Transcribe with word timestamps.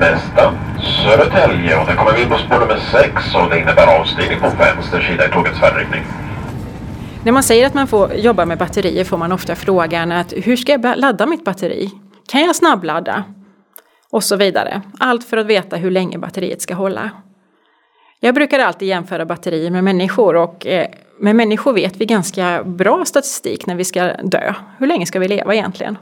Nästa, 0.00 0.54
Södertälje 1.04 1.80
och 1.80 1.86
där 1.86 1.96
kommer 1.96 2.12
vi 2.12 2.22
in 2.22 2.28
på 2.28 2.38
spår 2.38 2.60
nummer 2.60 2.78
6 2.92 3.34
och 3.34 3.50
det 3.50 3.58
innebär 3.58 4.00
avstigning 4.00 4.40
på 4.40 4.48
vänster 4.58 5.00
sida 5.00 5.28
i 5.28 5.30
tågets 5.32 5.60
färdriktning. 5.60 6.02
När 7.24 7.32
man 7.32 7.42
säger 7.42 7.66
att 7.66 7.74
man 7.74 7.86
får 7.86 8.14
jobba 8.14 8.44
med 8.44 8.58
batterier 8.58 9.04
får 9.04 9.16
man 9.16 9.32
ofta 9.32 9.56
frågan 9.56 10.12
att 10.12 10.32
hur 10.36 10.56
ska 10.56 10.72
jag 10.72 10.98
ladda 10.98 11.26
mitt 11.26 11.44
batteri? 11.44 11.90
Kan 12.28 12.40
jag 12.40 12.56
snabbladda? 12.56 13.24
Och 14.10 14.24
så 14.24 14.36
vidare. 14.36 14.82
Allt 14.98 15.24
för 15.24 15.36
att 15.36 15.46
veta 15.46 15.76
hur 15.76 15.90
länge 15.90 16.18
batteriet 16.18 16.62
ska 16.62 16.74
hålla. 16.74 17.10
Jag 18.20 18.34
brukar 18.34 18.58
alltid 18.58 18.88
jämföra 18.88 19.26
batterier 19.26 19.70
med 19.70 19.84
människor 19.84 20.36
och 20.36 20.66
eh, 20.66 20.86
med 21.18 21.36
människor 21.36 21.72
vet 21.72 21.96
vi 21.96 22.06
ganska 22.06 22.62
bra 22.64 23.04
statistik 23.04 23.66
när 23.66 23.74
vi 23.74 23.84
ska 23.84 24.04
dö. 24.22 24.54
Hur 24.78 24.86
länge 24.86 25.06
ska 25.06 25.18
vi 25.18 25.28
leva 25.28 25.54
egentligen? 25.54 25.98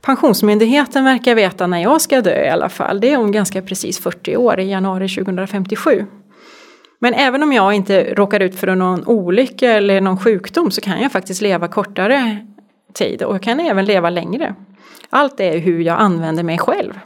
Pensionsmyndigheten 0.00 1.04
verkar 1.04 1.34
veta 1.34 1.66
när 1.66 1.82
jag 1.82 2.00
ska 2.00 2.20
dö 2.20 2.44
i 2.44 2.48
alla 2.48 2.68
fall. 2.68 3.00
Det 3.00 3.12
är 3.12 3.18
om 3.18 3.32
ganska 3.32 3.62
precis 3.62 3.98
40 3.98 4.36
år, 4.36 4.60
i 4.60 4.70
januari 4.70 5.08
2057. 5.08 6.06
Men 7.00 7.14
även 7.14 7.42
om 7.42 7.52
jag 7.52 7.74
inte 7.74 8.14
råkar 8.14 8.40
ut 8.40 8.56
för 8.56 8.74
någon 8.74 9.06
olycka 9.06 9.72
eller 9.72 10.00
någon 10.00 10.18
sjukdom 10.18 10.70
så 10.70 10.80
kan 10.80 11.02
jag 11.02 11.12
faktiskt 11.12 11.40
leva 11.40 11.68
kortare 11.68 12.46
tid 12.94 13.22
och 13.22 13.34
jag 13.34 13.42
kan 13.42 13.60
även 13.60 13.84
leva 13.84 14.10
längre. 14.10 14.54
Allt 15.10 15.40
är 15.40 15.58
hur 15.58 15.80
jag 15.80 16.00
använder 16.00 16.42
mig 16.42 16.58
själv. 16.58 17.00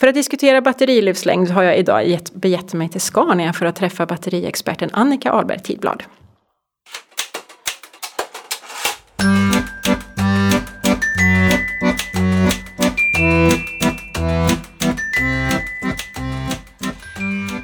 För 0.00 0.06
att 0.06 0.14
diskutera 0.14 0.60
batterilivslängd 0.60 1.50
har 1.50 1.62
jag 1.62 1.78
idag 1.78 2.08
gett, 2.08 2.34
begett 2.34 2.74
mig 2.74 2.88
till 2.88 3.00
Scania 3.00 3.52
för 3.52 3.66
att 3.66 3.76
träffa 3.76 4.06
batteriexperten 4.06 4.90
Annika 4.92 5.32
Ahlberg 5.32 5.58
Tidblad. 5.58 6.02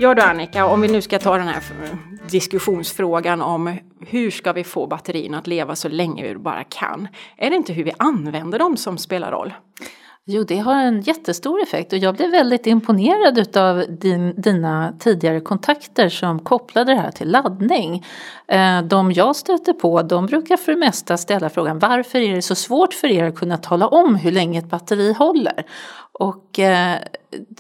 Ja 0.01 0.15
du 0.15 0.23
Annika, 0.23 0.67
om 0.67 0.81
vi 0.81 0.89
nu 0.89 1.03
ska 1.03 1.19
ta 1.19 1.39
den 1.39 1.49
här 1.49 1.63
diskussionsfrågan 2.31 3.43
om 3.43 3.79
hur 4.07 4.31
ska 4.31 4.53
vi 4.53 4.65
få 4.65 4.87
batterierna 4.87 5.39
att 5.39 5.47
leva 5.47 5.77
så 5.77 5.89
länge 5.89 6.29
vi 6.29 6.35
bara 6.35 6.65
kan. 6.65 7.09
Är 7.37 7.51
det 7.51 7.57
inte 7.57 7.73
hur 7.73 7.85
vi 7.85 7.93
använder 7.97 8.59
dem 8.59 8.77
som 8.77 8.99
spelar 8.99 9.31
roll? 9.31 9.53
Jo, 10.25 10.45
det 10.45 10.59
har 10.59 10.75
en 10.75 11.01
jättestor 11.01 11.63
effekt 11.63 11.93
och 11.93 11.99
jag 11.99 12.15
blev 12.15 12.31
väldigt 12.31 12.67
imponerad 12.67 13.57
av 13.57 13.85
din, 13.89 14.41
dina 14.41 14.93
tidigare 14.99 15.41
kontakter 15.41 16.09
som 16.09 16.39
kopplade 16.39 16.93
det 16.93 17.01
här 17.01 17.11
till 17.11 17.31
laddning. 17.31 18.05
Eh, 18.49 18.83
de 18.83 19.13
jag 19.13 19.37
stöter 19.37 19.73
på, 19.73 20.03
de 20.03 20.27
brukar 20.27 20.57
för 20.57 20.73
det 20.73 20.79
mesta 20.79 21.17
ställa 21.17 21.51
frågan 21.51 21.79
varför 21.79 22.19
är 22.19 22.35
det 22.35 22.43
så 22.43 22.55
svårt 22.55 22.95
för 22.95 23.09
er 23.09 23.25
att 23.25 23.37
kunna 23.37 23.57
tala 23.57 23.89
om 23.89 24.15
hur 24.15 24.33
länge 24.33 24.59
ett 24.59 24.71
batteri 24.71 25.13
håller? 25.13 25.67
Och, 26.13 26.59
eh, 26.59 26.99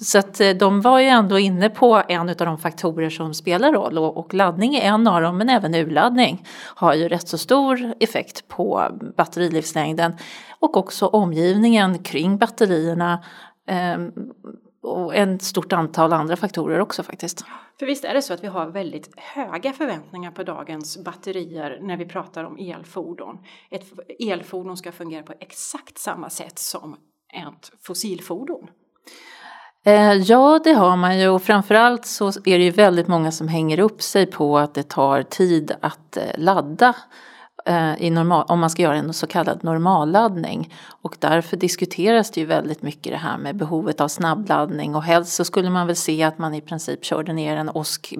så 0.00 0.18
att 0.18 0.40
eh, 0.40 0.50
de 0.50 0.80
var 0.80 1.00
ju 1.00 1.06
ändå 1.06 1.38
inne 1.38 1.70
på 1.70 2.02
en 2.08 2.28
av 2.28 2.36
de 2.36 2.58
faktorer 2.58 3.10
som 3.10 3.34
spelar 3.34 3.72
roll 3.72 3.98
och, 3.98 4.34
laddning 4.34 4.74
är 4.74 4.82
en 4.82 5.06
av 5.06 5.22
dem 5.22 5.38
men 5.38 5.48
även 5.48 5.74
urladdning 5.74 6.46
har 6.74 6.94
ju 6.94 7.08
rätt 7.08 7.28
så 7.28 7.38
stor 7.38 7.94
effekt 8.00 8.48
på 8.48 8.88
batterilivslängden 9.16 10.16
och 10.60 10.76
också 10.76 11.06
omgivningen 11.06 11.98
kring 11.98 12.38
batterierna 12.38 13.24
ehm, 13.66 14.12
och 14.82 15.14
ett 15.14 15.42
stort 15.42 15.72
antal 15.72 16.12
andra 16.12 16.36
faktorer 16.36 16.80
också 16.80 17.02
faktiskt. 17.02 17.44
För 17.78 17.86
visst 17.86 18.04
är 18.04 18.14
det 18.14 18.22
så 18.22 18.34
att 18.34 18.44
vi 18.44 18.46
har 18.46 18.66
väldigt 18.66 19.10
höga 19.16 19.72
förväntningar 19.72 20.30
på 20.30 20.42
dagens 20.42 21.04
batterier 21.04 21.78
när 21.82 21.96
vi 21.96 22.06
pratar 22.06 22.44
om 22.44 22.56
elfordon. 22.58 23.38
Ett 23.70 23.84
elfordon 24.18 24.76
ska 24.76 24.92
fungera 24.92 25.22
på 25.22 25.34
exakt 25.40 25.98
samma 25.98 26.30
sätt 26.30 26.58
som 26.58 26.96
ett 27.32 27.72
fossilfordon? 27.82 28.68
Eh, 29.84 30.12
ja, 30.12 30.60
det 30.64 30.72
har 30.72 30.96
man 30.96 31.18
ju 31.18 31.28
och 31.28 31.42
framförallt 31.42 32.06
så 32.06 32.28
är 32.28 32.58
det 32.58 32.64
ju 32.64 32.70
väldigt 32.70 33.08
många 33.08 33.32
som 33.32 33.48
hänger 33.48 33.80
upp 33.80 34.02
sig 34.02 34.26
på 34.26 34.58
att 34.58 34.74
det 34.74 34.88
tar 34.88 35.22
tid 35.22 35.72
att 35.80 36.16
eh, 36.16 36.22
ladda 36.36 36.94
eh, 37.66 38.02
i 38.02 38.10
normal, 38.10 38.44
om 38.48 38.60
man 38.60 38.70
ska 38.70 38.82
göra 38.82 38.96
en 38.96 39.12
så 39.12 39.26
kallad 39.26 39.64
normalladdning. 39.64 40.74
Och 41.02 41.16
därför 41.18 41.56
diskuteras 41.56 42.30
det 42.30 42.40
ju 42.40 42.46
väldigt 42.46 42.82
mycket 42.82 43.12
det 43.12 43.18
här 43.18 43.38
med 43.38 43.56
behovet 43.56 44.00
av 44.00 44.08
snabbladdning 44.08 44.94
och 44.94 45.02
helst 45.02 45.32
så 45.32 45.44
skulle 45.44 45.70
man 45.70 45.86
väl 45.86 45.96
se 45.96 46.22
att 46.22 46.38
man 46.38 46.54
i 46.54 46.60
princip 46.60 47.04
körde 47.04 47.32
ner 47.32 47.56
en 47.56 47.68
osk 47.68 48.14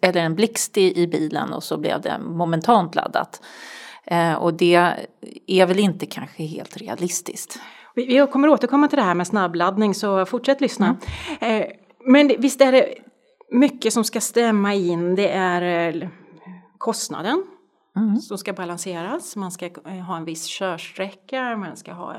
eller 0.00 0.20
en 0.20 0.34
blixt 0.34 0.76
i, 0.76 1.02
i 1.02 1.06
bilen 1.06 1.52
och 1.52 1.62
så 1.62 1.76
blev 1.76 2.00
det 2.00 2.18
momentant 2.18 2.94
laddat. 2.94 3.40
Och 4.38 4.54
det 4.54 4.74
är 5.46 5.66
väl 5.66 5.78
inte 5.78 6.06
kanske 6.06 6.42
helt 6.42 6.76
realistiskt. 6.76 7.58
Vi 7.96 8.26
kommer 8.32 8.48
återkomma 8.48 8.88
till 8.88 8.96
det 8.96 9.04
här 9.04 9.14
med 9.14 9.26
snabbladdning 9.26 9.94
så 9.94 10.26
fortsätt 10.26 10.60
lyssna. 10.60 10.96
Mm. 11.40 11.70
Men 12.04 12.32
visst 12.38 12.60
är 12.60 12.72
det 12.72 12.94
mycket 13.50 13.92
som 13.92 14.04
ska 14.04 14.20
stämma 14.20 14.74
in. 14.74 15.14
Det 15.14 15.28
är 15.28 15.92
eh, 16.02 16.08
kostnaden 16.78 17.46
mm. 17.96 18.16
som 18.16 18.38
ska 18.38 18.52
balanseras. 18.52 19.36
Man 19.36 19.50
ska 19.50 19.66
eh, 19.66 19.92
ha 19.92 20.16
en 20.16 20.24
viss 20.24 20.46
körsträcka. 20.46 21.56
Man 21.56 21.76
ska 21.76 21.92
ha 21.92 22.16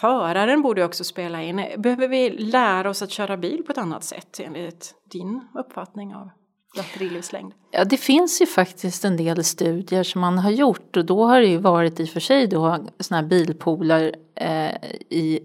Föraren 0.00 0.62
borde 0.62 0.84
också 0.84 1.04
spela 1.04 1.42
in. 1.42 1.64
Behöver 1.76 2.08
vi 2.08 2.30
lära 2.30 2.90
oss 2.90 3.02
att 3.02 3.10
köra 3.10 3.36
bil 3.36 3.62
på 3.66 3.72
ett 3.72 3.78
annat 3.78 4.04
sätt 4.04 4.40
enligt 4.40 4.94
din 5.12 5.48
uppfattning 5.54 6.14
av 6.14 6.30
batterilivslängd? 6.76 7.52
Ja, 7.70 7.84
det 7.84 7.96
finns 7.96 8.42
ju 8.42 8.46
faktiskt 8.46 9.04
en 9.04 9.16
del 9.16 9.44
studier 9.44 10.02
som 10.02 10.20
man 10.20 10.38
har 10.38 10.50
gjort 10.50 10.96
och 10.96 11.04
då 11.04 11.24
har 11.24 11.40
det 11.40 11.46
ju 11.46 11.56
varit 11.58 12.00
i 12.00 12.04
och 12.04 12.08
för 12.08 12.20
sig 12.20 12.46
då 12.46 12.78
sådana 13.00 13.22
här 13.22 13.28
bilpooler 13.28 14.14
eh, 14.34 14.74
i 15.08 15.40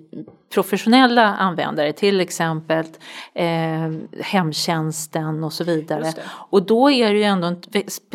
professionella 0.53 1.35
användare, 1.35 1.94
till 1.94 2.19
exempel 2.22 2.85
eh, 3.34 3.91
hemtjänsten 4.19 5.44
och 5.44 5.53
så 5.53 5.63
vidare. 5.63 6.13
Och 6.50 6.66
då 6.66 6.91
är 6.91 7.13
det 7.13 7.19
ju 7.19 7.23
ändå 7.23 7.47
en, 7.47 7.61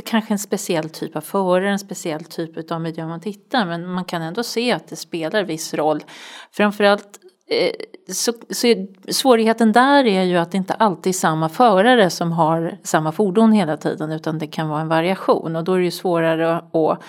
kanske 0.04 0.34
en 0.34 0.38
speciell 0.38 0.90
typ 0.90 1.16
av 1.16 1.20
förare, 1.20 1.70
en 1.70 1.78
speciell 1.78 2.24
typ 2.24 2.70
av 2.70 2.80
miljö 2.80 3.06
man 3.06 3.20
tittar, 3.20 3.66
men 3.66 3.86
man 3.86 4.04
kan 4.04 4.22
ändå 4.22 4.42
se 4.42 4.72
att 4.72 4.88
det 4.88 4.96
spelar 4.96 5.44
viss 5.44 5.74
roll. 5.74 6.04
Framförallt 6.52 7.20
Eh, 7.50 7.70
så, 8.12 8.32
så 8.50 8.86
svårigheten 9.08 9.72
där 9.72 10.06
är 10.06 10.22
ju 10.22 10.36
att 10.36 10.50
det 10.50 10.56
inte 10.58 10.74
alltid 10.74 11.10
är 11.10 11.14
samma 11.14 11.48
förare 11.48 12.10
som 12.10 12.32
har 12.32 12.78
samma 12.82 13.12
fordon 13.12 13.52
hela 13.52 13.76
tiden 13.76 14.12
utan 14.12 14.38
det 14.38 14.46
kan 14.46 14.68
vara 14.68 14.80
en 14.80 14.88
variation 14.88 15.56
och 15.56 15.64
då 15.64 15.72
är 15.72 15.78
det 15.78 15.84
ju 15.84 15.90
svårare 15.90 16.56
att, 16.56 16.74
att, 16.74 17.02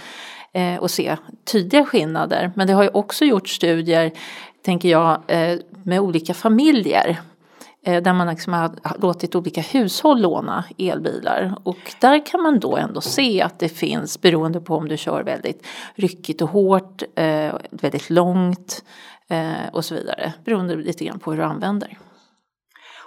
eh, 0.54 0.84
att 0.84 0.92
se 0.92 1.18
tydliga 1.52 1.86
skillnader. 1.86 2.52
Men 2.56 2.68
det 2.68 2.74
har 2.74 2.84
ju 2.84 2.90
också 2.90 3.26
gjorts 3.26 3.56
studier, 3.56 4.12
tänker 4.66 4.90
jag, 4.90 5.22
eh, 5.28 5.60
med 5.84 6.00
olika 6.00 6.34
familjer 6.34 7.20
eh, 7.86 8.04
där 8.04 8.14
man 8.14 8.28
liksom 8.28 8.54
har 8.54 8.72
låtit 9.02 9.36
olika 9.36 9.62
hushåll 9.62 10.22
låna 10.22 10.64
elbilar. 10.78 11.56
Och 11.64 11.94
där 12.02 12.26
kan 12.26 12.42
man 12.42 12.60
då 12.60 12.78
ändå 12.78 13.02
se 13.02 13.42
att 13.42 13.60
det 13.60 13.70
finns, 13.70 14.22
beroende 14.22 14.62
på 14.62 14.76
om 14.76 14.88
du 14.88 14.98
kör 14.98 15.24
väldigt 15.24 15.66
ryckigt 15.96 16.42
och 16.42 16.50
hårt, 16.50 17.04
eh, 17.16 17.54
väldigt 17.70 18.10
långt, 18.10 18.84
eh, 19.30 19.68
och 19.74 19.86
så 19.86 19.96
vidare. 19.96 20.34
Beroende 20.46 20.76
lite 20.76 21.06
grann 21.06 21.20
på 21.20 21.32
hur 21.32 21.38
du 21.38 21.44
använder. 21.44 21.98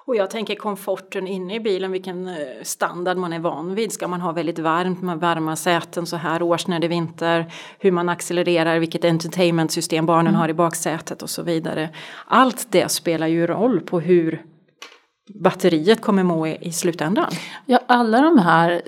Och 0.05 0.16
jag 0.16 0.31
tänker 0.31 0.55
komforten 0.55 1.27
inne 1.27 1.55
i 1.55 1.60
bilen, 1.60 1.93
vilken 1.93 2.28
eh, 2.28 2.34
standard 2.62 3.16
man 3.16 3.33
är 3.33 3.38
van 3.38 3.75
vid. 3.75 3.93
Ska 3.93 4.09
man 4.09 4.21
ha 4.21 4.33
väldigt 4.33 4.59
varmt 4.59 5.03
med 5.03 5.19
varma 5.19 5.56
säten 5.56 6.06
så 6.06 6.16
här 6.16 6.43
års 6.43 6.66
när 6.66 6.81
det 6.81 6.87
är 6.87 6.88
vinter? 6.88 7.53
Hur 7.78 7.91
man 7.91 8.09
accelererar, 8.09 8.78
vilket 8.78 9.05
entertainmentsystem 9.05 10.06
barnen 10.06 10.27
mm. 10.27 10.41
har 10.41 10.49
i 10.49 10.55
baksätet 10.55 11.22
och 11.22 11.31
så 11.31 11.43
vidare. 11.43 11.91
Allt 12.27 12.66
det 12.71 12.89
spelar 12.89 13.27
ju 13.27 13.47
roll 13.47 13.81
på 13.81 14.00
hur 14.00 14.43
batteriet 15.34 16.00
kommer 16.00 16.22
må 16.22 16.47
i, 16.47 16.59
i 16.60 16.72
slutändan. 16.72 17.33
Ja, 17.66 17.81
alla 17.87 18.21
de 18.21 18.39
här 18.39 18.83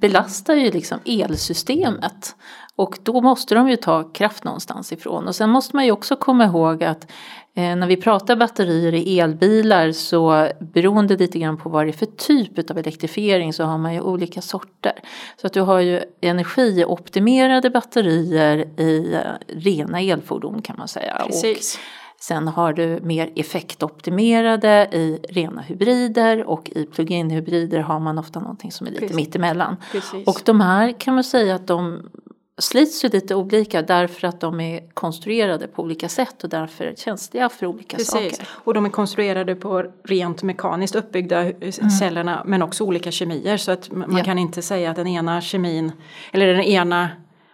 belastar 0.00 0.54
ju 0.54 0.70
liksom 0.70 0.98
elsystemet. 1.04 2.36
Och 2.76 2.98
då 3.02 3.20
måste 3.20 3.54
de 3.54 3.68
ju 3.68 3.76
ta 3.76 4.02
kraft 4.02 4.44
någonstans 4.44 4.92
ifrån. 4.92 5.28
Och 5.28 5.36
sen 5.36 5.50
måste 5.50 5.76
man 5.76 5.84
ju 5.84 5.92
också 5.92 6.16
komma 6.16 6.44
ihåg 6.44 6.84
att 6.84 7.10
eh, 7.54 7.76
när 7.76 7.86
vi 7.86 7.96
pratar 7.96 8.36
batterier 8.36 8.94
i 8.94 9.20
elbilar 9.20 9.92
så 9.92 10.48
beroende 10.60 11.16
lite 11.16 11.38
grann 11.38 11.56
på 11.56 11.68
vad 11.68 11.86
det 11.86 11.90
är 11.90 11.92
för 11.92 12.06
typ 12.06 12.70
av 12.70 12.78
elektrifiering 12.78 13.52
så 13.52 13.64
har 13.64 13.78
man 13.78 13.94
ju 13.94 14.00
olika 14.00 14.42
sorter. 14.42 14.92
Så 15.40 15.46
att 15.46 15.52
du 15.52 15.60
har 15.60 15.80
ju 15.80 16.02
energioptimerade 16.20 17.70
batterier 17.70 18.80
i 18.80 19.14
eh, 19.14 19.20
rena 19.48 20.00
elfordon 20.00 20.62
kan 20.62 20.76
man 20.78 20.88
säga. 20.88 21.22
Precis. 21.26 21.74
Och 21.74 21.80
Sen 22.24 22.48
har 22.48 22.72
du 22.72 23.00
mer 23.02 23.32
effektoptimerade 23.36 24.88
i 24.92 25.20
rena 25.28 25.62
hybrider 25.62 26.44
och 26.44 26.70
i 26.70 26.86
plug-in 26.86 27.30
hybrider 27.30 27.80
har 27.80 28.00
man 28.00 28.18
ofta 28.18 28.40
någonting 28.40 28.72
som 28.72 28.86
är 28.86 28.90
lite 28.90 29.00
Precis. 29.00 29.16
mittemellan. 29.16 29.76
Precis. 29.92 30.26
Och 30.26 30.42
de 30.44 30.60
här 30.60 31.00
kan 31.00 31.14
man 31.14 31.24
säga 31.24 31.54
att 31.54 31.66
de 31.66 32.10
slits 32.58 33.04
ju 33.04 33.08
lite 33.08 33.34
olika 33.34 33.82
därför 33.82 34.28
att 34.28 34.40
de 34.40 34.60
är 34.60 34.94
konstruerade 34.94 35.68
på 35.68 35.82
olika 35.82 36.08
sätt 36.08 36.44
och 36.44 36.50
därför 36.50 36.94
känsliga 36.96 37.48
för 37.48 37.66
olika 37.66 37.96
Precis. 37.96 38.10
saker. 38.10 38.48
Och 38.50 38.74
de 38.74 38.84
är 38.86 38.90
konstruerade 38.90 39.54
på 39.54 39.84
rent 40.04 40.42
mekaniskt 40.42 40.94
uppbyggda 40.94 41.40
mm. 41.40 41.72
cellerna 41.72 42.42
men 42.46 42.62
också 42.62 42.84
olika 42.84 43.10
kemier 43.10 43.56
så 43.56 43.72
att 43.72 43.90
man 43.92 44.16
ja. 44.16 44.24
kan 44.24 44.38
inte 44.38 44.62
säga 44.62 44.90
att 44.90 44.96
den 44.96 45.06
ena 45.06 45.40
kemin 45.40 45.92
eller 46.32 46.46
den 46.46 46.62
ena 46.62 47.10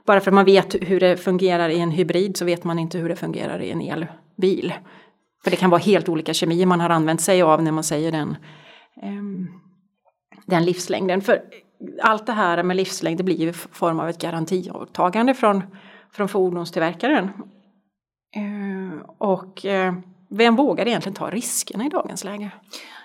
bara 0.06 0.20
för 0.20 0.30
att 0.30 0.34
man 0.34 0.44
vet 0.44 0.76
hur 0.80 1.00
det 1.00 1.16
fungerar 1.16 1.68
i 1.68 1.80
en 1.80 1.90
hybrid 1.90 2.36
så 2.36 2.44
vet 2.44 2.64
man 2.64 2.78
inte 2.78 2.98
hur 2.98 3.08
det 3.08 3.16
fungerar 3.16 3.62
i 3.62 3.70
en 3.70 3.80
elbil. 3.80 4.74
För 5.44 5.50
det 5.50 5.56
kan 5.56 5.70
vara 5.70 5.80
helt 5.80 6.08
olika 6.08 6.34
kemier 6.34 6.66
man 6.66 6.80
har 6.80 6.90
använt 6.90 7.20
sig 7.20 7.42
av 7.42 7.62
när 7.62 7.72
man 7.72 7.84
säger 7.84 8.12
den, 8.12 8.36
den 10.46 10.64
livslängden. 10.64 11.20
För 11.20 11.42
allt 12.02 12.26
det 12.26 12.32
här 12.32 12.62
med 12.62 12.76
livslängd 12.76 13.18
det 13.18 13.24
blir 13.24 13.48
i 13.48 13.52
form 13.52 14.00
av 14.00 14.08
ett 14.08 14.20
garantiåtagande 14.20 15.34
från, 15.34 15.62
från 16.12 16.28
fordonstillverkaren. 16.28 17.24
Eh, 18.36 19.00
och 19.18 19.66
eh, 19.66 19.94
vem 20.30 20.56
vågar 20.56 20.88
egentligen 20.88 21.14
ta 21.14 21.30
riskerna 21.30 21.86
i 21.86 21.88
dagens 21.88 22.24
läge? 22.24 22.50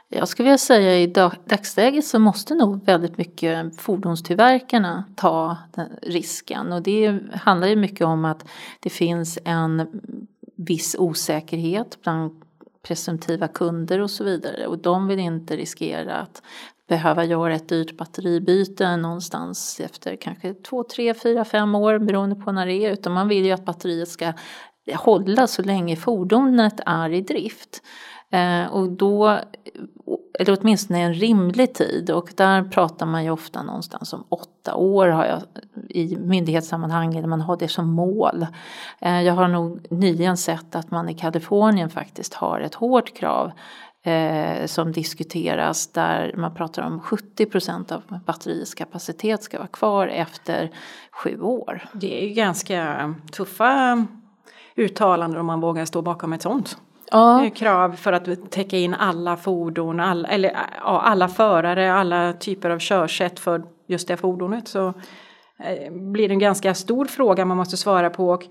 Jag 0.09 0.27
skulle 0.27 0.47
vilja 0.47 0.57
säga 0.57 0.99
i 0.99 1.07
dagsläget 1.45 2.05
så 2.05 2.19
måste 2.19 2.55
nog 2.55 2.85
väldigt 2.85 3.17
mycket 3.17 3.81
fordonstillverkarna 3.81 5.03
ta 5.15 5.57
den 5.73 5.89
risken 6.01 6.73
och 6.73 6.81
det 6.81 7.19
handlar 7.33 7.67
ju 7.67 7.75
mycket 7.75 8.07
om 8.07 8.25
att 8.25 8.45
det 8.79 8.89
finns 8.89 9.39
en 9.45 10.01
viss 10.57 10.95
osäkerhet 10.99 11.97
bland 12.03 12.41
presumtiva 12.87 13.47
kunder 13.47 13.99
och 13.99 14.11
så 14.11 14.23
vidare 14.23 14.67
och 14.67 14.77
de 14.77 15.07
vill 15.07 15.19
inte 15.19 15.57
riskera 15.57 16.15
att 16.15 16.41
behöva 16.87 17.23
göra 17.23 17.55
ett 17.55 17.69
dyrt 17.69 17.97
batteribyte 17.97 18.97
någonstans 18.97 19.79
efter 19.79 20.15
kanske 20.15 20.53
två, 20.53 20.83
tre, 20.83 21.13
fyra, 21.13 21.45
fem 21.45 21.75
år 21.75 21.99
beroende 21.99 22.35
på 22.35 22.51
när 22.51 22.65
det 22.65 22.73
är 22.73 22.91
utan 22.91 23.13
man 23.13 23.27
vill 23.27 23.45
ju 23.45 23.51
att 23.51 23.65
batteriet 23.65 24.09
ska 24.09 24.33
hålla 24.93 25.47
så 25.47 25.61
länge 25.61 25.95
fordonet 25.95 26.79
är 26.85 27.09
i 27.09 27.21
drift. 27.21 27.81
Eh, 28.29 28.73
och 28.73 28.89
då, 28.89 29.39
eller 30.39 30.57
åtminstone 30.61 31.01
en 31.01 31.13
rimlig 31.13 31.73
tid 31.73 32.09
och 32.11 32.33
där 32.35 32.63
pratar 32.63 33.05
man 33.05 33.23
ju 33.23 33.29
ofta 33.29 33.63
någonstans 33.63 34.13
om 34.13 34.23
åtta 34.29 34.75
år 34.75 35.07
har 35.07 35.25
jag 35.25 35.41
i 35.89 36.15
myndighetssammanhang 36.15 37.15
eller 37.15 37.27
man 37.27 37.41
har 37.41 37.57
det 37.57 37.67
som 37.67 37.89
mål. 37.89 38.47
Eh, 38.99 39.21
jag 39.21 39.33
har 39.33 39.47
nog 39.47 39.87
nyligen 39.89 40.37
sett 40.37 40.75
att 40.75 40.91
man 40.91 41.09
i 41.09 41.13
Kalifornien 41.13 41.89
faktiskt 41.89 42.33
har 42.33 42.59
ett 42.59 42.75
hårt 42.75 43.17
krav 43.17 43.51
eh, 44.05 44.65
som 44.65 44.91
diskuteras 44.91 45.87
där 45.87 46.33
man 46.37 46.55
pratar 46.55 46.83
om 46.83 46.99
70 46.99 47.45
procent 47.45 47.91
av 47.91 48.01
batteriets 48.25 48.73
kapacitet 48.73 49.43
ska 49.43 49.57
vara 49.57 49.67
kvar 49.67 50.07
efter 50.07 50.71
sju 51.11 51.41
år. 51.41 51.89
Det 51.93 52.23
är 52.23 52.27
ju 52.27 52.33
ganska 52.33 53.13
tuffa 53.31 54.05
uttalanden 54.75 55.39
om 55.39 55.45
man 55.45 55.61
vågar 55.61 55.85
stå 55.85 56.01
bakom 56.01 56.33
ett 56.33 56.41
sånt. 56.41 56.77
Ja. 57.11 57.49
Krav 57.55 57.95
för 57.95 58.13
att 58.13 58.51
täcka 58.51 58.77
in 58.77 58.93
alla 58.93 59.37
fordon, 59.37 59.99
alla, 59.99 60.27
eller 60.27 60.51
ja, 60.77 61.01
alla 61.01 61.27
förare, 61.27 61.93
alla 61.93 62.33
typer 62.33 62.69
av 62.69 62.79
körsätt 62.79 63.39
för 63.39 63.63
just 63.87 64.07
det 64.07 64.17
fordonet. 64.17 64.67
Så 64.67 64.87
eh, 65.59 65.91
blir 65.91 66.27
det 66.27 66.33
en 66.33 66.39
ganska 66.39 66.73
stor 66.73 67.05
fråga 67.05 67.45
man 67.45 67.57
måste 67.57 67.77
svara 67.77 68.09
på. 68.09 68.29
Och, 68.29 68.43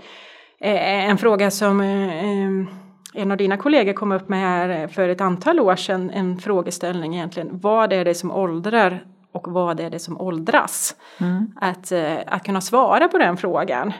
eh, 0.61 1.09
en 1.11 1.19
fråga 1.19 1.51
som 1.51 1.81
eh, 1.81 2.84
en 3.15 3.31
av 3.31 3.37
dina 3.37 3.57
kollegor 3.57 3.93
kom 3.93 4.13
upp 4.13 4.29
med 4.29 4.41
här 4.41 4.89
för 4.89 5.09
ett 5.09 5.21
antal 5.21 5.61
år 5.61 5.77
sedan, 5.77 6.11
en 6.11 6.39
frågeställning 6.39 7.15
egentligen. 7.15 7.49
Vad 7.53 7.93
är 7.93 8.05
det 8.05 8.15
som 8.15 8.31
åldrar 8.31 9.05
och 9.33 9.49
vad 9.49 9.81
är 9.81 9.91
det 9.91 9.99
som 9.99 10.21
åldras? 10.21 10.97
Mm. 11.21 11.53
Att, 11.61 11.93
eh, 11.93 12.17
att 12.27 12.45
kunna 12.45 12.61
svara 12.61 13.09
på 13.09 13.19
den 13.19 13.37
frågan. 13.37 13.93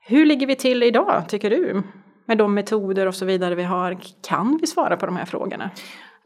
Hur 0.00 0.26
ligger 0.26 0.46
vi 0.46 0.56
till 0.56 0.82
idag 0.82 1.24
tycker 1.28 1.50
du? 1.50 1.82
Med 2.26 2.38
de 2.38 2.54
metoder 2.54 3.06
och 3.06 3.14
så 3.14 3.24
vidare 3.24 3.54
vi 3.54 3.62
har, 3.62 3.98
kan 4.28 4.58
vi 4.60 4.66
svara 4.66 4.96
på 4.96 5.06
de 5.06 5.16
här 5.16 5.24
frågorna? 5.24 5.70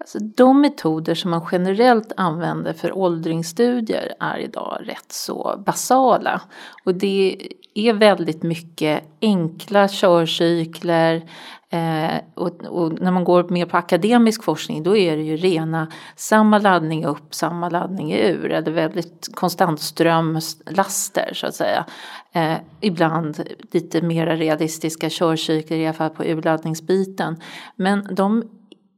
Alltså, 0.00 0.18
de 0.18 0.60
metoder 0.60 1.14
som 1.14 1.30
man 1.30 1.46
generellt 1.52 2.12
använder 2.16 2.72
för 2.72 2.98
åldringsstudier 2.98 4.14
är 4.20 4.38
idag 4.38 4.78
rätt 4.80 5.12
så 5.12 5.62
basala. 5.66 6.40
Och 6.84 6.94
det 6.94 7.48
är 7.74 7.92
väldigt 7.92 8.42
mycket 8.42 9.04
enkla 9.20 9.88
körcykler, 9.88 11.22
Eh, 11.72 12.20
och, 12.34 12.64
och, 12.64 13.00
när 13.00 13.10
man 13.10 13.24
går 13.24 13.48
mer 13.48 13.66
på 13.66 13.76
akademisk 13.76 14.44
forskning 14.44 14.82
då 14.82 14.96
är 14.96 15.16
det 15.16 15.22
ju 15.22 15.36
rena 15.36 15.88
samma 16.16 16.58
laddning 16.58 17.04
upp, 17.04 17.34
samma 17.34 17.68
laddning 17.68 18.12
ur. 18.12 18.52
Eller 18.52 18.72
väldigt 18.72 19.28
konstant 19.34 19.80
strömlaster 19.80 21.30
så 21.34 21.46
att 21.46 21.54
säga. 21.54 21.84
Eh, 22.32 22.56
ibland 22.80 23.42
lite 23.72 24.02
mer 24.02 24.26
realistiska 24.26 25.10
körcykler 25.10 25.76
i 25.76 25.86
alla 25.86 25.94
fall 25.94 26.10
på 26.10 26.24
urladdningsbiten. 26.24 27.36
Men 27.76 28.14
de 28.14 28.44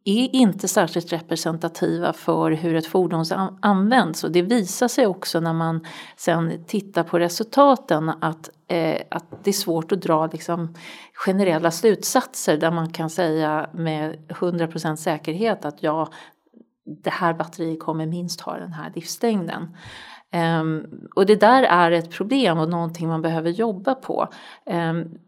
är 0.05 0.35
inte 0.35 0.69
särskilt 0.69 1.13
representativa 1.13 2.13
för 2.13 2.51
hur 2.51 2.75
ett 2.75 2.87
fordon 2.87 3.25
används 3.61 4.25
och 4.25 4.33
det 4.33 4.43
visar 4.43 4.89
sig 4.89 5.07
också 5.07 5.41
när 5.41 5.53
man 5.53 5.87
sen 6.17 6.65
tittar 6.65 7.03
på 7.03 7.19
resultaten 7.19 8.09
att, 8.09 8.51
eh, 8.69 9.01
att 9.11 9.45
det 9.45 9.51
är 9.51 9.53
svårt 9.53 9.93
att 9.93 10.03
dra 10.03 10.27
liksom 10.27 10.75
generella 11.15 11.71
slutsatser 11.71 12.57
där 12.57 12.71
man 12.71 12.93
kan 12.93 13.11
säga 13.11 13.71
med 13.73 14.19
100% 14.29 14.97
säkerhet 14.97 15.65
att 15.65 15.83
ja, 15.83 16.09
det 16.85 17.11
här 17.11 17.35
batteriet 17.35 17.81
kommer 17.81 18.07
minst 18.07 18.41
ha 18.41 18.59
den 18.59 18.73
här 18.73 18.93
livslängden. 18.95 19.77
Um, 20.61 20.87
och 21.15 21.27
det 21.27 21.41
där 21.41 21.63
är 21.63 21.91
ett 21.91 22.11
problem 22.11 22.59
och 22.59 22.69
någonting 22.69 23.09
man 23.09 23.23
behöver 23.23 23.51
jobba 23.51 23.95
på. 23.95 24.29
Um, 24.67 25.19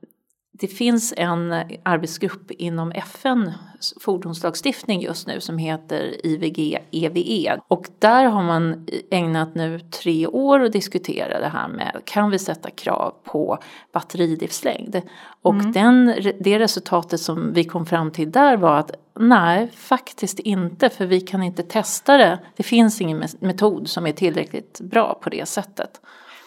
det 0.58 0.66
finns 0.66 1.14
en 1.16 1.52
arbetsgrupp 1.82 2.50
inom 2.50 2.92
FN 2.92 3.52
fordonslagstiftning 4.00 5.02
just 5.02 5.26
nu 5.26 5.40
som 5.40 5.58
heter 5.58 6.26
IVG 6.26 6.78
EVE 6.90 7.60
och 7.68 7.86
där 7.98 8.24
har 8.24 8.42
man 8.42 8.86
ägnat 9.10 9.54
nu 9.54 9.80
tre 9.80 10.26
år 10.26 10.60
att 10.60 10.72
diskutera 10.72 11.40
det 11.40 11.48
här 11.48 11.68
med 11.68 12.02
kan 12.04 12.30
vi 12.30 12.38
sätta 12.38 12.70
krav 12.70 13.14
på 13.24 13.58
batterilivslängd 13.92 15.02
och 15.42 15.54
mm. 15.54 15.72
den, 15.72 16.14
det 16.40 16.58
resultatet 16.58 17.20
som 17.20 17.52
vi 17.52 17.64
kom 17.64 17.86
fram 17.86 18.10
till 18.10 18.32
där 18.32 18.56
var 18.56 18.78
att 18.78 18.90
nej 19.18 19.70
faktiskt 19.74 20.38
inte 20.38 20.88
för 20.88 21.06
vi 21.06 21.20
kan 21.20 21.42
inte 21.42 21.62
testa 21.62 22.16
det 22.16 22.38
det 22.56 22.62
finns 22.62 23.00
ingen 23.00 23.24
metod 23.40 23.88
som 23.88 24.06
är 24.06 24.12
tillräckligt 24.12 24.80
bra 24.80 25.18
på 25.22 25.30
det 25.30 25.48
sättet. 25.48 26.00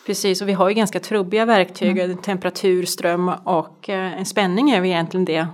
Precis, 0.07 0.42
och 0.42 0.50
vi 0.50 0.54
har 0.54 0.69
ju 0.69 0.75
ganska 0.75 1.00
trubbiga 1.00 1.45
verktyg, 1.45 2.00
mm. 2.00 2.18
temperatur, 2.18 2.86
ström 2.86 3.31
och 3.44 3.89
eh, 3.89 4.19
en 4.19 4.25
spänning 4.25 4.69
är 4.69 4.83
ju 4.83 4.89
egentligen 4.89 5.25
det 5.25 5.48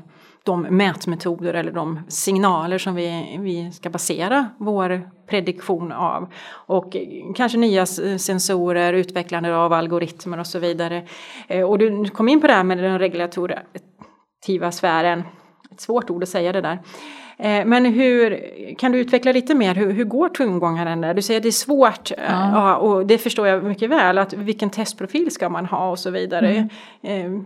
de 0.43 0.61
mätmetoder 0.61 1.53
eller 1.53 1.71
de 1.71 1.99
signaler 2.07 2.77
som 2.77 2.95
vi, 2.95 3.37
vi 3.39 3.71
ska 3.71 3.89
basera 3.89 4.49
vår 4.57 5.09
prediktion 5.27 5.91
av. 5.91 6.33
Och 6.51 6.95
kanske 7.35 7.57
nya 7.57 7.85
sensorer, 7.85 8.93
utvecklande 8.93 9.55
av 9.55 9.73
algoritmer 9.73 10.39
och 10.39 10.47
så 10.47 10.59
vidare. 10.59 11.07
Eh, 11.47 11.69
och 11.69 11.77
du 11.77 12.05
kom 12.05 12.29
in 12.29 12.41
på 12.41 12.47
det 12.47 12.53
här 12.53 12.63
med 12.63 12.77
den 12.77 12.99
regulativa 12.99 14.71
sfären, 14.71 15.23
ett 15.71 15.81
svårt 15.81 16.09
ord 16.09 16.23
att 16.23 16.29
säga 16.29 16.51
det 16.51 16.61
där. 16.61 16.79
Eh, 17.37 17.65
men 17.65 17.85
hur, 17.85 18.39
kan 18.75 18.91
du 18.91 18.99
utveckla 18.99 19.31
lite 19.31 19.55
mer, 19.55 19.75
hur, 19.75 19.91
hur 19.91 20.03
går 20.03 20.29
tongångarna 20.29 20.95
där? 20.95 21.13
Du 21.13 21.21
säger 21.21 21.39
att 21.39 21.43
det 21.43 21.49
är 21.49 21.51
svårt, 21.51 22.11
ja. 22.11 22.51
ja. 22.53 22.75
och 22.75 23.05
det 23.05 23.17
förstår 23.17 23.47
jag 23.47 23.63
mycket 23.63 23.89
väl, 23.89 24.17
att 24.17 24.33
vilken 24.33 24.69
testprofil 24.69 25.31
ska 25.31 25.49
man 25.49 25.65
ha 25.65 25.89
och 25.89 25.99
så 25.99 26.09
vidare. 26.09 26.69
Mm. 27.01 27.45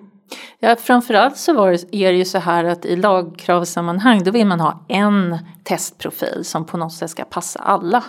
Ja, 0.60 0.76
framförallt 0.76 1.38
så 1.38 1.54
var 1.54 1.70
är 1.92 2.12
det 2.12 2.18
ju 2.18 2.26
så 2.26 2.38
här 2.38 2.64
att 2.64 2.86
i 2.86 2.96
lagkravssammanhang 2.96 4.24
då 4.24 4.32
vill 4.32 4.48
man 4.48 4.60
ha 4.60 4.86
en 4.88 5.38
testprofil 5.64 6.46
som 6.46 6.66
på 6.66 6.78
något 6.78 6.94
sätt 6.94 7.10
ska 7.10 7.24
passa 7.24 7.60
alla. 7.60 8.04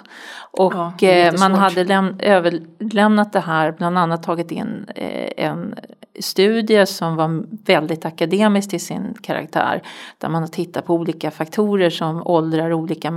Och 0.51 0.75
ja, 0.75 1.09
eh, 1.09 1.35
man 1.39 1.55
hade 1.55 1.85
läm 1.85 2.17
överlämnat 2.19 3.33
det 3.33 3.41
här, 3.41 3.73
bland 3.73 3.99
annat 3.99 4.23
tagit 4.23 4.51
in 4.51 4.87
eh, 4.95 5.45
en 5.47 5.75
studie 6.21 6.87
som 6.87 7.17
var 7.17 7.45
väldigt 7.67 8.05
akademisk 8.05 8.71
till 8.71 8.81
sin 8.81 9.15
karaktär. 9.23 9.83
Där 10.19 10.29
man 10.29 10.43
har 10.43 10.49
tittat 10.49 10.87
på 10.87 10.95
olika 10.95 11.31
faktorer 11.31 11.91
som 11.91 12.27
åldrar 12.27 12.73
olika 12.73 13.11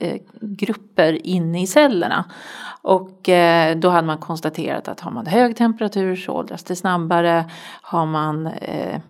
Eh, 0.00 0.20
grupper 0.40 1.26
inne 1.26 1.62
i 1.62 1.66
cellerna. 1.66 2.24
Och 2.82 3.28
eh, 3.28 3.76
då 3.76 3.88
hade 3.88 4.06
man 4.06 4.18
konstaterat 4.18 4.88
att 4.88 5.00
har 5.00 5.10
man 5.10 5.26
hög 5.26 5.56
temperatur 5.56 6.16
så 6.16 6.32
åldras 6.32 6.64
det 6.64 6.76
snabbare. 6.76 7.50
Har 7.82 8.06
man 8.06 8.46
eh, 8.46 9.00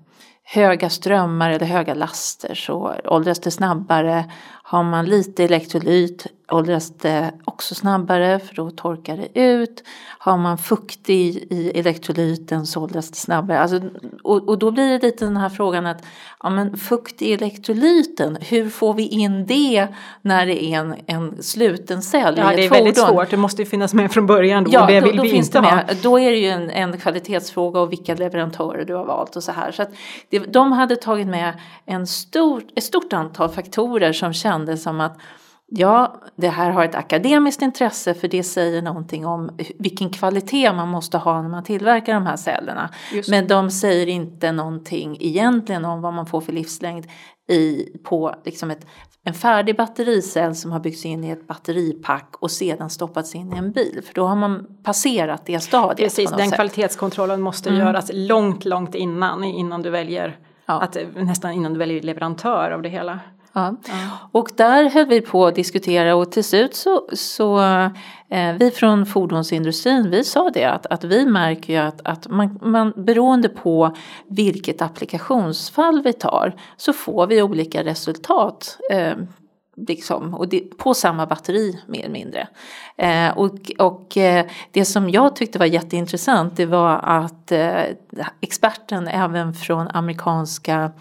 höga 0.44 0.90
strömmar 0.90 1.50
eller 1.50 1.66
höga 1.66 1.94
laster 1.94 2.54
så 2.54 2.94
åldras 3.04 3.40
det 3.40 3.50
snabbare. 3.50 4.24
Har 4.62 4.82
man 4.82 5.04
lite 5.04 5.44
elektrolyt 5.44 6.26
åldras 6.50 6.90
det 6.98 7.32
också 7.44 7.74
snabbare 7.74 8.38
för 8.38 8.54
då 8.54 8.70
torkar 8.70 9.16
det 9.16 9.40
ut. 9.40 9.84
Har 10.18 10.36
man 10.36 10.58
fukt 10.58 11.10
i, 11.10 11.46
i 11.50 11.72
elektrolyten 11.74 12.66
så 12.66 12.82
åldras 12.82 13.10
det 13.10 13.16
snabbare. 13.16 13.58
Alltså, 13.58 13.80
och, 14.22 14.48
och 14.48 14.58
då 14.58 14.70
blir 14.70 14.88
det 14.88 15.06
lite 15.06 15.24
den 15.24 15.36
här 15.36 15.48
frågan 15.48 15.86
att 15.86 16.04
ja, 16.42 16.50
men 16.50 16.76
fukt 16.76 17.22
i 17.22 17.32
elektrolyten, 17.32 18.38
hur 18.40 18.70
får 18.70 18.94
vi 18.94 19.06
in 19.06 19.46
det 19.46 19.88
när 20.22 20.46
det 20.46 20.64
är 20.64 20.78
en, 20.78 20.94
en 21.06 21.42
sluten 21.42 22.02
cell 22.02 22.34
ja, 22.36 22.52
i 22.52 22.54
ett 22.54 22.56
det 22.56 22.64
är 22.64 22.68
fordon? 22.68 22.84
väldigt 22.84 23.04
svårt, 23.04 23.30
det 23.30 23.36
måste 23.36 23.62
ju 23.62 23.66
finnas 23.66 23.94
med 23.94 24.12
från 24.12 24.26
början 24.26 24.64
då, 24.64 24.70
ja, 24.72 24.86
det 24.86 25.00
då, 25.00 25.06
vill 25.06 25.16
då 25.16 25.22
vi 25.22 25.30
finns 25.30 25.46
inte 25.46 25.60
det 25.60 25.66
ha. 25.66 25.82
Då 26.02 26.20
är 26.20 26.30
det 26.30 26.38
ju 26.38 26.48
en, 26.48 26.70
en 26.70 26.98
kvalitetsfråga 26.98 27.80
och 27.80 27.92
vilka 27.92 28.14
leverantörer 28.14 28.84
du 28.84 28.94
har 28.94 29.04
valt 29.04 29.36
och 29.36 29.42
så 29.42 29.52
här. 29.52 29.72
Så 29.72 29.84
det, 30.28 30.38
de 30.38 30.72
hade 30.72 30.96
tagit 30.96 31.26
med 31.26 31.52
en 31.86 32.06
stor, 32.06 32.62
ett 32.74 32.84
stort 32.84 33.12
antal 33.12 33.48
faktorer 33.48 34.12
som 34.12 34.32
kändes 34.32 34.82
som 34.82 35.00
att 35.00 35.18
Ja, 35.72 36.20
det 36.36 36.48
här 36.48 36.70
har 36.70 36.84
ett 36.84 36.94
akademiskt 36.94 37.62
intresse 37.62 38.14
för 38.14 38.28
det 38.28 38.42
säger 38.42 38.82
någonting 38.82 39.26
om 39.26 39.50
vilken 39.78 40.10
kvalitet 40.10 40.72
man 40.72 40.88
måste 40.88 41.18
ha 41.18 41.42
när 41.42 41.48
man 41.48 41.64
tillverkar 41.64 42.14
de 42.14 42.26
här 42.26 42.36
cellerna. 42.36 42.90
Men 43.28 43.46
de 43.46 43.70
säger 43.70 44.06
inte 44.06 44.52
någonting 44.52 45.16
egentligen 45.20 45.84
om 45.84 46.02
vad 46.02 46.14
man 46.14 46.26
får 46.26 46.40
för 46.40 46.52
livslängd 46.52 47.06
i, 47.50 47.88
på 48.04 48.34
liksom 48.44 48.70
ett, 48.70 48.86
en 49.24 49.34
färdig 49.34 49.76
battericell 49.76 50.54
som 50.54 50.72
har 50.72 50.80
byggts 50.80 51.04
in 51.04 51.24
i 51.24 51.30
ett 51.30 51.46
batteripack 51.46 52.34
och 52.40 52.50
sedan 52.50 52.90
stoppats 52.90 53.34
in 53.34 53.52
i 53.54 53.56
en 53.56 53.72
bil. 53.72 54.02
För 54.06 54.14
då 54.14 54.26
har 54.26 54.36
man 54.36 54.66
passerat 54.82 55.46
det 55.46 55.60
stadiet. 55.60 55.98
Precis, 55.98 56.30
den 56.30 56.48
sätt. 56.48 56.54
kvalitetskontrollen 56.54 57.40
måste 57.40 57.68
mm. 57.68 57.80
göras 57.80 58.10
långt, 58.14 58.64
långt 58.64 58.94
innan, 58.94 59.44
innan 59.44 59.82
du 59.82 59.90
väljer 59.90 60.38
ja. 60.66 60.80
att, 60.80 60.96
nästan 61.16 61.52
innan 61.52 61.72
du 61.72 61.78
väljer 61.78 62.02
leverantör 62.02 62.70
av 62.70 62.82
det 62.82 62.88
hela. 62.88 63.18
Ja. 63.52 63.74
Och 64.32 64.48
där 64.56 64.90
höll 64.90 65.06
vi 65.06 65.20
på 65.20 65.46
att 65.46 65.54
diskutera 65.54 66.16
och 66.16 66.32
till 66.32 66.44
slut 66.44 66.74
så, 66.74 67.08
så 67.12 67.60
eh, 68.28 68.52
vi 68.58 68.70
från 68.70 69.06
fordonsindustrin 69.06 70.10
vi 70.10 70.24
sa 70.24 70.50
det 70.50 70.64
att, 70.64 70.86
att 70.86 71.04
vi 71.04 71.26
märker 71.26 71.72
ju 71.72 71.78
att, 71.78 72.00
att 72.04 72.28
man, 72.28 72.58
man 72.62 72.92
beroende 72.96 73.48
på 73.48 73.96
vilket 74.28 74.82
applikationsfall 74.82 76.02
vi 76.02 76.12
tar 76.12 76.54
så 76.76 76.92
får 76.92 77.26
vi 77.26 77.42
olika 77.42 77.84
resultat. 77.84 78.78
Eh, 78.90 79.14
liksom, 79.88 80.34
och 80.34 80.48
det, 80.48 80.60
på 80.60 80.94
samma 80.94 81.26
batteri 81.26 81.80
mer 81.86 82.00
eller 82.00 82.12
mindre. 82.12 82.48
Eh, 82.96 83.38
och 83.38 83.70
och 83.78 84.16
eh, 84.16 84.46
det 84.70 84.84
som 84.84 85.10
jag 85.10 85.36
tyckte 85.36 85.58
var 85.58 85.66
jätteintressant 85.66 86.56
det 86.56 86.66
var 86.66 86.98
att 86.98 87.52
eh, 87.52 87.82
experten 88.40 89.08
även 89.08 89.54
från 89.54 89.88
amerikanska 89.88 90.92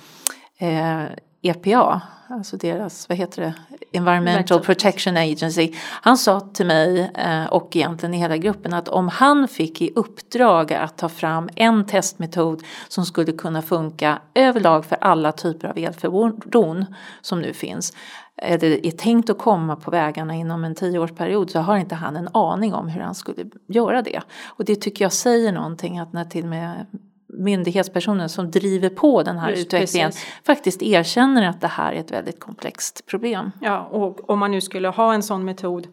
EPA, 1.41 2.01
alltså 2.29 2.57
deras, 2.57 3.09
vad 3.09 3.17
heter 3.17 3.41
det, 3.41 3.53
Environmental 3.91 4.59
Protection 4.59 5.17
Agency. 5.17 5.73
Han 5.77 6.17
sa 6.17 6.39
till 6.39 6.65
mig 6.65 7.11
och 7.51 7.75
egentligen 7.75 8.13
i 8.13 8.17
hela 8.17 8.37
gruppen 8.37 8.73
att 8.73 8.87
om 8.87 9.07
han 9.07 9.47
fick 9.47 9.81
i 9.81 9.91
uppdrag 9.95 10.73
att 10.73 10.97
ta 10.97 11.09
fram 11.09 11.49
en 11.55 11.85
testmetod 11.85 12.63
som 12.87 13.05
skulle 13.05 13.31
kunna 13.31 13.61
funka 13.61 14.21
överlag 14.33 14.85
för 14.85 14.97
alla 15.01 15.31
typer 15.31 15.67
av 15.67 15.77
elfordon 15.77 16.85
som 17.21 17.41
nu 17.41 17.53
finns 17.53 17.93
eller 18.41 18.85
är 18.85 18.91
tänkt 18.91 19.29
att 19.29 19.37
komma 19.37 19.75
på 19.75 19.91
vägarna 19.91 20.35
inom 20.35 20.63
en 20.63 20.75
tioårsperiod 20.75 21.49
så 21.49 21.59
har 21.59 21.77
inte 21.77 21.95
han 21.95 22.15
en 22.15 22.29
aning 22.33 22.73
om 22.73 22.87
hur 22.87 23.01
han 23.01 23.15
skulle 23.15 23.45
göra 23.67 24.01
det. 24.01 24.21
Och 24.45 24.65
det 24.65 24.75
tycker 24.75 25.05
jag 25.05 25.13
säger 25.13 25.51
någonting 25.51 25.99
att 25.99 26.13
när 26.13 26.25
till 26.25 26.43
och 26.43 26.49
med 26.49 26.85
myndighetspersoner 27.29 28.27
som 28.27 28.51
driver 28.51 28.89
på 28.89 29.23
den 29.23 29.37
här 29.37 29.49
Just 29.49 29.61
utvecklingen 29.61 30.09
precis. 30.09 30.27
faktiskt 30.45 30.81
erkänner 30.81 31.49
att 31.49 31.61
det 31.61 31.67
här 31.67 31.93
är 31.93 31.99
ett 31.99 32.11
väldigt 32.11 32.39
komplext 32.39 33.05
problem. 33.05 33.51
Ja, 33.61 33.89
och 33.91 34.29
om 34.29 34.39
man 34.39 34.51
nu 34.51 34.61
skulle 34.61 34.87
ha 34.87 35.13
en 35.13 35.23
sån 35.23 35.45
metod 35.45 35.87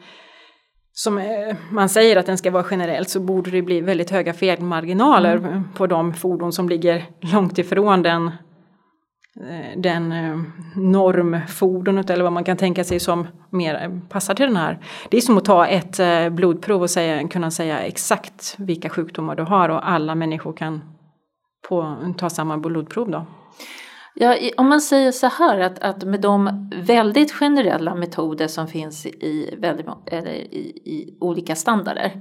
som 0.93 1.23
man 1.71 1.88
säger 1.88 2.16
att 2.16 2.26
den 2.26 2.38
ska 2.38 2.50
vara 2.50 2.66
generellt 2.71 3.11
så 3.11 3.21
borde 3.21 3.50
det 3.50 3.62
bli 3.62 3.81
väldigt 3.81 4.11
höga 4.11 4.33
felmarginaler 4.33 5.37
mm. 5.37 5.64
på 5.75 5.87
de 5.87 6.14
fordon 6.14 6.52
som 6.52 6.69
ligger 6.69 7.05
långt 7.21 7.59
ifrån 7.59 8.02
den 8.02 8.31
Eh, 9.40 9.78
den 9.81 10.12
eh, 10.12 10.38
normfordonet 10.75 12.11
eller 12.11 12.25
vad 12.25 12.33
man 12.33 12.45
kan 12.45 12.57
tänka 12.57 12.85
sig 12.85 13.00
som 13.00 13.26
mer 13.50 14.00
passar 14.09 14.35
till 14.35 14.47
den 14.47 14.57
här. 14.57 14.78
Det 15.11 15.16
är 15.16 15.21
som 15.21 15.38
att 15.38 15.45
ta 15.45 15.66
ett 15.66 15.99
eh, 15.99 16.28
blodprov 16.28 16.83
och 16.83 16.90
säga, 16.90 17.28
kunna 17.28 17.50
säga 17.50 17.78
exakt 17.78 18.55
vilka 18.59 18.88
sjukdomar 18.88 19.37
du 19.37 19.43
har 19.43 19.69
och 19.69 19.88
alla 19.88 20.14
människor 20.14 20.52
kan 20.52 20.83
på, 21.68 21.96
ta 22.18 22.30
samma 22.30 22.58
blodprov 22.58 23.11
då. 23.11 23.26
Ja, 24.14 24.37
om 24.56 24.68
man 24.68 24.80
säger 24.80 25.12
så 25.12 25.26
här 25.26 25.58
att, 25.58 25.78
att 25.78 26.04
med 26.04 26.20
de 26.20 26.70
väldigt 26.75 27.32
generella 27.32 27.94
metoder 27.94 28.49
som 28.49 28.68
finns 28.68 29.06
i, 29.06 29.54
väldigt, 29.58 29.87
eller 30.06 30.30
i, 30.30 30.82
i 30.85 31.16
olika 31.20 31.56
standarder 31.56 32.20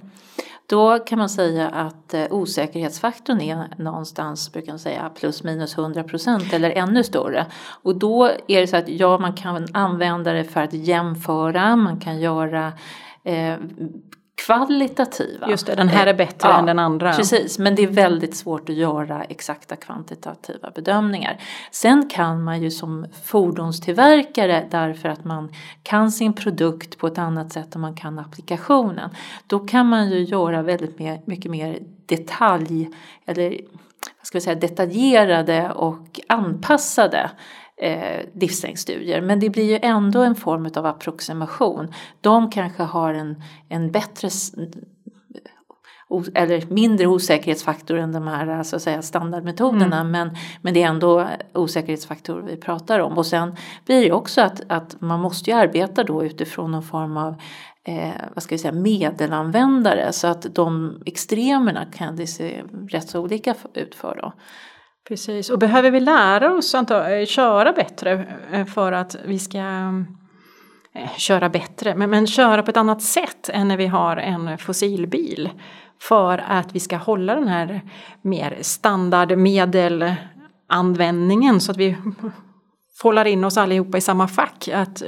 då 0.68 1.00
kan 1.00 1.20
man 1.20 1.30
säga 1.30 1.70
att 1.70 2.14
eh, 2.14 2.26
osäkerhetsfaktorn 2.30 3.42
är 3.42 3.68
någonstans, 3.78 4.54
brukar 4.54 4.72
man 4.72 4.80
säga, 4.80 5.12
plus 5.16 5.44
minus 5.44 5.78
100 5.78 6.04
procent 6.04 6.54
eller 6.54 6.72
ännu 6.72 7.04
större. 7.04 7.46
Och 7.84 7.96
då 7.96 8.26
är 8.48 8.62
det 8.62 8.68
så 8.68 8.78
att 8.78 8.90
ja, 8.90 9.18
man 9.18 9.34
kan 9.34 9.68
använda 9.74 10.34
det 10.34 10.44
för 10.44 10.62
att 10.62 10.74
jämföra, 10.74 11.76
man 11.76 12.00
kan 12.00 12.20
göra 12.20 12.74
eh, 13.24 13.56
kvalitativa. 14.46 15.50
Just 15.50 15.66
det, 15.66 15.76
den 15.76 15.88
här 15.88 16.08
är 16.08 16.14
bättre 16.14 16.50
ja, 16.50 16.60
än 16.60 16.66
den 16.66 16.80
andra. 16.80 17.14
Precis, 17.14 17.60
men 17.60 17.76
det 17.76 17.84
är 17.84 17.88
väldigt 17.88 18.36
svårt 18.36 18.70
att 18.70 18.76
göra 18.76 19.24
exakta 19.24 19.76
kvantitativa 19.76 20.72
bedömningar. 20.72 21.38
Sen 21.72 22.10
kan 22.10 22.44
man 22.44 22.62
ju 22.62 22.72
som 22.72 23.06
fordonstillverkare 23.24 24.68
därför 24.72 25.10
att 25.10 25.26
man 25.26 25.52
kan 25.84 26.12
sin 26.12 26.34
produkt 26.34 26.98
på 26.98 27.08
ett 27.08 27.18
annat 27.18 27.54
sätt 27.54 27.76
än 27.76 27.82
man 27.82 27.96
kan 27.96 28.20
applikationen. 28.20 29.10
Då 29.48 29.60
kan 29.60 29.88
man 29.88 30.10
ju 30.10 30.24
göra 30.24 30.62
väldigt 30.62 31.00
mer, 31.00 31.22
mycket 31.26 31.52
mer 31.52 31.80
detalj 32.06 32.90
eller 33.26 33.50
vad 34.20 34.28
ska 34.28 34.38
vi 34.38 34.42
säga, 34.42 34.56
detaljerade 34.56 35.72
och 35.72 36.20
anpassade 36.28 37.30
eh, 37.82 38.26
livslängdsstudier. 38.34 39.22
Men 39.22 39.40
det 39.40 39.50
blir 39.50 39.64
ju 39.64 39.80
ändå 39.82 40.22
en 40.22 40.36
form 40.36 40.70
av 40.76 40.86
approximation. 40.86 41.94
De 42.22 42.50
kanske 42.50 42.84
har 42.84 43.14
en, 43.14 43.44
en 43.70 43.92
bättre 43.92 44.30
eller 46.34 46.74
mindre 46.74 47.08
osäkerhetsfaktor 47.08 47.98
än 47.98 48.12
de 48.12 48.28
här 48.28 48.64
så 48.64 48.76
att 48.76 48.82
säga, 48.82 49.02
standardmetoderna 49.02 50.00
mm. 50.00 50.12
men, 50.12 50.38
men 50.62 50.74
det 50.74 50.84
är 50.84 50.88
ändå 50.88 51.28
osäkerhetsfaktorer 51.54 52.42
vi 52.42 52.58
pratar 52.58 53.00
om. 53.00 53.18
Och 53.18 53.26
sen 53.26 53.56
blir 53.86 54.02
det 54.02 54.12
också 54.12 54.42
att, 54.42 54.62
att 54.68 55.02
man 55.02 55.20
måste 55.20 55.50
ju 55.50 55.56
arbeta 55.56 56.04
då 56.04 56.26
utifrån 56.26 56.72
någon 56.72 56.84
form 56.84 57.18
av 57.18 57.36
eh, 57.84 58.14
vad 58.34 58.44
ska 58.44 58.56
vi 58.56 58.60
säga, 58.60 58.72
medelanvändare 58.72 60.12
så 60.12 60.28
att 60.28 60.56
de 60.56 60.98
extremerna 61.06 61.86
kan 61.86 62.16
det 62.16 62.28
se 62.28 62.64
rätt 62.90 63.10
så 63.10 63.22
olika 63.22 63.56
ut 63.74 63.96
för. 63.96 64.20
Då. 64.22 64.34
Precis, 65.08 65.50
och 65.50 65.60
behöver 65.60 65.92
vi 65.92 66.00
lära 66.00 66.54
oss 66.54 66.76
att 66.76 66.92
eh, 66.92 67.26
köra 67.26 67.74
bättre 67.74 68.36
eh, 68.52 68.66
för 68.66 68.92
att 68.92 69.16
vi 69.26 69.40
ska 69.40 69.60
eh, 70.94 71.10
köra 71.18 71.50
bättre, 71.50 71.96
men, 71.96 72.10
men 72.10 72.28
köra 72.28 72.64
på 72.64 72.72
ett 72.72 72.78
annat 72.78 73.02
sätt 73.02 73.50
än 73.50 73.68
när 73.68 73.78
vi 73.78 73.88
har 73.88 74.18
en 74.18 74.58
fossilbil. 74.58 75.50
För 76.02 76.44
att 76.48 76.76
vi 76.76 76.80
ska 76.80 76.98
hålla 76.98 77.36
den 77.36 77.48
här 77.48 77.82
mer 78.22 78.58
standardmedelanvändningen 78.62 81.62
så 81.62 81.72
att 81.72 81.78
vi 81.78 81.98
fållar 83.02 83.26
in 83.26 83.44
oss 83.44 83.58
allihopa 83.58 83.98
i 83.98 84.02
samma 84.02 84.28
fack. 84.28 84.70
Att, 84.74 85.04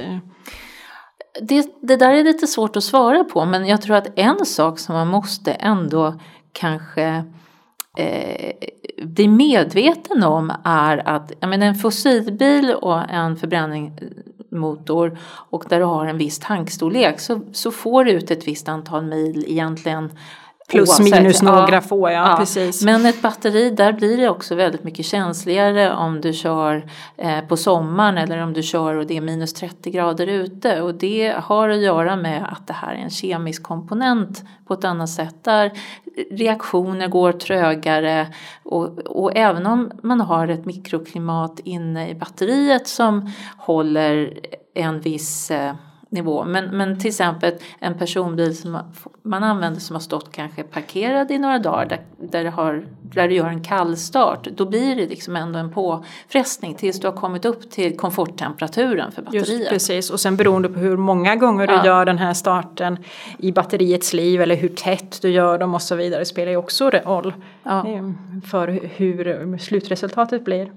det, 1.41 1.65
det 1.81 1.95
där 1.95 2.13
är 2.13 2.23
lite 2.23 2.47
svårt 2.47 2.75
att 2.75 2.83
svara 2.83 3.23
på 3.23 3.45
men 3.45 3.65
jag 3.65 3.81
tror 3.81 3.95
att 3.95 4.19
en 4.19 4.45
sak 4.45 4.79
som 4.79 4.95
man 4.95 5.07
måste 5.07 5.51
ändå 5.51 6.19
kanske 6.53 7.23
eh, 7.97 8.51
bli 9.03 9.27
medveten 9.27 10.23
om 10.23 10.51
är 10.63 11.07
att 11.07 11.31
jag 11.39 11.49
menar, 11.49 11.67
en 11.67 11.75
fossilbil 11.75 12.73
och 12.73 13.09
en 13.09 13.35
förbränningsmotor 13.35 15.17
och 15.49 15.65
där 15.69 15.79
du 15.79 15.85
har 15.85 16.05
en 16.05 16.17
viss 16.17 16.39
tankstorlek 16.39 17.19
så, 17.19 17.41
så 17.51 17.71
får 17.71 18.03
du 18.03 18.11
ut 18.11 18.31
ett 18.31 18.47
visst 18.47 18.69
antal 18.69 19.05
mil 19.05 19.45
egentligen 19.47 20.11
Plus 20.71 20.89
Oavsett, 20.89 21.21
minus 21.21 21.41
några 21.41 21.73
ja, 21.73 21.81
få, 21.81 22.09
ja, 22.09 22.29
ja, 22.29 22.35
precis. 22.37 22.83
Men 22.83 23.05
ett 23.05 23.21
batteri, 23.21 23.69
där 23.69 23.93
blir 23.93 24.17
det 24.17 24.29
också 24.29 24.55
väldigt 24.55 24.83
mycket 24.83 25.05
känsligare 25.05 25.93
om 25.93 26.21
du 26.21 26.33
kör 26.33 26.89
eh, 27.17 27.41
på 27.41 27.57
sommaren 27.57 28.17
eller 28.17 28.43
om 28.43 28.53
du 28.53 28.63
kör 28.63 28.95
och 28.95 29.07
det 29.07 29.17
är 29.17 29.21
minus 29.21 29.53
30 29.53 29.91
grader 29.91 30.27
ute. 30.27 30.81
Och 30.81 30.95
det 30.95 31.35
har 31.37 31.69
att 31.69 31.81
göra 31.81 32.15
med 32.15 32.45
att 32.51 32.67
det 32.67 32.73
här 32.73 32.93
är 32.93 32.97
en 32.97 33.09
kemisk 33.09 33.63
komponent 33.63 34.43
på 34.67 34.73
ett 34.73 34.83
annat 34.83 35.09
sätt 35.09 35.43
där 35.43 35.71
reaktioner 36.31 37.07
går 37.07 37.31
trögare 37.31 38.27
och, 38.63 38.99
och 38.99 39.37
även 39.37 39.65
om 39.65 39.91
man 40.03 40.21
har 40.21 40.47
ett 40.47 40.65
mikroklimat 40.65 41.59
inne 41.63 42.09
i 42.09 42.15
batteriet 42.15 42.87
som 42.87 43.31
håller 43.57 44.39
en 44.73 45.01
viss 45.01 45.51
eh, 45.51 45.73
nivå. 46.09 46.45
Men, 46.45 46.77
men 46.77 46.99
till 46.99 47.07
exempel 47.07 47.53
en 47.79 47.97
personbil 47.97 48.57
som 48.57 48.79
man 49.23 49.43
använder 49.43 49.79
som 49.79 49.95
har 49.95 50.01
stått 50.01 50.31
kanske 50.31 50.63
parkerad 50.63 51.31
i 51.31 51.37
några 51.37 51.59
dagar 51.59 51.85
där, 51.85 52.01
där, 52.17 52.43
det 52.43 52.49
har, 52.49 52.85
där 53.01 53.27
du 53.27 53.35
gör 53.35 53.47
en 53.47 53.63
kallstart. 53.63 54.43
Då 54.43 54.65
blir 54.65 54.95
det 54.95 55.07
liksom 55.07 55.35
ändå 55.35 55.59
en 55.59 55.71
påfrestning 55.71 56.75
tills 56.75 56.99
du 56.99 57.07
har 57.07 57.15
kommit 57.15 57.45
upp 57.45 57.71
till 57.71 57.97
komforttemperaturen 57.97 59.11
för 59.11 59.21
batteriet. 59.21 59.49
Just 59.49 59.69
precis 59.69 60.09
och 60.09 60.19
sen 60.19 60.37
beroende 60.37 60.69
på 60.69 60.79
hur 60.79 60.97
många 60.97 61.35
gånger 61.35 61.67
ja. 61.67 61.81
du 61.81 61.87
gör 61.87 62.05
den 62.05 62.17
här 62.17 62.33
starten 62.33 62.97
i 63.39 63.51
batteriets 63.51 64.13
liv 64.13 64.41
eller 64.41 64.55
hur 64.55 64.69
tätt 64.69 65.21
du 65.21 65.29
gör 65.29 65.57
dem 65.57 65.75
och 65.75 65.81
så 65.81 65.95
vidare 65.95 66.25
spelar 66.25 66.51
ju 66.51 66.57
också 66.57 66.89
roll 66.89 67.33
ja. 67.63 67.87
Eh, 67.87 68.03
för 68.49 68.67
hur 68.97 69.57
slutresultatet 69.57 70.45
blir 70.45 70.71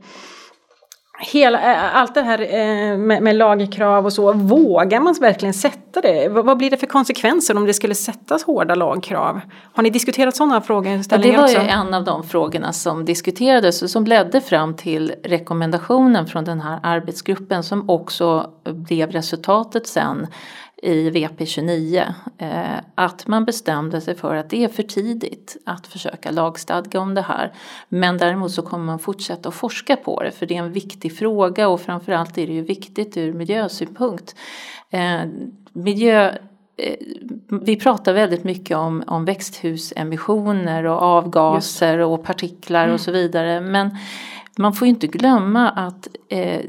hela, 1.20 1.76
allt 1.90 2.14
det 2.14 2.22
här 2.22 2.40
eh, 2.40 2.98
med, 2.98 3.22
med 3.22 3.36
lagkrav 3.36 4.04
och 4.04 4.12
så, 4.12 4.32
vågar 4.32 5.00
man 5.00 5.14
verkligen 5.20 5.54
sätta 5.54 6.00
det? 6.00 6.28
Vad, 6.28 6.58
blir 6.58 6.70
det 6.70 6.76
för 6.76 6.86
konsekvenser 6.86 7.56
om 7.56 7.66
det 7.66 7.74
skulle 7.74 7.94
sättas 7.94 8.42
hårda 8.42 8.74
lagkrav? 8.74 9.40
Har 9.74 9.82
ni 9.82 9.90
diskuterat 9.90 10.36
sådana 10.36 10.60
frågor? 10.60 11.00
Ja, 11.10 11.18
det 11.18 11.36
var 11.36 11.48
ju 11.48 11.56
en 11.56 11.94
av 11.94 12.04
de 12.04 12.22
frågorna 12.22 12.72
som 12.72 13.04
diskuterades 13.04 13.82
och 13.82 13.90
som 13.90 14.04
ledde 14.04 14.40
fram 14.40 14.76
till 14.76 15.12
rekommendationen 15.24 16.26
från 16.26 16.44
den 16.44 16.60
här 16.60 16.80
arbetsgruppen 16.82 17.62
som 17.62 17.90
också 17.90 18.50
blev 18.64 19.10
resultatet 19.10 19.86
sen 19.86 20.26
i 20.82 21.10
VP29 21.10 22.12
eh, 22.38 22.78
att 22.94 23.26
man 23.26 23.44
bestämde 23.44 24.00
sig 24.00 24.14
för 24.14 24.34
att 24.34 24.50
det 24.50 24.64
är 24.64 24.68
för 24.68 24.82
tidigt 24.82 25.56
att 25.66 25.86
försöka 25.86 26.30
lagstadga 26.30 27.00
om 27.00 27.14
det 27.14 27.22
här. 27.22 27.52
Men 27.88 28.18
däremot 28.18 28.52
så 28.52 28.62
kommer 28.62 28.84
man 28.84 28.98
fortsätta 28.98 29.48
att 29.48 29.54
forska 29.54 29.96
på 29.96 30.22
det 30.22 30.30
för 30.30 30.46
det 30.46 30.56
är 30.56 30.62
en 30.62 30.72
viktig 30.72 31.16
fråga 31.18 31.68
och 31.68 31.80
framförallt 31.80 32.38
är 32.38 32.46
det 32.46 32.52
ju 32.52 32.62
viktigt 32.62 33.16
ur 33.16 33.32
miljösynpunkt. 33.32 34.34
Eh, 34.90 35.20
miljö, 35.72 36.28
eh, 36.76 36.96
vi 37.62 37.76
pratar 37.76 38.12
väldigt 38.12 38.44
mycket 38.44 38.76
om, 38.76 39.04
om 39.06 39.24
växthusemissioner 39.24 40.84
och 40.84 41.02
avgaser 41.02 41.98
och 41.98 42.24
partiklar 42.24 42.82
mm. 42.84 42.94
och 42.94 43.00
så 43.00 43.12
vidare 43.12 43.60
men 43.60 43.96
man 44.58 44.72
får 44.72 44.88
inte 44.88 45.06
glömma 45.06 45.70
att 45.70 46.08
eh, 46.28 46.60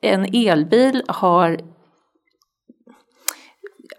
en 0.00 0.24
elbil 0.34 1.02
har 1.08 1.60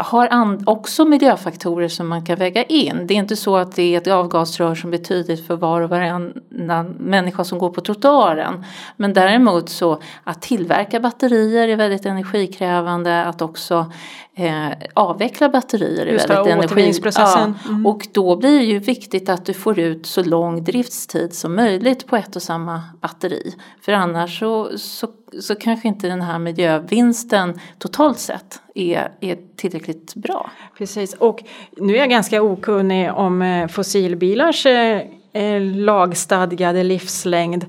har 0.03 0.57
också 0.65 1.05
miljöfaktorer 1.05 1.87
som 1.87 2.07
man 2.07 2.25
kan 2.25 2.39
väga 2.39 2.63
in. 2.63 3.07
Det 3.07 3.13
är 3.13 3.17
inte 3.17 3.35
så 3.35 3.57
att 3.57 3.75
det 3.75 3.95
är 3.95 3.97
ett 3.97 4.07
avgasrör 4.07 4.75
som 4.75 4.91
betyder 4.91 5.35
för 5.35 5.55
var 5.55 5.81
och 5.81 5.89
varannan 5.89 6.95
människa 6.99 7.43
som 7.43 7.59
går 7.59 7.69
på 7.69 7.81
trottoaren. 7.81 8.65
Men 8.97 9.13
däremot 9.13 9.69
så 9.69 10.01
att 10.23 10.41
tillverka 10.41 10.99
batterier 10.99 11.67
är 11.67 11.75
väldigt 11.75 12.05
energikrävande, 12.05 13.25
att 13.25 13.41
också 13.41 13.91
eh, 14.35 14.69
avveckla 14.93 15.49
batterier 15.49 16.05
är 16.05 16.11
Just 16.11 16.29
väldigt 16.29 16.53
energikrävande. 16.53 17.59
Ja, 17.63 17.69
mm. 17.69 17.85
Och 17.85 18.07
då 18.11 18.35
blir 18.35 18.59
det 18.59 18.65
ju 18.65 18.79
viktigt 18.79 19.29
att 19.29 19.45
du 19.45 19.53
får 19.53 19.79
ut 19.79 20.05
så 20.05 20.23
lång 20.23 20.63
driftstid 20.63 21.33
som 21.33 21.55
möjligt 21.55 22.07
på 22.07 22.15
ett 22.15 22.35
och 22.35 22.41
samma 22.41 22.83
batteri. 23.01 23.55
För 23.81 23.91
annars 23.91 24.39
så, 24.39 24.77
så 24.77 25.07
så 25.39 25.55
kanske 25.55 25.87
inte 25.87 26.07
den 26.07 26.21
här 26.21 26.39
miljövinsten 26.39 27.59
totalt 27.77 28.19
sett 28.19 28.61
är, 28.75 29.11
är 29.19 29.37
tillräckligt 29.55 30.15
bra. 30.15 30.51
Precis, 30.77 31.13
och 31.13 31.43
nu 31.77 31.93
är 31.95 31.97
jag 31.97 32.09
ganska 32.09 32.41
okunnig 32.41 33.11
om 33.11 33.41
eh, 33.41 33.67
fossilbilars 33.67 34.65
eh, 34.65 35.01
eh, 35.33 35.61
lagstadgade 35.61 36.83
livslängd. 36.83 37.65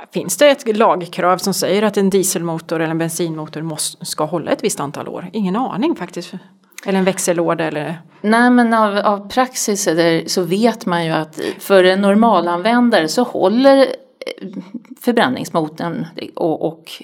Äh, 0.00 0.08
finns 0.12 0.36
det 0.36 0.50
ett 0.50 0.76
lagkrav 0.76 1.38
som 1.38 1.54
säger 1.54 1.82
att 1.82 1.96
en 1.96 2.10
dieselmotor 2.10 2.80
eller 2.80 2.90
en 2.90 2.98
bensinmotor 2.98 3.62
måste, 3.62 4.04
ska 4.04 4.24
hålla 4.24 4.50
ett 4.50 4.64
visst 4.64 4.80
antal 4.80 5.08
år? 5.08 5.30
Ingen 5.32 5.56
aning 5.56 5.96
faktiskt. 5.96 6.34
Eller 6.86 6.98
en 6.98 7.04
växellåda 7.04 7.64
eller? 7.64 8.02
Nej 8.20 8.50
men 8.50 8.74
av, 8.74 8.96
av 8.96 9.28
praxis 9.28 9.88
så 10.26 10.42
vet 10.42 10.86
man 10.86 11.04
ju 11.04 11.10
att 11.12 11.40
för 11.58 11.84
en 11.84 12.00
normalanvändare 12.00 13.08
så 13.08 13.22
håller 13.22 13.78
eh, 13.78 14.48
förbränningsmotorn 15.00 16.06
och, 16.34 16.66
och 16.66 17.02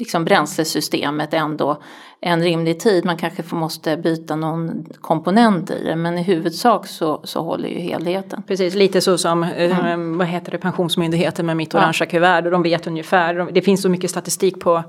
liksom 0.00 0.24
bränslesystemet 0.24 1.34
ändå 1.34 1.82
en 2.20 2.42
rimlig 2.42 2.80
tid. 2.80 3.04
Man 3.04 3.16
kanske 3.16 3.54
måste 3.54 3.96
byta 3.96 4.36
någon 4.36 4.86
komponent 5.00 5.70
i 5.70 5.84
det 5.84 5.96
men 5.96 6.18
i 6.18 6.22
huvudsak 6.22 6.86
så, 6.86 7.20
så 7.24 7.42
håller 7.42 7.68
ju 7.68 7.78
helheten. 7.78 8.42
Precis, 8.46 8.74
lite 8.74 9.00
så 9.00 9.18
som 9.18 9.42
eh, 9.42 9.88
mm. 9.88 10.18
vad 10.18 10.26
heter 10.26 10.52
det, 10.52 10.58
Pensionsmyndigheten 10.58 11.46
med 11.46 11.56
mitt 11.56 11.74
orangea 11.74 12.06
ja. 12.06 12.10
kuvert 12.10 12.44
och 12.44 12.50
de 12.50 12.62
vet 12.62 12.86
ungefär, 12.86 13.52
det 13.52 13.62
finns 13.62 13.82
så 13.82 13.88
mycket 13.88 14.10
statistik 14.10 14.60
på 14.60 14.84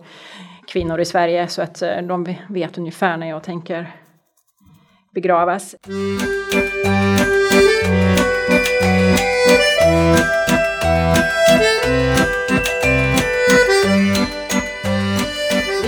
kvinnor 0.68 1.00
i 1.00 1.06
Sverige 1.06 1.48
så 1.48 1.62
att 1.62 1.82
eh, 1.82 1.98
de 2.08 2.36
vet 2.50 2.78
ungefär 2.78 3.18
när 3.18 3.30
jag 3.30 3.44
tänker 3.44 3.92
begravas. 5.14 5.76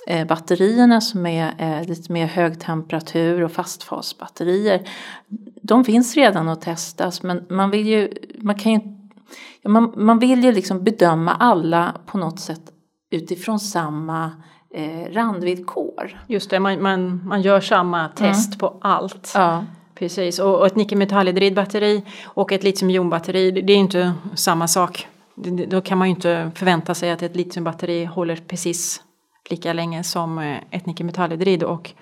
eh, 0.07 0.27
batterierna 0.27 1.01
som 1.01 1.25
är 1.25 1.83
lite 1.83 2.11
mer 2.11 2.27
högtemperatur 2.27 3.41
och 3.41 3.51
fastfasbatterier. 3.51 4.81
De 5.67 5.83
finns 5.83 6.15
redan 6.15 6.49
att 6.49 6.61
testas 6.61 7.23
men 7.23 7.45
man 7.49 7.71
vill 7.71 7.87
ju, 7.87 8.13
man 8.41 8.55
kan 8.55 8.71
ju, 8.71 8.79
man, 9.63 9.93
man 9.95 10.19
vill 10.19 10.43
ju 10.43 10.51
liksom 10.51 10.83
bedöma 10.83 11.31
alla 11.31 11.95
på 12.05 12.17
något 12.17 12.39
sätt 12.39 12.61
utifrån 13.11 13.59
samma 13.59 14.31
eh, 14.73 15.13
randvillkor. 15.13 16.21
Just 16.27 16.49
det, 16.49 16.59
man, 16.59 16.81
man, 16.81 17.27
man 17.27 17.41
gör 17.41 17.61
samma 17.61 18.09
test 18.09 18.47
mm. 18.47 18.59
på 18.59 18.77
allt. 18.81 19.31
Ja. 19.35 19.65
Precis, 19.95 20.39
och, 20.39 20.59
och 20.59 20.67
ett 20.67 20.75
nickelmetallhydridbatteri 20.75 22.03
och 22.25 22.51
ett 22.51 22.63
litiumjonbatteri 22.63 23.51
det 23.51 23.73
är 23.73 23.77
inte 23.77 24.13
samma 24.35 24.67
sak. 24.67 25.07
Då 25.67 25.81
kan 25.81 25.97
man 25.97 26.07
ju 26.07 26.15
inte 26.15 26.51
förvänta 26.55 26.93
sig 26.95 27.11
att 27.11 27.21
ett 27.21 27.35
litiumbatteri 27.35 28.05
håller 28.05 28.35
precis 28.35 29.01
lika 29.49 29.73
länge 29.73 30.03
som 30.03 30.39
eh, 30.39 30.57
ett 30.71 30.85
nickelmetallhydrid 30.85 31.63
och 31.63 31.93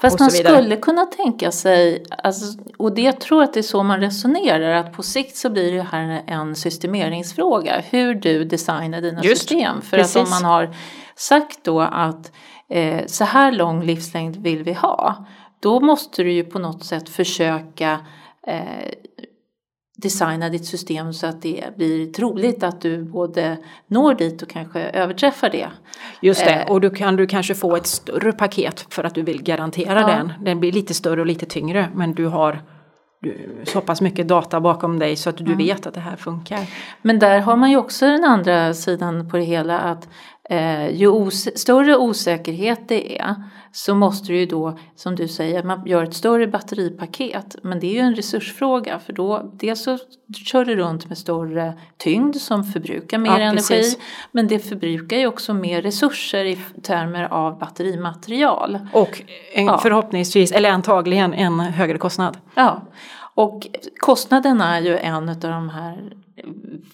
Fast 0.00 0.20
man 0.20 0.30
skulle 0.30 0.76
kunna 0.76 1.06
tänka 1.06 1.52
sig, 1.52 2.04
alltså, 2.22 2.58
och 2.76 2.94
det 2.94 3.02
jag 3.02 3.20
tror 3.20 3.42
att 3.42 3.54
det 3.54 3.60
är 3.60 3.62
så 3.62 3.82
man 3.82 4.00
resonerar, 4.00 4.72
att 4.72 4.92
på 4.92 5.02
sikt 5.02 5.36
så 5.36 5.50
blir 5.50 5.72
det 5.72 5.82
här 5.82 6.22
en 6.26 6.56
systemeringsfråga. 6.56 7.82
Hur 7.90 8.14
du 8.14 8.44
designar 8.44 9.00
dina 9.00 9.22
Just, 9.22 9.48
system. 9.48 9.82
För 9.82 9.96
precis. 9.96 10.16
att 10.16 10.22
om 10.22 10.30
man 10.30 10.44
har 10.44 10.74
sagt 11.16 11.64
då 11.64 11.80
att 11.80 12.32
eh, 12.68 13.06
så 13.06 13.24
här 13.24 13.52
lång 13.52 13.84
livslängd 13.84 14.36
vill 14.36 14.62
vi 14.62 14.72
ha. 14.72 15.26
Då 15.60 15.80
måste 15.80 16.22
du 16.22 16.32
ju 16.32 16.44
på 16.44 16.58
något 16.58 16.84
sätt 16.84 17.08
försöka 17.08 17.98
eh, 18.46 18.58
designa 20.02 20.48
ditt 20.48 20.66
system 20.66 21.12
så 21.12 21.26
att 21.26 21.42
det 21.42 21.76
blir 21.76 22.12
troligt 22.12 22.62
att 22.62 22.80
du 22.80 23.02
både 23.02 23.56
når 23.86 24.14
dit 24.14 24.42
och 24.42 24.48
kanske 24.48 24.80
överträffar 24.80 25.50
det. 25.50 25.68
Just 26.22 26.44
det, 26.44 26.54
eh, 26.54 26.70
och 26.70 26.80
då 26.80 26.90
kan 26.90 27.16
du 27.16 27.26
kanske 27.26 27.54
få 27.54 27.76
ett 27.76 27.86
större 27.86 28.32
paket 28.32 28.86
för 28.90 29.04
att 29.04 29.14
du 29.14 29.22
vill 29.22 29.42
garantera 29.42 30.00
ja. 30.00 30.06
den. 30.06 30.32
Den 30.44 30.60
blir 30.60 30.72
lite 30.72 30.94
större 30.94 31.20
och 31.20 31.26
lite 31.26 31.46
tyngre 31.46 31.88
men 31.94 32.14
du 32.14 32.26
har 32.26 32.62
så 33.64 33.80
pass 33.80 34.00
mycket 34.00 34.28
data 34.28 34.60
bakom 34.60 34.98
dig 34.98 35.16
så 35.16 35.30
att 35.30 35.36
du 35.36 35.44
mm. 35.44 35.58
vet 35.58 35.86
att 35.86 35.94
det 35.94 36.00
här 36.00 36.16
funkar. 36.16 36.60
Men 37.02 37.18
där 37.18 37.40
har 37.40 37.56
man 37.56 37.70
ju 37.70 37.76
också 37.76 38.06
den 38.06 38.24
andra 38.24 38.74
sidan 38.74 39.30
på 39.30 39.36
det 39.36 39.42
hela 39.42 39.78
att 39.78 40.08
ju 40.92 41.08
os 41.08 41.48
större 41.58 41.96
osäkerhet 41.96 42.88
det 42.88 43.18
är 43.18 43.34
så 43.72 43.94
måste 43.94 44.26
du 44.26 44.38
ju 44.38 44.46
då, 44.46 44.78
som 44.96 45.16
du 45.16 45.28
säger, 45.28 45.62
man 45.62 45.86
gör 45.86 46.04
ett 46.04 46.14
större 46.14 46.46
batteripaket. 46.46 47.56
Men 47.62 47.80
det 47.80 47.86
är 47.86 47.92
ju 47.92 47.98
en 47.98 48.14
resursfråga 48.14 48.98
för 48.98 49.12
då 49.12 49.50
dels 49.54 49.82
så 49.82 49.98
kör 50.46 50.64
du 50.64 50.76
runt 50.76 51.08
med 51.08 51.18
större 51.18 51.74
tyngd 51.96 52.36
som 52.36 52.64
förbrukar 52.64 53.18
mer 53.18 53.30
ja, 53.30 53.38
energi. 53.38 53.96
Men 54.32 54.48
det 54.48 54.58
förbrukar 54.58 55.16
ju 55.16 55.26
också 55.26 55.54
mer 55.54 55.82
resurser 55.82 56.44
i 56.44 56.58
termer 56.82 57.24
av 57.24 57.58
batterimaterial. 57.58 58.78
Och 58.92 59.22
en, 59.54 59.66
ja. 59.66 59.78
förhoppningsvis, 59.78 60.52
eller 60.52 60.70
antagligen 60.70 61.34
en 61.34 61.60
högre 61.60 61.98
kostnad. 61.98 62.38
Ja. 62.54 62.82
Och 63.34 63.66
kostnaden 64.00 64.60
är 64.60 64.80
ju 64.80 64.98
en 64.98 65.28
av 65.28 65.36
de 65.36 65.68
här 65.68 66.12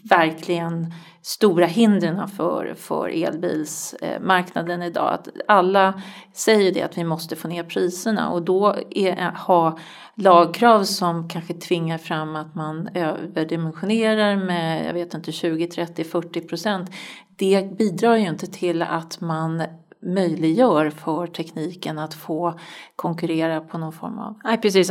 verkligen 0.03 0.93
stora 1.23 1.67
hindren 1.67 2.29
för, 2.29 2.75
för 2.75 3.09
elbilsmarknaden 3.09 4.83
idag. 4.83 5.13
Att 5.15 5.29
alla 5.49 6.03
säger 6.33 6.73
det 6.73 6.83
att 6.83 6.99
vi 6.99 7.05
måste 7.05 7.37
få 7.37 7.49
ner 7.49 7.65
priserna 7.65 8.31
och 8.31 8.43
då 8.43 8.77
är, 8.91 9.31
ha 9.47 9.79
lagkrav 10.15 10.85
som 10.85 11.29
kanske 11.29 11.55
tvingar 11.55 11.99
fram 11.99 12.37
att 12.37 12.55
man 12.55 12.89
överdimensionerar 12.95 14.37
med 14.37 14.87
jag 14.87 14.95
vet 14.95 15.15
inte 15.15 15.33
20, 15.33 15.67
30, 15.67 16.05
40 16.05 16.41
procent. 16.41 16.91
Det 17.37 17.77
bidrar 17.79 18.17
ju 18.17 18.29
inte 18.29 18.47
till 18.47 18.83
att 18.83 19.21
man 19.21 19.63
möjliggör 20.03 20.91
för 20.91 21.27
tekniken 21.27 21.99
att 21.99 22.15
få 22.15 22.59
konkurrera 22.97 23.61
på 23.61 23.79
någon 23.79 23.93
form 23.93 24.19
av... 24.19 24.35
Nej 24.45 24.61
precis, 24.61 24.89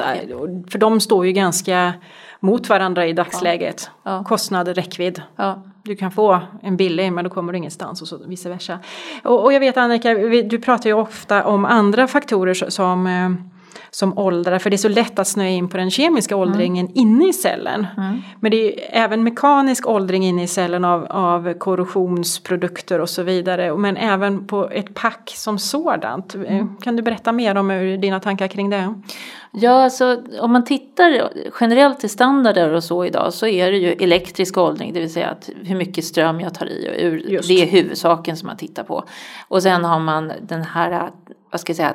för 0.70 0.78
de 0.78 1.00
står 1.00 1.26
ju 1.26 1.32
ganska 1.32 1.94
mot 2.40 2.70
varandra 2.70 3.08
i 3.08 3.14
dagsläget. 3.14 3.90
Ja. 4.04 4.12
Ja. 4.12 4.24
Kostnad, 4.24 4.68
räckvidd. 4.68 5.22
Ja. 5.36 5.64
Du 5.84 5.96
kan 5.96 6.12
få 6.12 6.42
en 6.62 6.78
billig 6.78 7.14
men 7.14 7.24
då 7.24 7.30
kommer 7.30 7.54
du 7.54 7.58
ingenstans 7.58 8.02
och 8.02 8.08
så 8.08 8.18
vice 8.18 8.50
versa. 8.50 8.80
Och, 9.24 9.44
och 9.44 9.54
jag 9.54 9.60
vet 9.60 9.78
Annika, 9.78 10.14
du 10.44 10.60
pratar 10.60 10.90
ju 10.90 10.94
ofta 10.94 11.46
om 11.46 11.66
andra 11.66 12.08
faktorer 12.08 12.70
som 12.70 13.08
eh, 13.08 13.55
som 13.96 14.18
åldrar, 14.18 14.60
för 14.60 14.70
det 14.70 14.76
är 14.76 14.78
så 14.78 14.90
lätt 14.90 15.20
att 15.20 15.28
snöa 15.28 15.48
in 15.48 15.70
på 15.70 15.78
den 15.78 15.92
kemiska 15.92 16.36
åldringen 16.36 16.86
mm. 16.86 16.98
inne 16.98 17.30
i 17.30 17.34
cellen. 17.34 17.88
Mm. 17.98 18.22
Men 18.40 18.52
det 18.52 18.58
är 18.58 19.04
även 19.04 19.24
mekanisk 19.24 19.88
åldring 19.88 20.26
inne 20.26 20.44
i 20.44 20.48
cellen 20.48 20.86
av, 20.86 21.06
av 21.10 21.54
korrosionsprodukter 21.54 23.02
och 23.02 23.10
så 23.10 23.24
vidare. 23.24 23.78
Men 23.78 23.98
även 23.98 24.48
på 24.48 24.70
ett 24.70 24.94
pack 24.94 25.34
som 25.36 25.60
sådant. 25.60 26.36
Mm. 26.36 26.78
Kan 26.78 26.96
du 26.96 27.04
berätta 27.04 27.32
mer 27.32 27.58
om 27.58 27.98
dina 28.02 28.20
tankar 28.20 28.48
kring 28.48 28.70
det? 28.70 28.94
Ja, 29.52 29.84
alltså 29.84 30.24
om 30.42 30.52
man 30.52 30.66
tittar 30.66 31.30
generellt 31.60 32.00
till 32.00 32.10
standarder 32.10 32.74
och 32.74 32.84
så 32.84 33.06
idag 33.06 33.34
så 33.34 33.48
är 33.48 33.72
det 33.72 33.78
ju 33.78 33.92
elektrisk 33.92 34.58
åldring, 34.58 34.94
det 34.94 35.00
vill 35.00 35.14
säga 35.14 35.30
att 35.30 35.50
hur 35.64 35.76
mycket 35.76 36.06
ström 36.06 36.40
jag 36.40 36.54
tar 36.54 36.66
i. 36.66 37.38
Och 37.40 37.44
det 37.48 37.62
är 37.62 37.68
huvudsaken 37.68 38.38
som 38.38 38.48
man 38.48 38.58
tittar 38.58 38.84
på. 38.84 39.04
Och 39.48 39.64
sen 39.64 39.86
har 39.86 40.00
man 40.00 40.32
den 40.42 40.64
här, 40.64 41.12
vad 41.52 41.62
ska 41.62 41.70
jag 41.70 41.78
säga, 41.78 41.94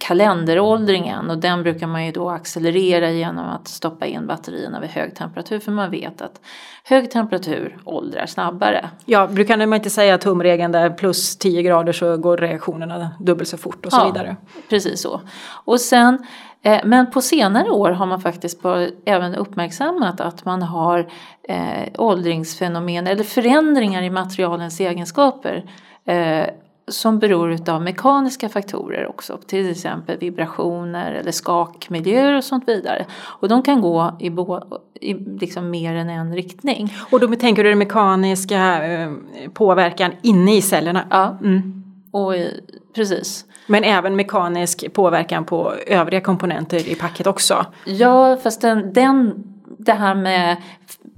kalenderåldringen 0.00 1.30
och 1.30 1.38
den 1.38 1.62
brukar 1.62 1.86
man 1.86 2.06
ju 2.06 2.12
då 2.12 2.30
accelerera 2.30 3.10
genom 3.10 3.46
att 3.48 3.68
stoppa 3.68 4.06
in 4.06 4.26
batterierna 4.26 4.80
vid 4.80 4.90
hög 4.90 5.14
temperatur 5.14 5.58
för 5.58 5.72
man 5.72 5.90
vet 5.90 6.22
att 6.22 6.40
hög 6.84 7.10
temperatur 7.10 7.78
åldrar 7.84 8.26
snabbare. 8.26 8.90
Ja, 9.04 9.26
brukar 9.26 9.56
man 9.56 9.74
inte 9.74 9.90
säga 9.90 10.18
tumregeln 10.18 10.72
där 10.72 10.90
plus 10.90 11.36
10 11.36 11.62
grader 11.62 11.92
så 11.92 12.16
går 12.16 12.36
reaktionerna 12.36 13.10
dubbelt 13.20 13.48
så 13.48 13.56
fort 13.56 13.86
och 13.86 13.92
så 13.92 13.98
ja, 14.00 14.06
vidare. 14.06 14.36
Precis 14.68 15.02
så. 15.02 15.20
Och 15.64 15.80
sen 15.80 16.26
eh, 16.62 16.80
men 16.84 17.10
på 17.10 17.22
senare 17.22 17.70
år 17.70 17.90
har 17.90 18.06
man 18.06 18.20
faktiskt 18.20 18.60
även 19.04 19.34
uppmärksammat 19.34 20.20
att 20.20 20.44
man 20.44 20.62
har 20.62 21.08
eh, 21.48 21.88
åldringsfenomen 21.98 23.06
eller 23.06 23.24
förändringar 23.24 24.02
i 24.02 24.10
materialens 24.10 24.80
egenskaper 24.80 25.64
eh, 26.04 26.46
som 26.90 27.18
beror 27.18 27.70
av 27.70 27.82
mekaniska 27.82 28.48
faktorer 28.48 29.06
också, 29.06 29.38
till 29.46 29.70
exempel 29.70 30.18
vibrationer 30.18 31.12
eller 31.12 31.32
skakmiljöer 31.32 32.36
och 32.36 32.44
sånt 32.44 32.68
vidare. 32.68 33.06
Och 33.22 33.48
de 33.48 33.62
kan 33.62 33.80
gå 33.80 34.16
i, 34.20 34.30
bo, 34.30 34.60
i 35.00 35.14
liksom 35.14 35.70
mer 35.70 35.94
än 35.94 36.10
en 36.10 36.34
riktning. 36.34 36.94
Och 37.10 37.20
då 37.20 37.36
tänker 37.36 37.64
du 37.64 37.68
den 37.68 37.78
mekaniska 37.78 38.84
eh, 38.84 39.10
påverkan 39.52 40.12
inne 40.22 40.56
i 40.56 40.62
cellerna? 40.62 41.04
Ja, 41.10 41.38
mm. 41.40 41.84
och 42.10 42.36
i, 42.36 42.60
precis. 42.94 43.44
Men 43.66 43.84
även 43.84 44.16
mekanisk 44.16 44.92
påverkan 44.92 45.44
på 45.44 45.74
övriga 45.86 46.20
komponenter 46.20 46.88
i 46.88 46.94
packet 46.94 47.26
också? 47.26 47.66
Ja, 47.84 48.36
fast 48.36 48.60
den, 48.60 48.92
den 48.92 49.44
det 49.84 49.92
här 49.92 50.14
med 50.14 50.56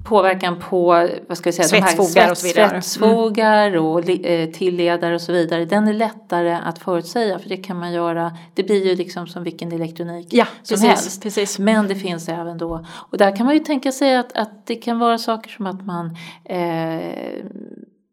påverkan 0.05 0.59
på 0.59 1.09
vad 1.29 1.39
ska 1.39 1.49
jag 1.49 1.55
säga, 1.55 1.69
svetsfogar 1.69 2.31
och 2.31 2.45
vidare. 2.45 2.83
Svetsfogar 2.83 3.69
mm. 3.69 3.85
och 3.85 4.11
eh, 4.11 4.51
tilledare 4.51 5.15
och 5.15 5.21
så 5.21 5.33
vidare. 5.33 5.65
Den 5.65 5.89
är 5.89 5.93
lättare 5.93 6.59
att 6.65 6.79
förutsäga 6.79 7.39
för 7.39 7.49
det 7.49 7.57
kan 7.57 7.79
man 7.79 7.93
göra. 7.93 8.37
Det 8.55 8.63
blir 8.63 8.87
ju 8.87 8.97
liksom 8.97 9.27
som 9.27 9.45
vilken 9.45 9.73
elektronik 9.73 10.27
ja, 10.31 10.47
som 10.63 10.75
precis, 10.75 10.89
helst. 10.89 11.23
Precis. 11.23 11.59
Men 11.59 11.89
det 11.89 11.95
finns 11.95 12.29
även 12.29 12.59
då. 12.59 12.85
Och 13.11 13.19
där 13.19 13.37
kan 13.37 13.47
man 13.47 13.55
ju 13.55 13.61
tänka 13.61 13.93
sig 13.93 14.17
att, 14.17 14.33
att 14.33 14.67
det 14.67 14.75
kan 14.75 14.99
vara 14.99 15.19
saker 15.19 15.51
som 15.51 15.67
att 15.67 15.87
man 15.87 16.17
eh, 16.45 17.45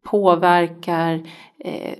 påverkar 0.04 1.22
eh, 1.58 1.94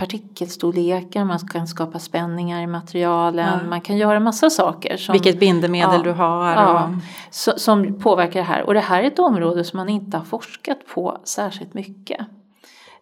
partikelstorlekar, 0.00 1.24
man 1.24 1.38
kan 1.38 1.66
skapa 1.66 1.98
spänningar 1.98 2.62
i 2.62 2.66
materialen, 2.66 3.58
ja. 3.62 3.68
man 3.68 3.80
kan 3.80 3.96
göra 3.96 4.20
massa 4.20 4.50
saker. 4.50 4.96
Som, 4.96 5.12
Vilket 5.12 5.40
bindemedel 5.40 5.94
ja, 5.94 6.02
du 6.02 6.10
har. 6.10 6.52
Ja, 6.52 6.84
och... 6.84 6.90
så, 7.30 7.52
som 7.56 8.00
påverkar 8.00 8.40
det 8.40 8.46
här. 8.46 8.62
Och 8.62 8.74
det 8.74 8.80
här 8.80 9.02
är 9.02 9.06
ett 9.06 9.18
område 9.18 9.64
som 9.64 9.76
man 9.76 9.88
inte 9.88 10.16
har 10.16 10.24
forskat 10.24 10.78
på 10.94 11.18
särskilt 11.24 11.74
mycket. 11.74 12.26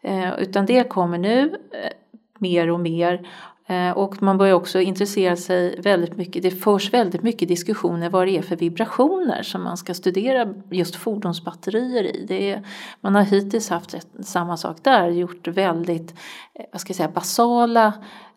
Eh, 0.03 0.39
utan 0.39 0.67
det 0.67 0.89
kommer 0.89 1.19
nu 1.19 1.41
eh, 1.73 1.91
mer 2.39 2.71
och 2.71 2.81
mer 2.81 3.29
och 3.95 4.23
man 4.23 4.39
börjar 4.39 4.55
också 4.55 4.81
intressera 4.81 5.37
sig 5.37 5.81
väldigt 5.81 6.17
mycket, 6.17 6.43
det 6.43 6.51
förs 6.51 6.93
väldigt 6.93 7.23
mycket 7.23 7.49
diskussioner 7.49 8.11
vad 8.11 8.27
det 8.27 8.39
är 8.39 8.43
för 8.43 8.57
vibrationer 8.57 9.43
som 9.43 9.63
man 9.63 9.77
ska 9.77 9.95
studera 9.95 10.55
just 10.71 10.97
fordonsbatterier 10.97 12.05
i. 12.05 12.25
Det 12.29 12.51
är, 12.51 12.63
man 13.01 13.15
har 13.15 13.23
hittills 13.23 13.71
haft 13.71 13.95
samma 14.23 14.57
sak 14.57 14.77
där, 14.83 15.09
gjort 15.09 15.49
väldigt, 15.49 16.15
eh, 16.55 16.65
vad 16.73 16.81
ska 16.81 16.91
jag 16.91 16.97
säga, 16.97 17.09
basala 17.09 17.93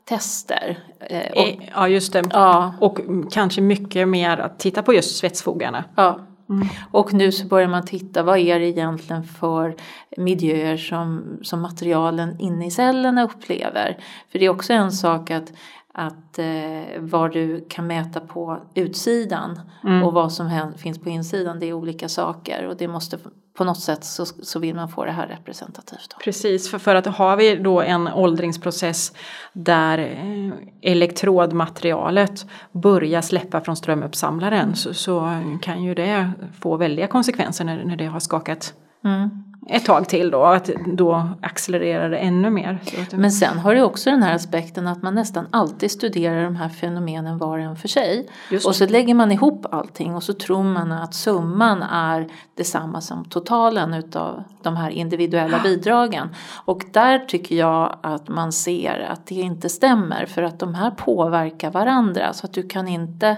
tester. 0.06 0.80
Eh, 1.00 1.32
och, 1.32 1.64
ja 1.76 1.88
just 1.88 2.14
det, 2.14 2.24
ja. 2.30 2.74
och 2.80 3.00
kanske 3.32 3.62
mycket 3.62 4.08
mer 4.08 4.38
att 4.38 4.60
titta 4.60 4.84
på 4.84 4.94
just 4.94 5.18
svetsfogarna. 5.18 5.84
Ja. 5.96 6.20
Mm. 6.52 6.68
Och 6.92 7.14
nu 7.14 7.32
så 7.32 7.48
börjar 7.48 7.68
man 7.68 7.86
titta 7.86 8.24
vad 8.24 8.38
är 8.38 8.60
det 8.60 8.68
egentligen 8.68 9.24
för 9.24 9.76
miljöer 10.18 10.78
som, 10.78 11.38
som 11.42 11.62
materialen 11.62 12.40
inne 12.40 12.66
i 12.66 12.72
cellerna 12.72 13.24
upplever. 13.24 13.98
För 14.32 14.40
det 14.40 14.46
är 14.46 14.50
också 14.50 14.74
en 14.74 14.92
sak 14.92 15.32
att, 15.32 15.54
att 15.94 16.40
eh, 16.40 17.00
vad 17.00 17.34
du 17.34 17.66
kan 17.70 17.88
mäta 17.88 18.20
på 18.20 18.58
utsidan 18.74 19.60
mm. 19.84 20.04
och 20.04 20.14
vad 20.14 20.32
som 20.32 20.74
finns 20.78 21.00
på 21.00 21.10
insidan 21.10 21.60
det 21.60 21.66
är 21.66 21.74
olika 21.74 22.10
saker 22.10 22.68
och 22.68 22.78
det 22.78 22.88
måste 22.88 23.18
på 23.54 23.64
något 23.64 23.80
sätt 23.80 24.04
så, 24.04 24.26
så 24.26 24.60
vill 24.60 24.76
man 24.76 24.90
få 24.90 25.06
det 25.06 25.12
här 25.12 25.28
representativt. 25.28 26.10
Då. 26.10 26.18
Precis, 26.24 26.72
för, 26.72 26.78
för 26.78 26.96
att 26.96 27.06
har 27.06 27.36
vi 27.36 27.56
då 27.56 27.82
en 27.82 28.08
åldringsprocess 28.08 29.14
där 29.54 29.98
eh, 29.98 30.92
elektrodmaterialet 30.92 32.46
börjar 32.72 33.22
släppa 33.22 33.62
från 33.62 33.76
strömuppsamlaren 33.76 34.76
så, 34.76 34.94
så, 34.94 35.42
kan 35.62 35.84
ju 35.84 35.94
det 35.94 36.32
få 36.60 36.78
väldiga 36.78 37.08
konsekvenser 37.08 37.66
när, 37.66 37.84
när 37.84 37.96
det 37.96 38.06
har 38.06 38.20
skakat 38.20 38.74
mm 39.04 39.51
ett 39.70 39.86
tag 39.86 40.10
till 40.10 40.32
då, 40.32 40.44
att 40.44 40.70
då 40.86 41.30
accelererar 41.42 42.10
det 42.10 42.18
ännu 42.18 42.50
mer. 42.50 42.80
Men 43.12 43.32
sen 43.32 43.60
har 43.60 43.76
det 43.76 43.84
också 43.84 44.10
den 44.10 44.24
här 44.24 44.36
aspekten 44.36 44.88
att 44.88 45.02
man 45.02 45.16
nästan 45.16 45.48
alltid 45.52 45.92
studerar 45.92 46.44
de 46.44 46.56
här 46.56 46.70
fenomenen 46.70 47.38
var 47.38 47.58
och 47.58 47.64
en 47.64 47.76
för 47.76 47.88
sig. 47.88 48.28
Och 48.66 48.76
så 48.76 48.86
lägger 48.86 49.14
man 49.14 49.32
ihop 49.32 49.66
allting 49.72 50.16
och 50.16 50.24
så 50.24 50.34
tror 50.34 50.64
man 50.64 50.92
att 50.92 51.14
summan 51.14 51.84
är 51.84 52.28
detsamma 52.58 53.02
som 53.02 53.26
totalen 53.26 53.94
utav 53.94 54.44
de 54.64 54.76
här 54.76 54.90
individuella 54.90 55.60
bidragen. 55.64 56.36
Och 56.66 56.84
där 56.94 57.20
tycker 57.20 57.56
jag 57.56 58.00
att 58.04 58.28
man 58.28 58.52
ser 58.52 59.00
att 59.00 59.28
det 59.28 59.36
inte 59.36 59.70
stämmer 59.70 60.26
för 60.26 60.44
att 60.44 60.60
de 60.60 60.76
här 60.76 60.92
påverkar 60.92 61.72
varandra 61.72 62.34
så 62.34 62.46
att 62.46 62.54
du 62.54 62.68
kan 62.68 62.88
inte 62.88 63.38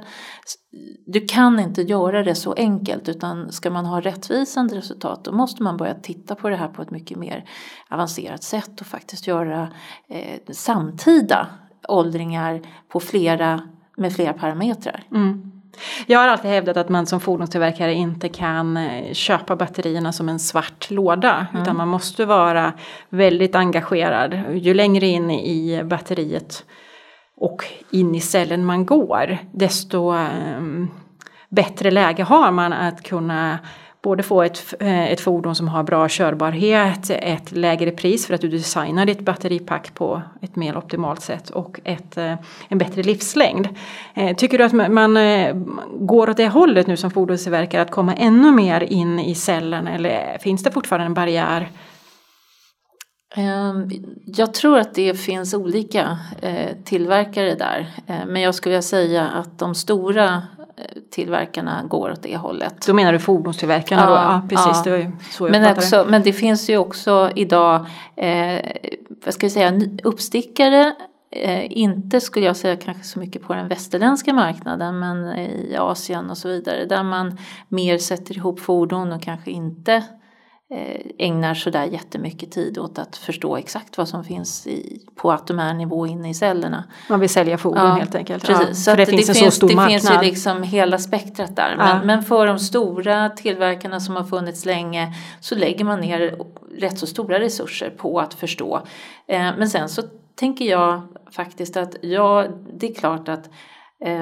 du 1.06 1.22
kan 1.22 1.60
inte 1.60 1.82
göra 1.82 2.24
det 2.24 2.36
så 2.36 2.54
enkelt 2.54 3.10
utan 3.10 3.52
ska 3.52 3.70
man 3.70 3.86
ha 3.86 4.02
rättvisande 4.02 4.78
resultat 4.78 5.24
då 5.24 5.32
måste 5.32 5.64
man 5.64 5.78
börja 5.78 5.94
titta 5.94 6.36
på 6.36 6.50
det 6.50 6.56
här 6.56 6.68
på 6.68 6.82
ett 6.82 6.92
mycket 6.92 7.18
mer 7.18 7.46
avancerat 7.90 8.44
sätt 8.44 8.82
och 8.82 8.88
faktiskt 8.88 9.28
göra 9.28 9.68
eh, 10.08 10.54
samtida 10.54 11.48
åldringar 11.88 12.62
på 12.88 13.00
flera, 13.00 13.62
med 13.98 14.14
flera 14.14 14.34
parametrar. 14.34 15.04
Mm. 15.12 15.52
Jag 16.08 16.20
har 16.20 16.28
alltid 16.28 16.52
hävdat 16.52 16.78
att 16.78 16.90
man 16.90 17.06
som 17.06 17.20
fordonstillverkare 17.20 17.94
inte 17.94 18.30
kan 18.30 18.78
eh, 18.78 19.14
köpa 19.14 19.56
batterierna 19.56 20.12
som 20.12 20.30
en 20.30 20.40
svart 20.40 20.92
låda. 20.92 21.48
Mm. 21.52 21.62
Utan 21.62 21.78
man 21.78 21.88
måste 21.88 22.26
vara 22.26 22.74
väldigt 23.10 23.56
engagerad. 23.56 24.42
Ju 24.54 24.74
längre 24.74 25.08
in 25.08 25.32
i 25.32 25.84
batteriet 25.84 26.66
och 27.44 27.66
in 27.92 28.16
i 28.16 28.20
cellen 28.20 28.66
man 28.66 28.86
går 28.86 29.38
desto 29.52 30.12
ehm, 30.12 30.88
bättre 31.50 31.92
läge 31.92 32.24
har 32.24 32.52
man 32.52 32.74
att 32.74 33.04
kunna 33.04 33.60
både 34.02 34.24
få 34.24 34.42
ett, 34.42 34.74
eh, 34.80 35.12
ett 35.12 35.22
fordon 35.22 35.56
som 35.56 35.68
har 35.68 35.84
bra 35.84 36.08
körbarhet, 36.10 37.10
ett 37.10 37.52
lägre 37.52 37.92
pris 37.92 38.28
för 38.28 38.34
att 38.34 38.42
du 38.42 38.50
designar 38.50 39.06
ditt 39.06 39.20
batteripack 39.20 39.94
på 39.94 40.22
ett 40.42 40.56
mer 40.56 40.78
optimalt 40.78 41.22
sätt 41.22 41.50
och 41.50 41.80
ett, 41.84 42.18
eh, 42.18 42.34
en 42.68 42.78
bättre 42.78 43.04
livslängd. 43.04 43.68
Eh, 44.14 44.36
tycker 44.36 44.58
du 44.58 44.64
att 44.64 44.92
man 44.92 45.18
går 46.00 46.30
åt 46.30 46.38
det 46.38 46.48
hållet 46.48 46.88
nu 46.88 46.98
som 46.98 47.12
fordonstillverkare 47.12 47.82
att 47.82 47.92
komma 47.92 48.14
ännu 48.14 48.52
mer 48.52 48.82
in 48.82 49.20
i 49.20 49.36
cellen 49.36 49.88
eller 49.88 50.38
finns 50.38 50.64
det 50.64 50.72
fortfarande 50.72 51.06
en 51.06 51.14
barriär? 51.14 51.70
Ehm, 53.36 53.90
jag 54.26 54.54
tror 54.54 54.80
att 54.80 54.94
det 54.94 55.20
finns 55.20 55.54
olika 55.54 56.18
tillverkare 56.84 57.56
där 57.56 57.92
men 58.28 58.42
jag 58.42 58.56
skulle 58.56 58.72
vilja 58.72 58.82
säga 58.82 59.28
att 59.28 59.60
de 59.60 59.76
stora 59.76 60.42
tillverkarna 61.12 61.84
går 61.84 62.12
åt 62.12 62.24
det 62.24 62.38
hållet. 62.38 62.88
Då 62.88 62.94
menar 62.94 63.14
du 63.14 63.20
fordonstillverkarna 63.20 64.02
Ja, 64.02 64.08
då? 64.10 64.16
Ja, 64.16 64.42
precis. 64.50 64.78
ja. 64.78 64.82
Det 64.84 64.90
var 64.92 64.98
ju 64.98 65.12
så 65.32 65.44
jag 65.44 65.52
Men, 65.52 65.78
också, 65.78 66.06
men 66.10 66.22
det 66.22 66.34
finns 66.34 66.70
ju 66.70 66.78
också 66.78 67.32
idag, 67.36 67.86
eh, 68.16 68.60
vad 69.26 69.34
ska 69.34 69.46
jag 69.46 69.52
säga, 69.52 69.82
uppstickare. 70.04 70.96
Eh, 71.32 71.78
inte 71.78 72.22
skulle 72.22 72.46
jag 72.46 72.56
säga 72.56 72.76
kanske 72.76 73.04
så 73.04 73.20
mycket 73.20 73.42
på 73.42 73.54
den 73.54 73.68
västerländska 73.68 74.34
marknaden 74.34 75.00
men 75.00 75.40
i 75.40 75.76
Asien 75.80 76.30
och 76.30 76.38
så 76.38 76.48
vidare. 76.48 76.86
Där 76.86 77.04
man 77.04 77.38
mer 77.68 77.98
sätter 77.98 78.38
ihop 78.38 78.60
fordon 78.60 79.12
och 79.12 79.22
kanske 79.22 79.52
inte 79.52 79.94
eh, 79.94 80.04
ägnar 81.18 81.54
sådär 81.54 81.84
jättemycket 81.86 82.52
tid 82.52 82.78
åt 82.78 83.00
att 83.00 83.18
förstå 83.18 83.58
exakt 83.58 83.98
vad 83.98 84.08
som 84.10 84.24
finns 84.24 84.68
i, 84.68 85.02
på 85.16 85.32
atomär 85.32 85.74
nivå 85.74 86.08
inne 86.08 86.30
i 86.30 86.34
cellerna. 86.34 86.84
Man 87.10 87.20
vill 87.20 87.30
sälja 87.30 87.58
fordon 87.58 87.86
Ja, 87.88 87.94
helt 87.94 88.16
enkelt. 88.16 88.46
Precis, 88.46 88.68
Ja, 88.68 88.74
så 88.76 88.84
för 88.84 88.92
att 88.92 88.98
det 89.10 89.16
finns 89.18 89.30
en 89.30 89.36
så 89.36 89.52
stor 89.52 89.68
det 89.70 89.76
marknad. 89.76 90.02
finns 90.02 90.12
ju 90.14 90.26
liksom 90.30 90.64
hela 90.64 90.98
spektrat 90.98 91.56
där. 91.56 91.76
Men, 91.78 91.88
Ja. 91.88 92.02
men 92.04 92.24
för 92.24 92.48
de 92.48 92.60
stora 92.60 93.30
tillverkarna 93.30 94.00
som 94.00 94.16
har 94.16 94.24
funnits 94.24 94.66
länge 94.66 95.14
så 95.40 95.56
lägger 95.56 95.86
man 95.86 96.00
ner 96.00 96.38
rätt 96.78 96.98
så 97.00 97.08
stora 97.08 97.40
resurser 97.40 97.90
på 97.90 98.20
att 98.20 98.34
förstå. 98.34 98.82
Eh, 99.28 99.40
men 99.58 99.70
sen 99.70 99.90
så 99.90 100.02
tänker 100.36 100.66
jag 100.66 101.02
faktiskt 101.32 101.78
att 101.78 101.96
ja, 102.02 102.46
det 102.74 102.90
är 102.90 102.94
klart 102.96 103.30
att 103.30 103.46
eh, 103.46 103.52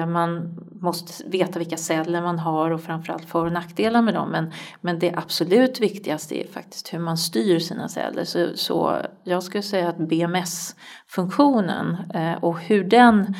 man 0.06 0.58
måste 0.80 1.28
veta 1.28 1.58
vilka 1.58 1.76
celler 1.76 2.22
man 2.22 2.38
har 2.38 2.70
och 2.70 2.80
framförallt 2.80 3.24
för 3.24 3.46
och 3.46 3.52
nackdelar 3.52 4.02
med 4.02 4.14
dem. 4.14 4.30
Men, 4.30 4.52
men 4.80 4.98
det 4.98 5.14
absolut 5.16 5.80
viktigaste 5.80 6.40
är 6.40 6.46
faktiskt 6.46 6.94
hur 6.94 6.98
man 6.98 7.16
styr 7.16 7.58
sina 7.58 7.88
celler. 7.88 8.24
Så, 8.24 8.48
så 8.54 8.96
jag 9.24 9.42
skulle 9.42 9.62
säga 9.62 9.88
att 9.88 9.98
BMS-funktionen 9.98 11.96
eh, 12.14 12.44
och 12.44 12.60
hur 12.60 12.84
den 12.84 13.34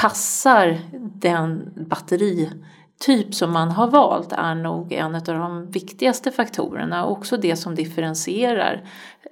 passar 0.00 0.78
den 1.14 1.72
batterityp 1.88 3.34
som 3.34 3.52
man 3.52 3.70
har 3.70 3.90
valt 3.90 4.32
är 4.32 4.54
nog 4.54 4.92
en 4.92 5.14
av 5.14 5.22
de 5.22 5.70
viktigaste 5.70 6.30
faktorerna 6.30 7.04
och 7.04 7.12
också 7.12 7.36
det 7.36 7.56
som 7.56 7.74
differentierar 7.74 8.82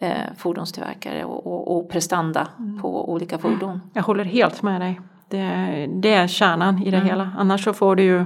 eh, 0.00 0.22
fordonstillverkare 0.36 1.24
och, 1.24 1.46
och, 1.46 1.76
och 1.76 1.90
prestanda 1.90 2.48
på 2.82 3.12
olika 3.12 3.38
fordon. 3.38 3.80
Jag 3.94 4.02
håller 4.02 4.24
helt 4.24 4.62
med 4.62 4.80
dig. 4.80 5.00
Det, 5.28 5.86
det 6.02 6.12
är 6.14 6.26
kärnan 6.26 6.82
i 6.82 6.90
det 6.90 6.96
Mm. 6.96 7.08
hela. 7.08 7.30
Annars 7.38 7.64
så 7.64 7.72
får 7.72 7.96
du 7.96 8.02
ju 8.02 8.24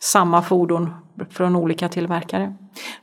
samma 0.00 0.42
fordon 0.42 0.94
från 1.30 1.56
olika 1.56 1.88
tillverkare. 1.88 2.54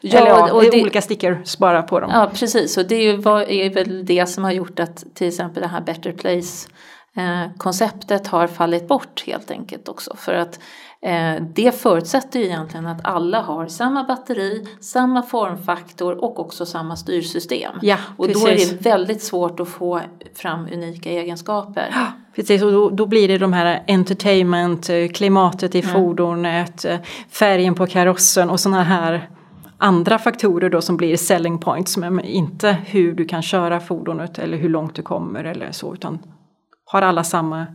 Ja, 0.02 0.18
Eller 0.20 0.30
ja, 0.30 0.52
och 0.54 0.62
det 0.62 0.68
är 0.68 0.72
det- 0.72 0.82
olika 0.82 1.02
stickers 1.02 1.58
bara 1.58 1.82
på 1.84 2.00
dem. 2.00 2.10
Ja 2.14 2.32
precis 2.34 2.78
och 2.78 2.88
det 2.88 2.96
är, 2.96 3.04
ju, 3.12 3.18
vad- 3.18 3.50
är 3.50 3.74
väl 3.74 4.06
det 4.06 4.26
som 4.26 4.44
har 4.44 4.52
gjort 4.52 4.80
att 4.80 5.04
till 5.16 5.28
exempel 5.28 5.62
det 5.62 5.68
här 5.70 5.82
Better 5.82 6.12
Place 6.12 6.70
eh, 7.16 7.52
konceptet 7.58 8.28
har 8.28 8.48
fallit 8.48 8.88
bort 8.88 9.24
helt 9.28 9.52
enkelt 9.52 9.90
också 9.90 10.16
för 10.16 10.34
att 10.34 10.60
eh, 11.02 11.44
det 11.56 11.76
förutsätter 11.82 12.40
ju 12.40 12.46
egentligen 12.46 12.86
att 12.88 13.06
alla 13.06 13.42
har 13.42 13.68
samma 13.68 14.04
batteri, 14.04 14.66
samma 14.82 15.22
formfaktor 15.24 16.24
och 16.24 16.40
också 16.40 16.66
samma 16.66 16.96
styrsystem. 16.96 17.72
Ja, 17.82 17.98
och 18.18 18.28
då 18.28 18.34
precis. 18.46 18.72
är 18.72 18.76
det 18.78 18.82
väldigt 18.90 19.24
svårt 19.24 19.60
att 19.60 19.68
få 19.70 20.02
fram 20.36 20.68
unika 20.74 21.10
egenskaper. 21.10 21.94
Precis, 22.36 22.64
och 22.64 22.72
då, 22.72 22.90
då 22.90 23.06
blir 23.06 23.28
det 23.28 23.38
de 23.38 23.54
här 23.54 23.84
entertainment, 23.88 24.90
eh, 24.90 25.08
klimatet 25.08 25.76
i 25.76 25.82
fordonet, 25.82 26.86
eh, 26.86 26.98
färgen 27.30 27.76
på 27.76 27.88
karossen 27.88 28.50
och 28.50 28.60
sådana 28.60 28.84
här 28.84 29.30
andra 29.78 30.18
faktorer 30.18 30.70
då 30.70 30.82
som 30.82 30.98
blir 30.98 31.18
selling 31.18 31.58
points 31.58 31.98
men 31.98 32.20
inte 32.20 32.78
hur 32.86 33.14
du 33.14 33.26
kan 33.26 33.42
köra 33.42 33.80
fordonet 33.80 34.40
eller 34.40 34.58
hur 34.58 34.70
långt 34.70 34.96
du 34.96 35.02
kommer 35.02 35.44
eller 35.44 35.72
så 35.72 35.94
utan 35.94 36.20
har 36.86 37.02
alla 37.02 37.24
samma 37.24 37.68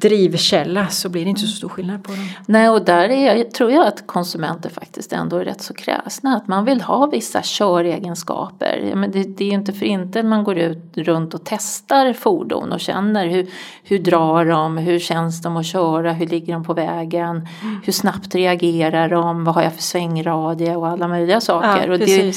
drivkälla 0.00 0.88
så 0.88 1.08
blir 1.08 1.24
det 1.24 1.30
inte 1.30 1.40
så 1.40 1.56
stor 1.56 1.68
skillnad 1.68 2.04
på 2.04 2.12
dem. 2.12 2.28
Nej, 2.46 2.68
och 2.68 2.84
där 2.84 3.08
är, 3.08 3.44
tror 3.44 3.70
jag 3.70 3.86
att 3.86 4.06
konsumenter 4.06 4.70
faktiskt 4.70 5.12
ändå 5.12 5.36
är 5.36 5.44
rätt 5.44 5.62
så 5.62 5.74
kräsna. 5.74 6.36
Att 6.36 6.48
man 6.48 6.64
vill 6.64 6.80
ha 6.80 7.06
vissa 7.06 7.42
köregenskaper. 7.42 8.86
Ja, 8.90 8.96
Men 8.96 9.10
det, 9.10 9.22
det 9.22 9.44
är 9.44 9.48
ju 9.48 9.54
inte 9.54 9.72
för 9.72 9.86
inte 9.86 10.22
man 10.22 10.44
går 10.44 10.58
ut 10.58 10.96
runt 10.96 11.34
och 11.34 11.40
testar 11.44 12.12
fordon 12.12 12.72
och 12.72 12.80
känner 12.80 13.26
hur, 13.26 13.46
hur 13.82 13.98
drar 13.98 14.44
de, 14.44 14.78
hur 14.78 14.98
känns 14.98 15.42
de 15.42 15.56
att 15.56 15.66
köra, 15.66 16.12
hur 16.12 16.26
ligger 16.26 16.52
de 16.52 16.64
på 16.64 16.74
vägen, 16.74 17.48
hur 17.84 17.92
snabbt 17.92 18.34
reagerar 18.34 19.08
de, 19.08 19.44
vad 19.44 19.54
har 19.54 19.62
jag 19.62 19.72
för 19.72 19.82
svängradie 19.82 20.76
och 20.76 20.88
alla 20.88 21.08
möjliga 21.08 21.40
saker. 21.40 21.90
och 21.90 21.98
det, 21.98 22.34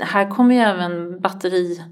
här 0.00 0.30
kommer 0.30 0.54
ju 0.54 0.60
även 0.60 1.20
batteri, 1.20 1.82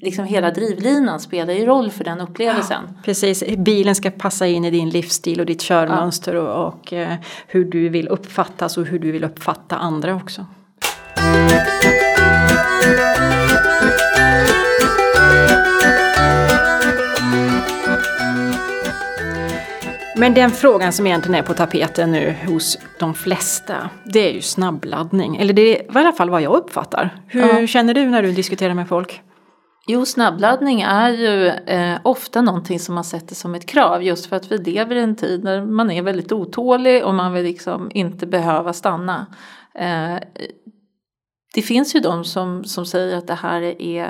liksom 0.00 0.24
hela 0.24 0.50
drivlinan 0.50 1.20
spelar 1.20 1.54
ju 1.54 1.66
roll 1.66 1.90
för 1.90 2.04
den 2.04 2.20
upplevelsen. 2.20 2.82
Precis, 3.04 3.44
bilen 3.58 3.94
ska 3.94 4.10
passa 4.10 4.46
in 4.46 4.64
i 4.64 4.70
din 4.70 4.90
livsstil 4.90 5.40
och 5.40 5.46
ditt 5.46 5.60
körmönster 5.62 6.34
och, 6.34 6.66
och 6.68 6.92
eh, 6.92 7.14
hur 7.46 7.64
du 7.64 7.88
vill 7.88 8.08
uppfattas 8.08 8.78
och 8.78 8.86
hur 8.86 8.98
du 8.98 9.12
vill 9.12 9.24
uppfatta 9.24 9.76
andra 9.76 10.14
också. 10.14 10.46
Men 20.16 20.34
den 20.34 20.50
frågan 20.50 20.92
som 20.92 21.06
egentligen 21.06 21.34
är 21.34 21.42
på 21.42 21.54
tapeten 21.54 22.12
nu 22.12 22.34
hos 22.46 22.78
de 22.98 23.14
flesta, 23.14 23.90
det 24.04 24.28
är 24.28 24.32
ju 24.32 24.40
snabbladdning. 24.40 25.36
Eller 25.36 25.52
det 25.52 25.62
är 25.62 25.82
i 25.82 25.98
alla 25.98 26.12
fall 26.12 26.30
vad 26.30 26.42
jag 26.42 26.52
uppfattar. 26.56 27.10
Hur 27.26 27.60
Ja. 27.60 27.66
känner 27.66 27.94
du 27.94 28.06
när 28.06 28.22
du 28.22 28.32
diskuterar 28.32 28.74
med 28.74 28.88
folk? 28.88 29.20
Jo, 29.86 30.06
snabbladdning 30.06 30.80
är 30.80 31.10
ju 31.10 31.46
eh, 31.48 31.98
ofta 32.02 32.42
någonting 32.42 32.80
som 32.80 32.94
man 32.94 33.04
sätter 33.04 33.34
som 33.34 33.54
ett 33.54 33.66
krav 33.66 34.02
just 34.02 34.26
för 34.26 34.36
att 34.36 34.52
vi 34.52 34.58
lever 34.58 34.96
i 34.96 35.00
en 35.00 35.16
tid 35.16 35.44
när 35.44 35.64
man 35.64 35.90
är 35.90 36.02
väldigt 36.02 36.32
otålig 36.32 37.04
och 37.04 37.14
man 37.14 37.32
vill 37.32 37.44
liksom 37.44 37.90
inte 37.94 38.26
behöva 38.26 38.72
stanna. 38.72 39.26
Eh, 39.74 40.16
det 41.54 41.62
finns 41.62 41.96
ju 41.96 42.00
de 42.00 42.24
som, 42.24 42.64
som 42.64 42.86
säger 42.86 43.16
att 43.16 43.26
det 43.26 43.34
här 43.34 43.82
är 43.82 44.04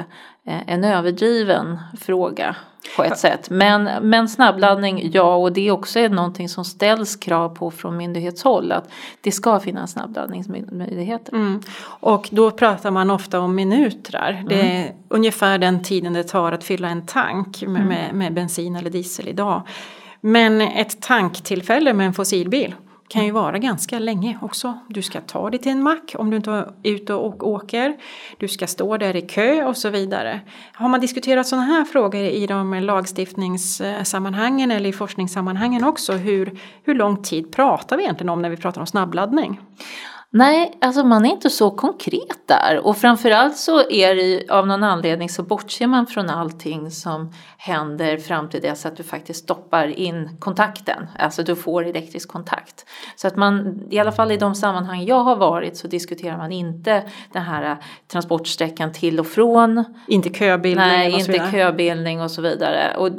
eh, 0.46 0.60
en 0.66 0.84
överdriven 0.84 1.78
fråga 2.00 2.56
på 2.96 3.04
ett 3.04 3.18
sätt. 3.18 3.50
Men, 3.50 4.08
men 4.08 4.28
snabbladdning, 4.28 5.10
ja, 5.12 5.36
och 5.36 5.52
det 5.52 5.68
är 5.68 5.70
också 5.70 6.00
någonting 6.00 6.48
som 6.48 6.64
ställs 6.64 7.16
krav 7.16 7.48
på 7.48 7.70
från 7.70 7.96
myndighetshåll 7.96 8.72
att 8.72 8.88
det 9.20 9.32
ska 9.32 9.60
finnas 9.60 9.90
snabbladdningsmöjligheter. 9.92 11.32
Mm. 11.32 11.62
Och 11.84 12.28
då 12.32 12.50
pratar 12.50 12.90
man 12.90 13.10
ofta 13.10 13.40
om 13.40 13.54
minuter. 13.54 14.44
Det 14.48 14.76
är 14.76 14.94
ungefär 15.08 15.58
den 15.58 15.82
tiden 15.82 16.12
det 16.12 16.24
tar 16.24 16.52
att 16.52 16.64
fylla 16.64 16.88
en 16.88 17.06
tank 17.06 17.62
med, 17.62 17.86
med, 17.86 18.14
med 18.14 18.34
bensin 18.34 18.76
eller 18.76 18.90
diesel 18.90 19.28
idag. 19.28 19.62
Men 20.20 20.60
ett 20.60 21.02
tanktillfälle 21.02 21.94
med 21.94 22.06
en 22.06 22.14
fossilbil 22.14 22.74
kan 23.08 23.24
ju 23.24 23.30
vara 23.30 23.58
ganska 23.58 23.98
länge 23.98 24.38
också. 24.42 24.78
Du 24.88 25.02
ska 25.02 25.20
ta 25.20 25.50
dig 25.50 25.60
till 25.60 25.72
en 25.72 25.82
mack 25.82 26.14
om 26.18 26.30
du 26.30 26.36
inte 26.36 26.50
är 26.50 26.72
ute 26.82 27.14
och 27.14 27.48
åker. 27.48 27.96
Du 28.38 28.48
ska 28.48 28.66
stå 28.66 28.96
där 28.96 29.16
i 29.16 29.22
kö 29.22 29.64
och 29.64 29.76
så 29.76 29.90
vidare. 29.90 30.40
Har 30.72 30.88
man 30.88 31.00
diskuterat 31.00 31.46
sådana 31.46 31.66
här 31.66 31.84
frågor 31.84 32.20
i 32.20 32.46
de 32.46 32.74
lagstiftningssammanhangen 32.74 34.70
eller 34.70 34.88
i 34.88 34.92
forskningssammanhangen 34.92 35.84
också? 35.84 36.12
Hur, 36.12 36.58
hur 36.82 36.94
lång 36.94 37.22
tid 37.22 37.52
pratar 37.52 37.96
vi 37.96 38.02
egentligen 38.02 38.28
om 38.28 38.42
när 38.42 38.50
vi 38.50 38.56
pratar 38.56 38.80
om 38.80 38.86
snabbladdning? 38.86 39.60
Nej, 40.36 40.78
alltså 40.80 41.04
man 41.04 41.26
är 41.26 41.30
inte 41.30 41.50
så 41.50 41.70
konkret 41.70 42.48
där 42.48 42.80
och 42.86 42.96
framförallt 42.96 43.56
så 43.56 43.90
är 43.90 44.14
det 44.14 44.50
av 44.50 44.66
någon 44.66 44.82
anledning 44.82 45.28
så 45.28 45.42
bortser 45.42 45.86
man 45.86 46.06
från 46.06 46.30
allting 46.30 46.90
som 46.90 47.32
händer 47.58 48.16
fram 48.18 48.48
till 48.48 48.60
dess 48.60 48.86
att 48.86 48.96
du 48.96 49.02
faktiskt 49.02 49.44
stoppar 49.44 49.86
in 49.86 50.36
kontakten, 50.38 51.06
alltså 51.18 51.42
du 51.42 51.56
får 51.56 51.86
elektrisk 51.86 52.28
kontakt. 52.28 52.86
Så 53.16 53.26
att 53.26 53.36
man, 53.36 53.80
i 53.90 53.98
alla 53.98 54.12
fall 54.12 54.32
i 54.32 54.36
de 54.36 54.54
sammanhang 54.54 55.04
jag 55.04 55.20
har 55.20 55.36
varit 55.36 55.76
så 55.76 55.88
diskuterar 55.88 56.36
man 56.36 56.52
inte 56.52 57.02
den 57.32 57.42
här 57.42 57.76
transportsträckan 58.12 58.92
till 58.92 59.20
och 59.20 59.26
från, 59.26 59.84
Inte 60.08 60.28
köbildning 60.28 60.86
nej 60.86 61.06
och 61.06 61.12
så 61.12 61.18
inte 61.18 61.32
vidare. 61.32 61.50
köbildning 61.50 62.22
och 62.22 62.30
så 62.30 62.42
vidare. 62.42 62.96
Och 62.96 63.10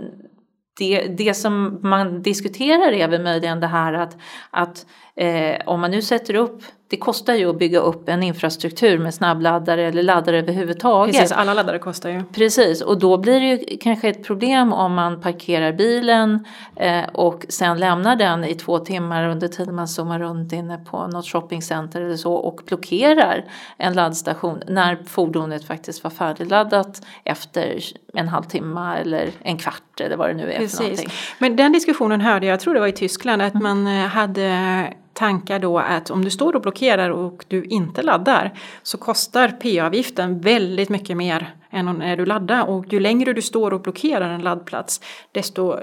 det, 0.78 1.08
det 1.08 1.34
som 1.34 1.80
man 1.82 2.22
diskuterar 2.22 2.92
är 2.92 3.08
väl 3.08 3.24
möjligen 3.24 3.60
det 3.60 3.68
här 3.68 3.94
att, 3.94 4.18
att 4.52 4.86
eh, 5.16 5.56
om 5.66 5.82
man 5.82 5.92
nu 5.92 6.02
sätter 6.02 6.36
upp, 6.36 6.64
det 6.88 6.98
kostar 6.98 7.34
ju 7.34 7.50
att 7.50 7.60
bygga 7.60 7.80
upp 7.80 8.10
en 8.10 8.24
infrastruktur 8.24 8.98
med 8.98 9.14
snabbladdare 9.14 9.88
eller 9.88 10.04
laddare 10.04 10.40
överhuvudtaget. 10.40 11.16
Precis, 11.16 11.32
alla 11.32 11.54
laddare 11.54 11.80
kostar 11.80 12.10
ju. 12.10 12.24
Precis, 12.34 12.82
och 12.82 13.00
då 13.00 13.18
blir 13.18 13.40
det 13.40 13.46
ju 13.46 13.78
kanske 13.78 14.10
ett 14.10 14.24
problem 14.24 14.74
om 14.74 14.94
man 14.94 15.22
parkerar 15.22 15.74
bilen 15.74 16.46
eh, 16.76 17.04
och 17.14 17.46
sen 17.50 17.80
lämnar 17.80 18.16
den 18.16 18.44
i 18.44 18.56
två 18.56 18.80
timmar 18.80 19.30
under 19.30 19.48
tiden 19.48 19.76
man 19.76 19.88
zoomar 19.88 20.20
runt 20.20 20.54
inne 20.54 20.78
på 20.78 21.08
något 21.08 21.28
shoppingcenter 21.28 22.02
eller 22.02 22.18
så 22.18 22.34
och 22.34 22.62
blockerar 22.66 23.46
en 23.78 23.94
laddstation 23.94 24.64
när 24.68 24.98
fordonet 25.08 25.68
faktiskt 25.68 26.04
var 26.04 26.12
färdigladdat 26.12 27.02
efter 27.24 27.80
en 28.14 28.28
halvtimme 28.28 28.98
eller 28.98 29.30
en 29.40 29.58
kvart 29.58 30.02
eller 30.02 30.18
vad 30.18 30.30
det 30.30 30.34
nu 30.34 30.44
är 30.44 30.54
för 30.54 30.60
Precis. 30.60 30.80
någonting. 30.80 31.10
Men 31.40 31.56
den 31.56 31.72
diskussionen 31.72 32.22
hörde 32.22 32.46
jag, 32.46 32.54
jag 32.54 32.60
tror 32.60 32.74
det 32.74 32.80
var 32.80 32.88
i 32.88 32.92
Tyskland, 32.92 33.42
att 33.42 33.54
man 33.54 33.88
eh, 33.88 34.08
hade 34.08 34.88
tankar 35.16 35.60
då 35.60 35.80
att 35.80 36.12
om 36.12 36.24
du 36.24 36.30
står 36.30 36.56
och 36.56 36.62
blockerar 36.62 37.10
och 37.10 37.46
du 37.48 37.64
inte 37.64 38.02
laddar 38.02 38.54
så 38.84 38.98
kostar 38.98 39.50
p-avgiften 39.62 40.42
väldigt 40.42 40.90
mycket 40.90 41.18
mer 41.18 41.56
än 41.70 41.86
när 41.86 42.18
du 42.18 42.26
laddar 42.26 42.70
och 42.70 42.94
ju 42.94 43.00
längre 43.00 43.34
du 43.34 43.42
står 43.42 43.74
och 43.74 43.82
blockerar 43.82 44.30
en 44.30 44.42
laddplats 44.42 45.02
desto 45.32 45.80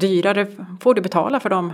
dyrare 0.00 0.46
får 0.80 0.94
du 0.94 1.00
betala 1.00 1.40
för 1.40 1.50
de 1.50 1.72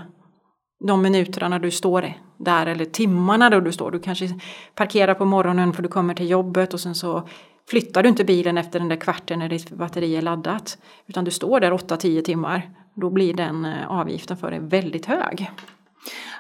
de 0.85 1.03
minuterna 1.03 1.59
du 1.59 1.71
står 1.71 2.13
där 2.37 2.67
eller 2.67 2.85
timmarna 2.85 3.51
då 3.51 3.61
du 3.61 3.73
står. 3.73 3.91
Du 3.91 4.01
kanske 4.01 4.29
parkerar 4.75 5.15
på 5.15 5.25
morgonen 5.25 5.73
för 5.73 5.83
du 5.83 5.89
kommer 5.89 6.15
till 6.15 6.31
jobbet 6.31 6.75
och 6.75 6.81
sen 6.81 6.95
så 6.95 7.29
flyttar 7.69 8.03
du 8.03 8.09
inte 8.09 8.25
bilen 8.25 8.59
efter 8.59 8.79
den 8.79 8.89
där 8.89 8.97
kvarten 8.97 9.39
när 9.39 9.49
ditt 9.49 9.71
batteri 9.71 10.17
är 10.17 10.23
laddat. 10.23 10.79
Utan 11.07 11.25
du 11.25 11.31
står 11.31 11.61
där 11.61 11.73
8-10 11.73 12.23
timmar. 12.23 12.71
Då 12.95 13.11
blir 13.11 13.35
den 13.35 13.65
eh, 13.65 13.91
avgiften 13.91 14.37
för 14.37 14.51
dig 14.51 14.61
väldigt 14.61 15.07
hög. 15.07 15.51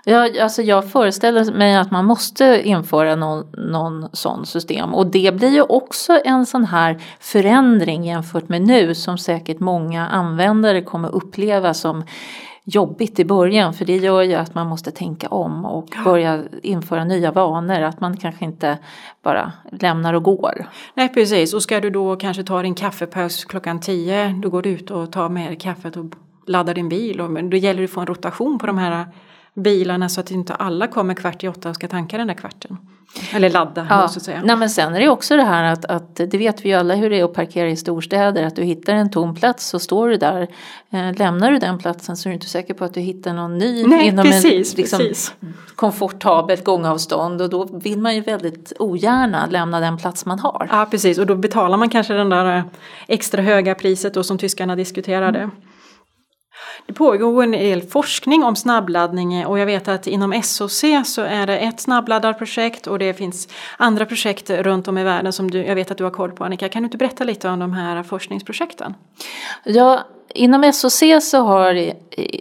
Ja, 0.04 0.42
alltså 0.42 0.62
jag 0.62 0.90
föreställer 0.90 1.52
mig 1.52 1.76
att 1.76 1.90
man 1.90 2.04
måste 2.04 2.62
införa 2.64 3.16
någon, 3.16 3.46
någon 3.52 4.08
sån 4.12 4.46
system 4.46 4.94
och 4.94 5.06
det 5.06 5.34
blir 5.34 5.50
ju 5.50 5.62
också 5.62 6.20
en 6.24 6.46
sån 6.46 6.64
här 6.64 7.02
förändring 7.20 8.04
jämfört 8.04 8.48
med 8.48 8.62
nu 8.62 8.94
som 8.94 9.18
säkert 9.18 9.60
många 9.60 10.08
användare 10.08 10.82
kommer 10.82 11.14
uppleva 11.14 11.74
som 11.74 12.04
jobbigt 12.64 13.18
i 13.18 13.24
början 13.24 13.74
för 13.74 13.84
det 13.84 13.96
gör 13.96 14.22
ju 14.22 14.34
att 14.34 14.54
man 14.54 14.66
måste 14.66 14.90
tänka 14.90 15.28
om 15.28 15.64
och 15.64 15.88
börja 16.04 16.42
införa 16.62 17.04
nya 17.04 17.32
vanor. 17.32 17.80
Att 17.80 18.00
man 18.00 18.16
kanske 18.16 18.44
inte 18.44 18.78
bara 19.22 19.52
lämnar 19.72 20.14
och 20.14 20.22
går. 20.22 20.66
Nej 20.94 21.08
precis 21.08 21.54
och 21.54 21.62
ska 21.62 21.80
du 21.80 21.90
då 21.90 22.16
kanske 22.16 22.42
ta 22.42 22.62
din 22.62 22.74
kaffepaus 22.74 23.44
klockan 23.44 23.80
10 23.80 24.34
då 24.42 24.50
går 24.50 24.62
du 24.62 24.70
ut 24.70 24.90
och 24.90 25.12
tar 25.12 25.28
med 25.28 25.46
dig 25.48 25.56
kaffet 25.56 25.96
och 25.96 26.04
laddar 26.46 26.74
din 26.74 26.88
bil. 26.88 27.20
Och, 27.20 27.30
men 27.30 27.50
då 27.50 27.56
gäller 27.56 27.78
det 27.80 27.84
att 27.84 27.90
få 27.90 28.00
en 28.00 28.06
rotation 28.06 28.58
på 28.58 28.66
de 28.66 28.78
här 28.78 29.06
bilarna 29.54 30.08
så 30.08 30.20
att 30.20 30.30
inte 30.30 30.54
alla 30.54 30.86
kommer 30.86 31.14
kvart 31.14 31.44
i 31.44 31.48
åtta 31.48 31.68
och 31.68 31.74
ska 31.74 31.88
tanka 31.88 32.18
den 32.18 32.26
där 32.26 32.34
kvarten. 32.34 32.78
Eller 33.34 33.50
ladda, 33.50 33.86
ja. 33.90 34.00
måste 34.00 34.20
säga. 34.20 34.40
Nej, 34.44 34.56
men 34.56 34.70
sen 34.70 34.94
är 34.94 35.00
det 35.00 35.08
också 35.08 35.36
det 35.36 35.42
här 35.42 35.64
att, 35.64 35.84
att 35.84 36.16
det 36.16 36.38
vet 36.38 36.64
vi 36.64 36.68
ju 36.68 36.74
alla 36.74 36.94
hur 36.94 37.10
det 37.10 37.20
är 37.20 37.24
att 37.24 37.34
parkera 37.34 37.68
i 37.68 37.76
storstäder. 37.76 38.44
Att 38.44 38.56
du 38.56 38.62
hittar 38.62 38.92
en 38.92 39.10
tom 39.10 39.34
plats 39.34 39.66
så 39.66 39.78
står 39.78 40.08
du 40.08 40.16
där. 40.16 40.48
Eh, 40.90 41.16
lämnar 41.16 41.52
du 41.52 41.58
den 41.58 41.78
platsen 41.78 42.16
så 42.16 42.28
är 42.28 42.30
du 42.30 42.34
inte 42.34 42.46
säker 42.46 42.74
på 42.74 42.84
att 42.84 42.94
du 42.94 43.00
hittar 43.00 43.34
någon 43.34 43.58
ny 43.58 43.86
Nej, 43.86 44.06
inom 44.06 44.24
precis, 44.24 44.72
en 44.72 44.76
liksom, 44.76 44.98
precis. 44.98 45.34
komfortabelt 45.74 46.64
gångavstånd. 46.64 47.42
Och 47.42 47.50
då 47.50 47.64
vill 47.64 47.98
man 47.98 48.14
ju 48.14 48.20
väldigt 48.20 48.72
ogärna 48.78 49.46
lämna 49.46 49.80
den 49.80 49.96
plats 49.96 50.26
man 50.26 50.38
har. 50.38 50.68
Ja 50.70 50.86
precis 50.90 51.18
och 51.18 51.26
då 51.26 51.34
betalar 51.34 51.76
man 51.76 51.88
kanske 51.88 52.14
den 52.14 52.28
där 52.28 52.56
eh, 52.56 52.64
extra 53.08 53.42
höga 53.42 53.74
priset 53.74 54.14
då 54.14 54.22
som 54.22 54.38
tyskarna 54.38 54.76
diskuterade. 54.76 55.38
Mm. 55.38 55.50
Det 56.90 56.94
pågår 56.94 57.42
en 57.42 57.50
del 57.50 57.82
forskning 57.82 58.44
om 58.44 58.56
snabbladdning 58.56 59.46
och 59.46 59.58
jag 59.58 59.66
vet 59.66 59.88
att 59.88 60.06
inom 60.06 60.42
SOC 60.42 60.84
så 61.04 61.22
är 61.22 61.46
det 61.46 61.58
ett 61.58 61.80
snabbladdarprojekt 61.80 62.86
och 62.86 62.98
det 62.98 63.14
finns 63.14 63.48
andra 63.76 64.06
projekt 64.06 64.50
runt 64.50 64.88
om 64.88 64.98
i 64.98 65.04
världen 65.04 65.32
som 65.32 65.50
du, 65.50 65.64
jag 65.64 65.74
vet 65.74 65.90
att 65.90 65.98
du 65.98 66.04
har 66.04 66.10
koll 66.10 66.32
på 66.32 66.44
Annika. 66.44 66.68
Kan 66.68 66.82
du 66.82 66.84
inte 66.84 66.96
berätta 66.96 67.24
lite 67.24 67.48
om 67.48 67.58
de 67.58 67.72
här 67.72 68.02
forskningsprojekten? 68.02 68.94
Ja, 69.64 70.00
inom 70.34 70.72
SOC 70.72 71.02
så 71.20 71.38
har 71.38 71.92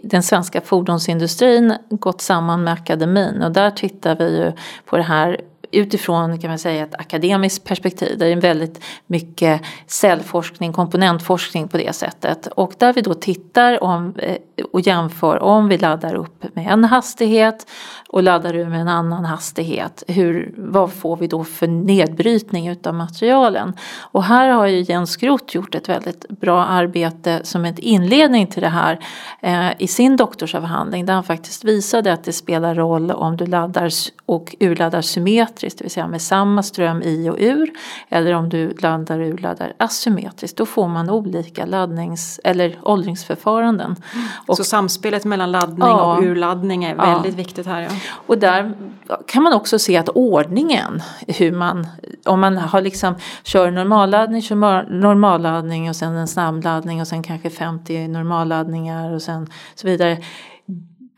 den 0.02 0.22
svenska 0.22 0.60
fordonsindustrin 0.60 1.74
gått 1.90 2.20
samman 2.20 2.64
med 2.64 2.72
akademin 2.72 3.42
och 3.42 3.52
där 3.52 3.70
tittar 3.70 4.16
vi 4.16 4.36
ju 4.36 4.52
på 4.84 4.96
det 4.96 5.02
här 5.02 5.40
utifrån 5.72 6.38
kan 6.38 6.50
man 6.50 6.58
säga 6.58 6.84
ett 6.84 6.94
akademiskt 6.94 7.64
perspektiv. 7.64 8.18
Det 8.18 8.26
är 8.26 8.36
väldigt 8.40 8.80
mycket 9.06 9.62
cellforskning, 9.86 10.72
komponentforskning 10.72 11.68
på 11.68 11.76
det 11.76 11.92
sättet. 11.92 12.46
Och 12.46 12.72
där 12.78 12.92
vi 12.92 13.00
då 13.00 13.14
tittar 13.14 13.82
om, 13.82 14.14
eh, 14.18 14.36
och 14.62 14.80
jämför 14.80 15.42
om 15.42 15.68
vi 15.68 15.78
laddar 15.78 16.14
upp 16.14 16.44
med 16.54 16.66
en 16.72 16.84
hastighet 16.84 17.66
och 18.08 18.22
laddar 18.22 18.56
ur 18.56 18.66
med 18.66 18.80
en 18.80 18.88
annan 18.88 19.24
hastighet. 19.24 20.02
Hur, 20.08 20.54
vad 20.56 20.92
får 20.92 21.16
vi 21.16 21.26
då 21.26 21.44
för 21.44 21.66
nedbrytning 21.66 22.68
utav 22.68 22.94
materialen? 22.94 23.72
Och 24.00 24.24
här 24.24 24.48
har 24.48 24.66
ju 24.66 24.80
Jens 24.80 25.16
Groth 25.16 25.56
gjort 25.56 25.74
ett 25.74 25.88
väldigt 25.88 26.28
bra 26.28 26.64
arbete 26.64 27.40
som 27.42 27.64
en 27.64 27.78
inledning 27.78 28.46
till 28.46 28.62
det 28.62 28.68
här 28.68 28.98
eh, 29.40 29.70
i 29.78 29.86
sin 29.86 30.16
doktorsavhandling 30.16 31.06
där 31.06 31.14
han 31.14 31.24
faktiskt 31.24 31.64
visade 31.64 32.12
att 32.12 32.24
det 32.24 32.32
spelar 32.32 32.74
roll 32.74 33.10
om 33.10 33.36
du 33.36 33.46
laddar 33.46 33.90
och 34.26 34.56
urladdar 34.60 35.02
symmetriskt, 35.02 35.78
det 35.78 35.84
vill 35.84 35.90
säga 35.90 36.08
med 36.08 36.22
samma 36.22 36.62
ström 36.62 37.02
i 37.02 37.30
och 37.30 37.36
ur 37.38 37.70
eller 38.08 38.32
om 38.32 38.48
du 38.48 38.74
laddar 38.74 39.18
och 39.18 39.26
urladdar 39.26 39.72
asymmetriskt. 39.76 40.56
Då 40.56 40.66
får 40.66 40.88
man 40.88 41.10
olika 41.10 41.66
laddnings 41.66 42.40
eller 42.44 42.78
åldringsförfaranden. 42.82 43.96
Mm. 44.14 44.26
Och, 44.50 44.56
Så 44.56 44.64
samspelet 44.64 45.24
mellan 45.24 45.52
laddning 45.52 45.88
ja, 45.88 46.16
och 46.16 46.22
urladdning 46.22 46.84
är 46.84 46.94
väldigt 46.94 47.32
ja. 47.32 47.36
viktigt 47.36 47.66
här. 47.66 47.80
Ja. 47.80 47.88
Och 48.26 48.38
där 48.38 48.72
kan 49.26 49.42
man 49.42 49.52
också 49.52 49.78
se 49.78 49.96
att 49.96 50.08
ordningen, 50.08 51.02
hur 51.26 51.52
man, 51.52 51.86
om 52.24 52.40
man 52.40 52.56
har 52.56 52.80
liksom 52.80 53.14
kör 53.42 53.70
normalladdning, 53.70 54.42
kör 54.42 54.56
normalladdning 55.00 55.88
och 55.88 55.96
sen 55.96 56.16
en 56.16 56.28
snabbladdning 56.28 57.00
och 57.00 57.06
sen 57.06 57.22
kanske 57.22 57.50
50 57.50 58.08
normalladdningar 58.08 59.12
och 59.12 59.22
sen 59.22 59.48
så 59.74 59.86
vidare. 59.86 60.18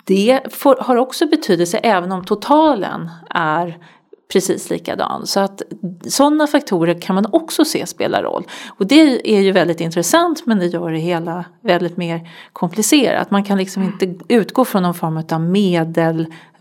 Det 0.04 0.40
får, 0.50 0.76
har 0.80 0.96
också 0.96 1.26
betydelse 1.26 1.78
även 1.78 2.12
om 2.12 2.24
totalen 2.24 3.10
är 3.30 3.78
precis 4.32 4.70
likadan. 4.70 5.26
Så 5.26 5.40
att 5.40 5.62
sådana 6.06 6.46
faktorer 6.46 7.00
kan 7.00 7.14
man 7.14 7.26
också 7.32 7.64
se 7.64 7.86
spelar 7.86 8.22
roll. 8.22 8.46
Och 8.68 8.86
det 8.86 9.34
är 9.36 9.40
ju 9.40 9.52
väldigt 9.52 9.80
intressant 9.80 10.46
men 10.46 10.58
det 10.58 10.66
gör 10.66 10.90
det 10.90 10.98
hela 10.98 11.44
väldigt 11.60 11.96
mer 11.96 12.30
komplicerat. 12.52 13.30
Man 13.30 13.44
kan 13.44 13.58
liksom 13.58 13.82
inte 13.82 14.14
utgå 14.28 14.64
från 14.64 14.82
någon 14.82 14.94
form 14.94 15.16
av 15.16 15.40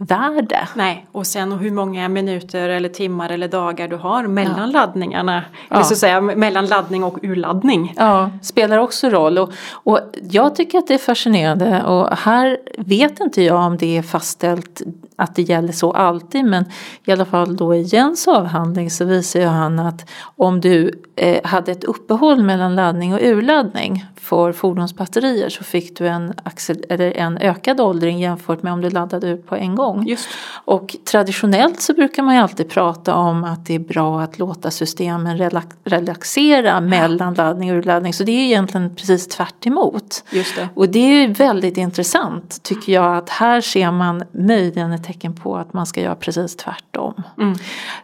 medelvärde. 0.02 0.68
Nej, 0.76 1.06
och 1.12 1.28
sen 1.28 1.52
hur 1.52 1.72
många 1.72 2.10
minuter 2.10 2.70
eller 2.70 2.90
timmar 2.90 3.30
eller 3.30 3.48
dagar 3.48 3.88
du 3.88 3.96
har 3.96 4.28
mellan 4.28 4.60
ja. 4.60 4.80
laddningarna. 4.80 5.44
Ja. 5.70 5.76
Eller 5.76 5.86
så 5.86 5.94
att 5.94 6.00
säga 6.00 6.22
mellan 6.22 6.66
laddning 6.66 7.04
och 7.04 7.18
urladdning. 7.24 7.94
Ja, 7.98 8.32
spelar 8.42 8.78
också 8.78 9.10
roll. 9.10 9.38
Och, 9.38 9.52
och 9.72 10.00
jag 10.32 10.56
tycker 10.56 10.78
att 10.78 10.88
det 10.88 10.94
är 10.94 10.98
fascinerande 10.98 11.84
och 11.84 12.18
här 12.18 12.58
vet 12.78 13.20
inte 13.20 13.42
jag 13.42 13.66
om 13.66 13.78
det 13.78 13.98
är 13.98 14.02
fastställt 14.02 14.82
att 15.16 15.36
det 15.36 15.42
gäller 15.42 15.74
så 15.74 15.92
alltid 15.92 16.46
men 16.46 16.66
i 17.06 17.12
alla 17.12 17.26
fall 17.26 17.56
då 17.56 17.76
i 17.76 17.82
Jens 17.82 18.28
avhandling 18.28 18.92
så 18.92 19.06
visar 19.06 19.40
ju 19.40 19.46
han 19.46 19.80
att 19.80 20.10
om 20.36 20.62
du 20.62 21.02
hade 21.44 21.72
ett 21.72 21.84
uppehåll 21.84 22.44
mellan 22.44 22.76
laddning 22.76 23.14
och 23.14 23.20
urladdning 23.22 24.06
för 24.16 24.52
fordonsbatterier 24.52 25.50
så 25.50 25.64
fick 25.64 25.98
du 25.98 26.08
en, 26.08 26.34
axel, 26.44 26.86
eller 26.90 27.18
en 27.18 27.38
ökad 27.38 27.82
åldring 27.82 28.20
jämfört 28.20 28.64
med 28.64 28.74
om 28.74 28.82
du 28.82 28.90
laddade 28.90 29.28
ut 29.28 29.48
på 29.48 29.56
en 29.56 29.76
gång. 29.76 30.08
Just. 30.08 30.30
Och 30.66 30.96
traditionellt 31.12 31.82
så 31.82 31.94
brukar 31.94 32.24
man 32.24 32.36
ju 32.36 32.42
alltid 32.42 32.70
prata 32.70 33.16
om 33.16 33.44
att 33.44 33.66
det 33.66 33.76
är 33.76 33.80
bra 33.80 34.22
att 34.22 34.40
låta 34.40 34.72
systemen 34.72 35.38
relax, 35.38 35.68
relaxera 35.84 36.82
mellan 36.82 37.34
laddning 37.34 37.72
och 37.72 37.78
urladdning 37.78 38.14
så 38.14 38.24
det 38.24 38.32
är 38.32 38.46
egentligen 38.46 38.96
precis 38.96 39.28
tvärt 39.28 39.68
emot. 39.68 40.24
Just 40.30 40.56
det. 40.56 40.70
Och 40.76 40.90
det 40.90 41.00
är 41.00 41.28
ju 41.28 41.34
väldigt 41.34 41.78
intressant 41.78 42.64
tycker 42.64 42.94
jag 42.94 43.18
att 43.18 43.30
här 43.30 43.62
ser 43.62 43.92
man 43.92 44.24
möjligen 44.32 44.92
ett 44.92 45.04
tecken 45.04 45.36
på 45.36 45.58
att 45.58 45.74
man 45.74 45.86
ska 45.86 46.02
göra 46.02 46.16
precis 46.16 46.58
tvärtom. 46.58 47.24
Mm. 47.38 47.56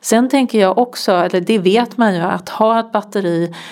Sen 0.01 0.29
tänker 0.29 0.59
jag 0.59 0.77
också, 0.77 1.11
eller 1.11 1.41
det 1.41 1.59
vet 1.59 1.97
man 1.97 2.15
ju, 2.15 2.21
att 2.21 2.49
ha 2.49 2.79
ett 2.79 2.91
batteri 2.91 3.06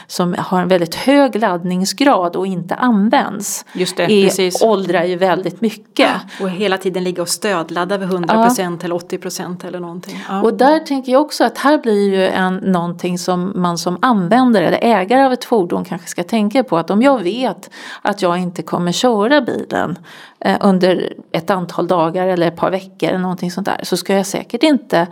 som 0.07 0.35
har 0.39 0.61
en 0.61 0.67
väldigt 0.67 0.95
hög 0.95 1.35
laddningsgrad 1.35 2.35
och 2.35 2.47
inte 2.47 2.75
används 2.75 3.65
Just 3.73 3.97
det, 3.97 4.03
är, 4.03 4.07
precis. 4.07 4.61
åldrar 4.61 5.03
ju 5.03 5.15
väldigt 5.15 5.61
mycket. 5.61 6.09
Och 6.41 6.49
hela 6.49 6.77
tiden 6.77 7.03
ligga 7.03 7.21
och 7.21 7.29
stödladda 7.29 7.97
vid 7.97 8.09
100% 8.09 8.77
ja. 8.81 8.85
eller 8.85 8.95
80% 8.95 9.67
eller 9.67 9.79
någonting. 9.79 10.25
Ja. 10.29 10.41
Och 10.41 10.53
där 10.53 10.79
tänker 10.79 11.11
jag 11.11 11.21
också 11.21 11.43
att 11.43 11.57
här 11.57 11.77
blir 11.77 12.09
ju 12.09 12.27
en, 12.27 12.55
någonting 12.55 13.17
som 13.17 13.51
man 13.55 13.77
som 13.77 13.97
användare 14.01 14.67
eller 14.67 14.79
ägare 14.81 15.25
av 15.25 15.33
ett 15.33 15.43
fordon 15.43 15.85
kanske 15.85 16.07
ska 16.07 16.23
tänka 16.23 16.63
på 16.63 16.77
att 16.77 16.89
om 16.89 17.01
jag 17.01 17.23
vet 17.23 17.69
att 18.01 18.21
jag 18.21 18.37
inte 18.37 18.61
kommer 18.61 18.91
köra 18.91 19.41
bilen 19.41 19.97
eh, 20.39 20.57
under 20.61 21.13
ett 21.31 21.49
antal 21.49 21.87
dagar 21.87 22.27
eller 22.27 22.47
ett 22.47 22.55
par 22.55 22.71
veckor 22.71 23.09
eller 23.09 23.19
någonting 23.19 23.51
sånt 23.51 23.65
där 23.65 23.79
så 23.83 23.97
ska 23.97 24.13
jag 24.13 24.25
säkert 24.25 24.63
inte 24.63 25.07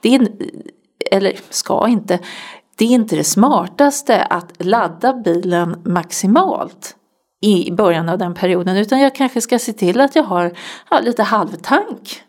det 0.00 0.14
är, 0.14 0.28
eller 1.10 1.32
ska 1.50 1.88
inte, 1.88 2.18
det 2.78 2.84
är 2.84 2.88
inte 2.88 3.16
det 3.16 3.24
smartaste 3.24 4.22
att 4.22 4.52
ladda 4.58 5.12
bilen 5.12 5.82
maximalt 5.84 6.94
i 7.40 7.70
början 7.72 8.08
av 8.08 8.18
den 8.18 8.34
perioden 8.34 8.76
utan 8.76 9.00
jag 9.00 9.14
kanske 9.14 9.40
ska 9.40 9.58
se 9.58 9.72
till 9.72 10.00
att 10.00 10.16
jag 10.16 10.22
har 10.22 10.52
ja, 10.90 11.00
lite 11.00 11.22
halvtank. 11.22 12.22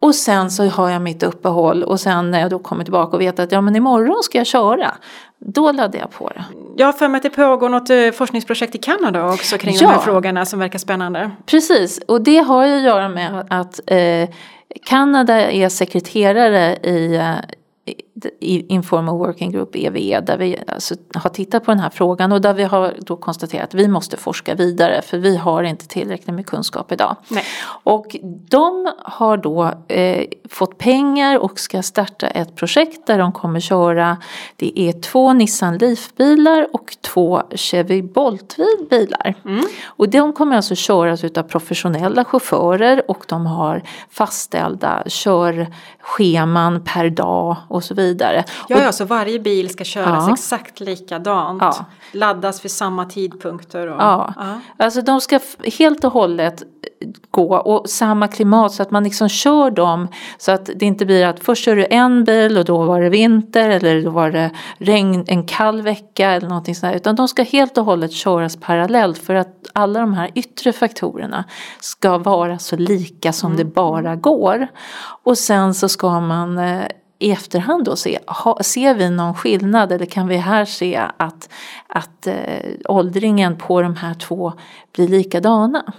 Och 0.00 0.14
sen 0.14 0.50
så 0.50 0.64
har 0.64 0.90
jag 0.90 1.02
mitt 1.02 1.22
uppehåll 1.22 1.82
och 1.82 2.00
sen 2.00 2.30
när 2.30 2.40
jag 2.40 2.50
då 2.50 2.58
kommer 2.58 2.84
tillbaka 2.84 3.16
och 3.16 3.20
vet 3.20 3.38
att 3.38 3.52
ja 3.52 3.60
men 3.60 3.76
imorgon 3.76 4.22
ska 4.22 4.38
jag 4.38 4.46
köra. 4.46 4.94
Då 5.38 5.72
laddar 5.72 5.98
jag 5.98 6.10
på 6.10 6.28
det. 6.28 6.44
Jag 6.76 6.86
har 6.86 6.92
för 6.92 7.08
mig 7.08 7.16
att 7.16 7.22
det 7.22 7.30
pågår 7.30 7.68
något 7.68 7.90
eh, 7.90 8.10
forskningsprojekt 8.10 8.74
i 8.74 8.78
Kanada 8.78 9.32
också 9.32 9.58
kring 9.58 9.74
ja. 9.74 9.80
de 9.80 9.86
här 9.86 9.98
frågorna 9.98 10.44
som 10.44 10.58
verkar 10.58 10.78
spännande. 10.78 11.30
Precis 11.46 12.00
och 12.08 12.20
det 12.22 12.38
har 12.38 12.66
ju 12.66 12.76
att 12.76 12.82
göra 12.82 13.08
med 13.08 13.46
att 13.50 13.80
eh, 13.86 14.28
Kanada 14.84 15.50
är 15.50 15.68
sekreterare 15.68 16.76
i 16.76 17.20
Informal 18.40 19.18
Working 19.18 19.50
Group, 19.50 19.76
EVE, 19.76 20.20
där 20.20 20.38
vi 20.38 20.58
alltså 20.66 20.94
har 21.14 21.30
tittat 21.30 21.64
på 21.64 21.70
den 21.70 21.80
här 21.80 21.90
frågan 21.90 22.32
och 22.32 22.40
där 22.40 22.54
vi 22.54 22.62
har 22.64 22.94
då 22.98 23.16
konstaterat 23.16 23.68
att 23.68 23.74
vi 23.74 23.88
måste 23.88 24.16
forska 24.16 24.54
vidare 24.54 25.02
för 25.02 25.18
vi 25.18 25.36
har 25.36 25.62
inte 25.62 25.88
tillräckligt 25.88 26.34
med 26.34 26.46
kunskap 26.46 26.92
idag. 26.92 27.16
Nej. 27.28 27.44
Och 27.84 28.16
de 28.50 28.92
har 28.98 29.36
då 29.36 29.72
eh, 29.88 30.24
fått 30.48 30.78
pengar 30.78 31.38
och 31.38 31.60
ska 31.60 31.82
starta 31.82 32.26
ett 32.26 32.56
projekt 32.56 33.06
där 33.06 33.18
de 33.18 33.32
kommer 33.32 33.60
köra, 33.60 34.16
det 34.56 34.80
är 34.80 34.92
två 34.92 35.32
Nissan 35.32 35.78
Leaf-bilar 35.78 36.66
och 36.72 36.96
två 37.00 37.42
Chevy 37.50 38.02
Bolt-bilar. 38.02 39.34
Mm. 39.44 39.64
Och 39.86 40.08
de 40.08 40.32
kommer 40.32 40.56
alltså 40.56 40.74
köras 40.74 41.24
utav 41.24 41.42
professionella 41.42 42.24
chaufförer 42.24 43.10
och 43.10 43.24
de 43.28 43.46
har 43.46 43.82
fastställda 44.10 45.02
körscheman 45.06 46.84
per 46.84 47.10
dag 47.10 47.56
och 47.68 47.84
så 47.84 47.94
vidare. 47.94 48.07
Ja, 48.68 48.82
ja 48.82 48.92
så 48.92 49.04
varje 49.04 49.38
bil 49.38 49.68
ska 49.68 49.84
köras 49.84 50.24
ja. 50.26 50.34
exakt 50.34 50.80
likadant. 50.80 51.62
Ja. 51.62 51.84
Laddas 52.12 52.64
vid 52.64 52.70
samma 52.70 53.04
tidpunkter. 53.04 53.86
Och, 53.86 54.00
ja. 54.00 54.34
ja, 54.36 54.60
alltså 54.84 55.02
de 55.02 55.20
ska 55.20 55.40
helt 55.78 56.04
och 56.04 56.12
hållet 56.12 56.62
gå 57.30 57.56
och 57.56 57.90
samma 57.90 58.28
klimat 58.28 58.72
så 58.72 58.82
att 58.82 58.90
man 58.90 59.04
liksom 59.04 59.28
kör 59.28 59.70
dem 59.70 60.08
så 60.38 60.52
att 60.52 60.70
det 60.76 60.86
inte 60.86 61.06
blir 61.06 61.26
att 61.26 61.40
först 61.40 61.64
kör 61.64 61.76
du 61.76 61.86
en 61.90 62.24
bil 62.24 62.58
och 62.58 62.64
då 62.64 62.84
var 62.84 63.00
det 63.00 63.08
vinter 63.08 63.70
eller 63.70 64.02
då 64.02 64.10
var 64.10 64.30
det 64.30 64.50
regn 64.78 65.24
en 65.28 65.46
kall 65.46 65.82
vecka 65.82 66.30
eller 66.30 66.48
någonting 66.48 66.74
sådär 66.74 66.94
utan 66.94 67.16
de 67.16 67.28
ska 67.28 67.42
helt 67.42 67.78
och 67.78 67.84
hållet 67.84 68.12
köras 68.12 68.56
parallellt 68.56 69.18
för 69.18 69.34
att 69.34 69.66
alla 69.72 70.00
de 70.00 70.14
här 70.14 70.30
yttre 70.34 70.72
faktorerna 70.72 71.44
ska 71.80 72.18
vara 72.18 72.58
så 72.58 72.76
lika 72.76 73.32
som 73.32 73.52
mm. 73.52 73.58
det 73.58 73.74
bara 73.74 74.16
går. 74.16 74.68
Och 75.24 75.38
sen 75.38 75.74
så 75.74 75.88
ska 75.88 76.20
man 76.20 76.58
eh, 76.58 76.84
i 77.18 77.30
efterhand 77.30 77.84
då 77.84 77.96
se, 77.96 78.18
ha, 78.26 78.62
ser 78.62 78.94
vi 78.94 79.10
någon 79.10 79.34
skillnad 79.34 79.92
eller 79.92 80.06
kan 80.06 80.28
vi 80.28 80.36
här 80.36 80.64
se 80.64 80.96
att, 81.16 81.48
att 81.86 82.26
eh, 82.26 82.34
åldringen 82.84 83.56
på 83.56 83.82
de 83.82 83.96
här 83.96 84.14
två 84.14 84.52
blir 84.92 85.08
likadana? 85.08 85.92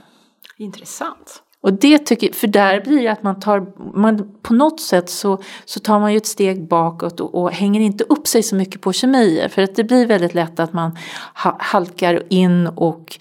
Intressant. 0.57 1.43
Och 1.61 1.73
det 1.73 1.97
tycker, 1.97 2.33
för 2.33 2.47
där 2.47 2.81
blir 2.81 3.03
det 3.03 3.11
att 3.11 3.23
man 3.23 3.39
tar, 3.39 3.65
man, 3.97 4.31
på 4.41 4.53
något 4.53 4.81
sätt 4.81 5.09
så, 5.09 5.41
så 5.65 5.79
tar 5.79 5.99
man 5.99 6.11
ju 6.11 6.17
ett 6.17 6.25
steg 6.25 6.67
bakåt 6.67 7.19
och, 7.19 7.35
och, 7.35 7.51
hänger 7.51 7.81
inte 7.81 8.03
upp 8.03 8.27
sig 8.27 8.43
så 8.43 8.55
mycket 8.55 8.81
på 8.81 8.93
kemier. 8.93 9.47
För 9.47 9.61
att 9.61 9.75
det 9.75 9.83
blir 9.83 10.05
väldigt 10.05 10.33
lätt 10.33 10.59
att 10.59 10.73
man 10.73 10.97
ha, 11.43 11.57
halkar 11.59 12.23
in 12.29 12.67
och 12.67 13.19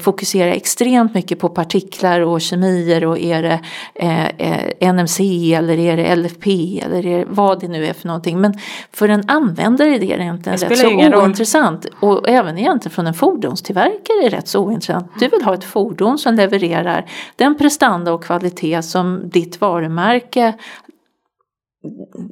fokuserar 0.00 0.50
extremt 0.50 1.14
mycket 1.14 1.38
på 1.38 1.48
partiklar 1.48 2.20
och 2.20 2.40
kemier 2.40 3.04
och 3.04 3.18
är 3.18 3.42
det 3.42 3.60
eh, 3.94 4.26
eh 4.26 4.92
NMC 4.94 5.54
eller 5.54 5.78
är 5.78 5.96
det 5.96 6.16
LFP 6.16 6.80
eller 6.80 7.06
är 7.06 7.18
det, 7.18 7.24
vad 7.28 7.60
det 7.60 7.68
nu 7.68 7.86
är 7.86 7.92
för 7.92 8.06
någonting. 8.06 8.40
Men 8.40 8.54
för 8.92 9.08
en 9.08 9.22
användare 9.26 9.88
är 9.88 9.98
det 9.98 10.04
egentligen 10.04 10.58
det 10.58 10.66
rätt 10.66 10.78
så 10.78 11.18
ointressant. 11.22 11.86
Roll. 12.00 12.16
Och 12.18 12.28
även 12.28 12.58
egentligen 12.58 12.94
från 12.94 13.06
en 13.06 13.14
fordonstillverkare 13.14 14.18
är 14.24 14.30
det 14.30 14.36
rätt 14.36 14.48
så 14.48 14.60
ointressant. 14.60 15.06
Du 15.18 15.28
vill 15.28 15.42
ha 15.42 15.54
ett 15.54 15.64
fordon 15.64 16.18
som 16.18 16.34
levererar 16.34 17.10
den 17.36 17.58
prestanda 17.58 18.12
och 18.12 18.24
kvalitet 18.24 18.82
som 18.82 19.28
ditt 19.30 19.60
varumärke 19.60 20.54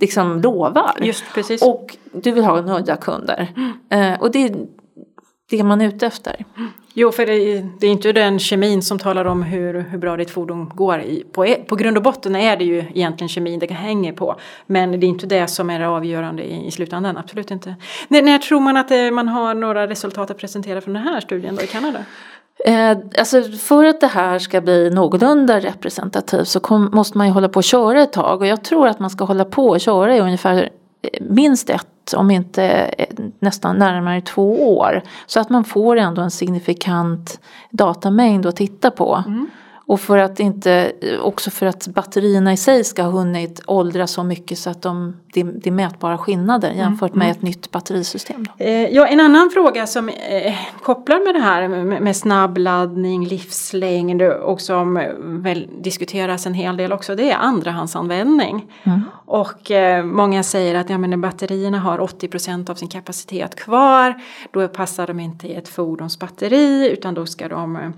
liksom 0.01 0.41
lovar. 0.41 0.99
Just 1.01 1.25
precis. 1.35 1.63
Och 1.63 1.97
du 2.13 2.33
vill 2.33 2.45
ha 2.45 2.61
nöjda 2.61 2.97
kunder. 2.97 3.53
Mm. 3.57 4.13
Eh, 4.13 4.21
och 4.21 4.31
det 4.31 4.39
är 4.39 4.57
det 5.51 5.63
man 5.63 5.81
är 5.81 5.89
ute 5.89 6.07
efter. 6.07 6.45
Jo, 6.97 7.13
för 7.13 7.27
det, 7.27 7.65
det, 7.79 7.87
är 7.87 7.91
inte 7.91 8.13
den 8.13 8.39
kemin 8.39 8.83
som 8.83 8.99
talar 8.99 9.25
om 9.25 9.43
hur, 9.43 9.81
hur 9.81 9.99
bra 9.99 10.17
ditt 10.17 10.31
fordon 10.31 10.73
går. 10.75 11.05
På, 11.33 11.47
e- 11.47 11.65
på 11.67 11.77
grund 11.77 11.97
och 11.97 12.03
botten 12.03 12.37
är 12.37 12.57
det 12.57 12.65
ju 12.65 12.79
egentligen 12.79 13.29
kemin 13.29 13.59
det 13.59 13.71
hänger 13.71 14.13
på. 14.13 14.37
Men 14.67 15.01
det 15.01 15.07
är 15.07 15.09
inte 15.09 15.27
det 15.27 15.47
som 15.47 15.71
är 15.71 15.79
det 15.81 15.89
avgörande 15.89 16.43
i, 16.43 16.67
i 16.67 16.71
slutändan, 16.71 17.17
absolut 17.17 17.51
inte. 17.51 17.75
När, 18.09 18.23
när 18.23 18.39
tror 18.39 18.61
man 18.61 18.77
att 18.77 18.91
eh, 18.91 19.11
man 19.11 19.29
har 19.29 19.55
några 19.55 19.87
resultat 19.87 20.31
att 20.31 20.39
presentera 20.39 20.81
från 20.81 20.95
den 20.95 21.03
här 21.03 21.21
studien 21.21 21.57
då 21.57 21.63
i 21.63 21.67
Kanada? 21.67 21.99
Eh, 22.65 22.97
alltså 23.19 23.43
för 23.43 23.85
att 23.85 24.01
det 24.01 24.07
här 24.07 24.39
ska 24.39 24.61
bli 24.61 24.91
någorlunda 24.91 25.61
representativt 25.61 26.49
så 26.49 26.61
kom, 26.61 26.91
måste 26.93 27.19
man 27.19 27.27
ju 27.27 27.33
hålla 27.33 27.49
på 27.49 27.57
och 27.57 27.65
köra 27.65 28.03
ett 28.03 28.13
tag 28.13 28.41
och 28.41 28.47
jag 28.47 28.65
tror 28.65 28.89
att 28.89 28.99
man 28.99 29.11
ska 29.11 29.25
hålla 29.25 29.45
på 29.45 29.69
och 29.69 29.81
köra 29.81 30.17
i 30.17 30.21
ungefär 30.21 30.71
eh, 31.03 31.23
minst 31.23 31.71
ett, 31.71 31.87
om 32.13 32.31
inte 32.31 32.65
eh, 32.99 33.07
nästan 33.39 33.77
närmare 33.77 34.21
två 34.21 34.77
år. 34.77 35.03
Så 35.27 35.41
att 35.41 35.51
man 35.51 35.65
får 35.65 35.97
ändå 35.97 36.23
en 36.23 36.31
signifikant 36.31 37.41
datamängd 37.71 38.47
att 38.47 38.57
titta 38.57 38.91
på. 38.91 39.25
Mm. 39.27 39.51
Och 39.87 40.01
för 40.01 40.19
att 40.19 40.41
inte, 40.41 40.93
också 41.23 41.51
för 41.51 41.67
att 41.67 41.87
batterierna 41.87 42.53
i 42.53 42.57
sig 42.57 42.85
ska 42.85 43.03
ha 43.03 43.11
hunnit 43.11 43.61
åldras 43.67 44.11
så 44.11 44.23
mycket 44.23 44.59
så 44.59 44.71
att 44.71 44.83
de, 44.83 45.17
det, 45.35 45.43
det 45.43 45.67
är 45.67 45.73
mätbara 45.73 46.19
skillnader 46.19 46.69
mm, 46.69 46.81
jämfört 46.81 47.15
mm. 47.15 47.27
med 47.27 47.37
ett 47.37 47.43
nytt 47.43 47.71
batterisystem. 47.71 48.47
Eh, 48.59 48.71
ja, 48.71 49.07
en 49.07 49.21
annan 49.21 49.51
fråga 49.51 49.87
som 49.87 50.09
eh, 50.09 50.55
kopplar 50.83 51.25
med 51.25 51.35
det 51.35 51.41
här 51.41 51.69
med, 51.69 52.03
med 52.03 52.17
snabbladdning, 52.17 53.27
livslängd 53.27 54.23
och 54.23 54.61
som 54.61 54.95
väl 55.43 55.69
diskuteras 55.81 56.47
en 56.47 56.55
hel 56.55 56.77
del 56.77 56.93
också 56.93 57.15
det 57.15 57.31
är 57.31 57.37
andrahandsanvändning. 57.37 58.73
Mm. 58.83 59.03
Och 59.27 59.71
eh, 59.71 60.05
många 60.05 60.43
säger 60.43 60.75
att 60.75 60.91
ja, 60.91 60.99
men 60.99 61.21
batterierna 61.21 61.79
har 61.79 61.99
80% 61.99 62.71
av 62.71 62.75
sin 62.75 62.89
kapacitet 62.89 63.55
kvar. 63.55 64.15
Då 64.51 64.69
passar 64.69 65.07
de 65.07 65.21
inte 65.21 65.49
i 65.49 65.55
ett 65.55 65.69
fordonsbatteri 65.69 66.91
utan 66.91 67.15
då 67.15 67.27
ska 67.27 67.49
de 67.49 67.93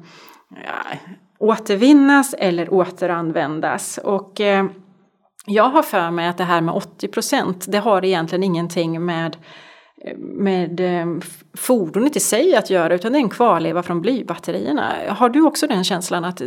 ja, 0.48 0.98
återvinnas 1.38 2.34
eller 2.38 2.72
återanvändas. 2.72 3.98
Och 3.98 4.40
eh, 4.40 4.66
jag 5.46 5.68
har 5.68 5.82
för 5.82 6.10
mig 6.10 6.28
att 6.28 6.38
det 6.38 6.44
här 6.44 6.60
med 6.60 6.74
80 6.74 7.08
procent, 7.08 7.64
det 7.68 7.78
har 7.78 8.04
egentligen 8.04 8.42
ingenting 8.42 9.04
med 9.04 9.36
med 10.16 10.80
eh, 10.80 11.06
fordonet 11.54 12.16
i 12.16 12.20
sig 12.20 12.56
att 12.56 12.70
göra 12.70 12.94
utan 12.94 13.12
det 13.12 13.18
är 13.18 13.20
en 13.20 13.28
kvarleva 13.28 13.82
från 13.82 14.00
blybatterierna. 14.00 14.92
Har 15.08 15.28
du 15.28 15.42
också 15.42 15.66
den 15.66 15.84
känslan 15.84 16.24
att 16.24 16.42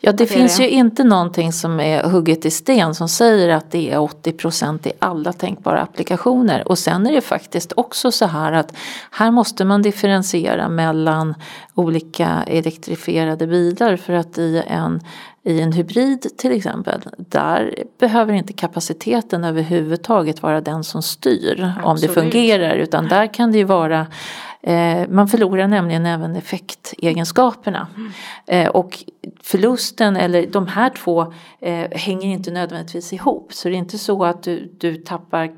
Ja 0.00 0.12
det 0.12 0.26
finns 0.26 0.60
ju 0.60 0.68
inte 0.68 1.04
någonting 1.04 1.52
som 1.52 1.80
är 1.80 2.02
hugget 2.02 2.44
i 2.44 2.50
sten 2.50 2.94
som 2.94 3.08
säger 3.08 3.48
att 3.48 3.70
det 3.70 3.90
är 3.90 3.98
80% 3.98 4.88
i 4.88 4.92
alla 4.98 5.32
tänkbara 5.32 5.80
applikationer. 5.80 6.68
Och 6.68 6.78
sen 6.78 7.06
är 7.06 7.12
det 7.12 7.20
faktiskt 7.20 7.72
också 7.76 8.12
så 8.12 8.26
här 8.26 8.52
att 8.52 8.76
här 9.10 9.30
måste 9.30 9.64
man 9.64 9.82
differentiera 9.82 10.68
mellan 10.68 11.34
olika 11.74 12.44
elektrifierade 12.46 13.46
bilar 13.46 13.96
för 13.96 14.12
att 14.12 14.38
i 14.38 14.62
en 14.66 15.00
i 15.46 15.60
en 15.60 15.72
hybrid 15.72 16.26
till 16.36 16.52
exempel, 16.52 17.00
där 17.16 17.74
behöver 17.98 18.32
inte 18.32 18.52
kapaciteten 18.52 19.44
överhuvudtaget 19.44 20.42
vara 20.42 20.60
den 20.60 20.84
som 20.84 21.02
styr 21.02 21.72
Absolut. 21.76 21.84
om 21.84 21.96
det 21.96 22.08
fungerar 22.08 22.74
utan 22.74 23.08
där 23.08 23.34
kan 23.34 23.52
det 23.52 23.58
ju 23.58 23.64
vara 23.64 24.06
man 25.08 25.28
förlorar 25.28 25.68
nämligen 25.68 26.06
även 26.06 26.36
effektegenskaperna. 26.36 27.88
Mm. 27.96 28.12
Eh, 28.46 28.70
och 28.70 29.04
förlusten, 29.42 30.16
eller 30.16 30.46
de 30.46 30.66
här 30.66 30.90
två, 30.90 31.32
eh, 31.60 31.90
hänger 31.90 32.28
inte 32.28 32.50
nödvändigtvis 32.50 33.12
ihop. 33.12 33.52
Så 33.52 33.68
det 33.68 33.74
är 33.74 33.78
inte 33.78 33.98
så 33.98 34.24
att 34.24 34.42
du, 34.42 34.72
du 34.78 34.94
tappar 34.94 35.52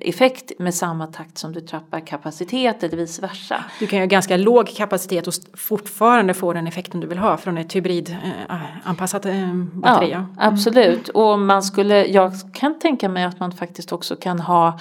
effekt 0.00 0.52
med 0.58 0.74
samma 0.74 1.06
takt 1.06 1.38
som 1.38 1.52
du 1.52 1.60
trappar 1.60 2.00
kapacitet 2.00 2.82
eller 2.82 2.96
vice 2.96 3.22
versa. 3.22 3.64
Du 3.78 3.86
kan 3.86 3.98
ju 3.98 4.02
ha 4.02 4.06
ganska 4.06 4.36
låg 4.36 4.68
kapacitet 4.76 5.26
och 5.26 5.34
fortfarande 5.54 6.34
få 6.34 6.52
den 6.52 6.66
effekten 6.66 7.00
du 7.00 7.06
vill 7.06 7.18
ha 7.18 7.36
från 7.36 7.58
ett 7.58 7.76
hybridanpassat 7.76 9.26
batteri. 9.72 10.10
Ja, 10.10 10.26
absolut, 10.38 11.08
mm. 11.08 11.22
och 11.22 11.38
man 11.38 11.62
skulle, 11.62 12.06
jag 12.06 12.32
kan 12.54 12.78
tänka 12.78 13.08
mig 13.08 13.24
att 13.24 13.40
man 13.40 13.52
faktiskt 13.52 13.92
också 13.92 14.16
kan 14.16 14.40
ha 14.40 14.78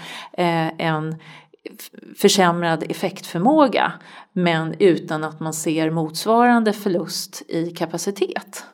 en 0.78 1.16
försämrad 2.18 2.84
effektförmåga 2.90 3.94
men 4.34 4.76
utan 4.80 5.24
att 5.24 5.40
man 5.40 5.54
ser 5.54 5.90
motsvarande 5.90 6.74
förlust 6.74 7.42
i 7.48 7.72
kapacitet. 7.72 8.66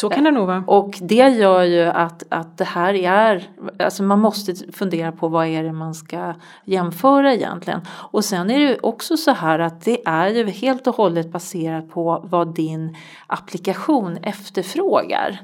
Så 0.00 0.08
kan 0.08 0.24
det 0.24 0.30
nog 0.30 0.46
vara. 0.46 0.64
Och 0.66 0.98
det 1.00 1.28
gör 1.28 1.62
ju 1.62 1.82
att, 1.82 2.22
att 2.28 2.58
det 2.58 2.64
här 2.64 2.94
är, 2.94 3.48
alltså 3.78 4.02
man 4.02 4.18
måste 4.18 4.54
fundera 4.72 5.12
på 5.12 5.28
vad 5.28 5.46
är 5.46 5.62
det 5.62 5.72
man 5.72 5.94
ska 5.94 6.34
jämföra 6.64 7.34
egentligen. 7.34 7.80
Och 7.88 8.24
sen 8.24 8.50
är 8.50 8.58
det 8.58 8.78
också 8.80 9.16
så 9.16 9.30
här 9.30 9.58
att 9.58 9.84
det 9.84 10.06
är 10.06 10.28
ju 10.28 10.50
helt 10.50 10.86
och 10.86 10.94
hållet 10.94 11.32
baserat 11.32 11.90
på 11.90 12.24
vad 12.24 12.54
din 12.54 12.96
applikation 13.26 14.16
efterfrågar. 14.22 15.38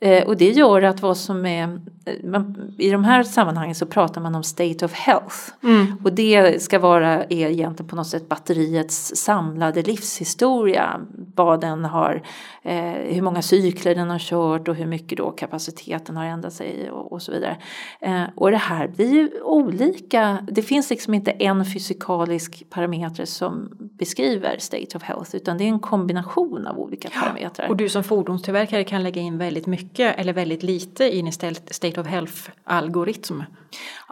Eh, 0.00 0.26
och 0.26 0.36
det 0.36 0.50
gör 0.50 0.82
att 0.82 1.02
vad 1.02 1.16
som 1.16 1.46
är, 1.46 1.80
eh, 2.04 2.14
man, 2.24 2.72
i 2.78 2.90
de 2.90 3.04
här 3.04 3.22
sammanhangen 3.22 3.74
så 3.74 3.86
pratar 3.86 4.20
man 4.20 4.34
om 4.34 4.42
state 4.42 4.84
of 4.84 4.92
health. 4.92 5.36
Mm. 5.62 5.86
Och 6.04 6.12
det 6.12 6.62
ska 6.62 6.78
vara, 6.78 7.24
är 7.24 7.32
egentligen 7.32 7.88
på 7.88 7.96
något 7.96 8.06
sätt 8.06 8.28
batteriets 8.28 9.16
samlade 9.16 9.82
livshistoria. 9.82 11.00
Vad 11.34 11.60
den 11.60 11.84
har, 11.84 12.22
eh, 12.62 12.92
hur 12.92 13.22
många 13.22 13.42
cykler 13.42 13.94
den 13.94 14.10
har 14.10 14.18
kört 14.18 14.68
och 14.68 14.74
hur 14.74 14.86
mycket 14.86 15.18
då 15.18 15.30
kapaciteten 15.30 16.16
har 16.16 16.24
ändrat 16.24 16.52
sig 16.52 16.90
och, 16.90 17.12
och 17.12 17.22
så 17.22 17.32
vidare. 17.32 17.56
Eh, 18.00 18.22
och 18.36 18.50
det 18.50 18.56
här 18.56 18.88
blir 18.88 19.12
ju 19.12 19.30
olika, 19.42 20.38
det 20.50 20.62
finns 20.62 20.90
liksom 20.90 21.14
inte 21.14 21.30
en 21.30 21.64
fysikalisk 21.64 22.70
parameter 22.70 23.24
som 23.24 23.68
beskriver 23.78 24.56
state 24.58 24.96
of 24.96 25.02
health 25.02 25.36
utan 25.36 25.58
det 25.58 25.64
är 25.64 25.68
en 25.68 25.80
kombination 25.80 26.66
av 26.66 26.78
olika 26.78 27.08
parametrar. 27.08 27.68
Och 27.68 27.76
du 27.76 27.88
som 27.88 28.04
fordonstillverkare 28.04 28.84
kan 28.84 29.02
lägga 29.02 29.20
in 29.20 29.38
väldigt 29.38 29.66
mycket 29.66 29.87
mycket 29.88 30.18
eller 30.18 30.32
väldigt 30.32 30.62
lite 30.62 31.04
i 31.04 31.20
en 31.20 31.32
state 31.32 32.00
of 32.00 32.06
health-algoritm? 32.06 33.44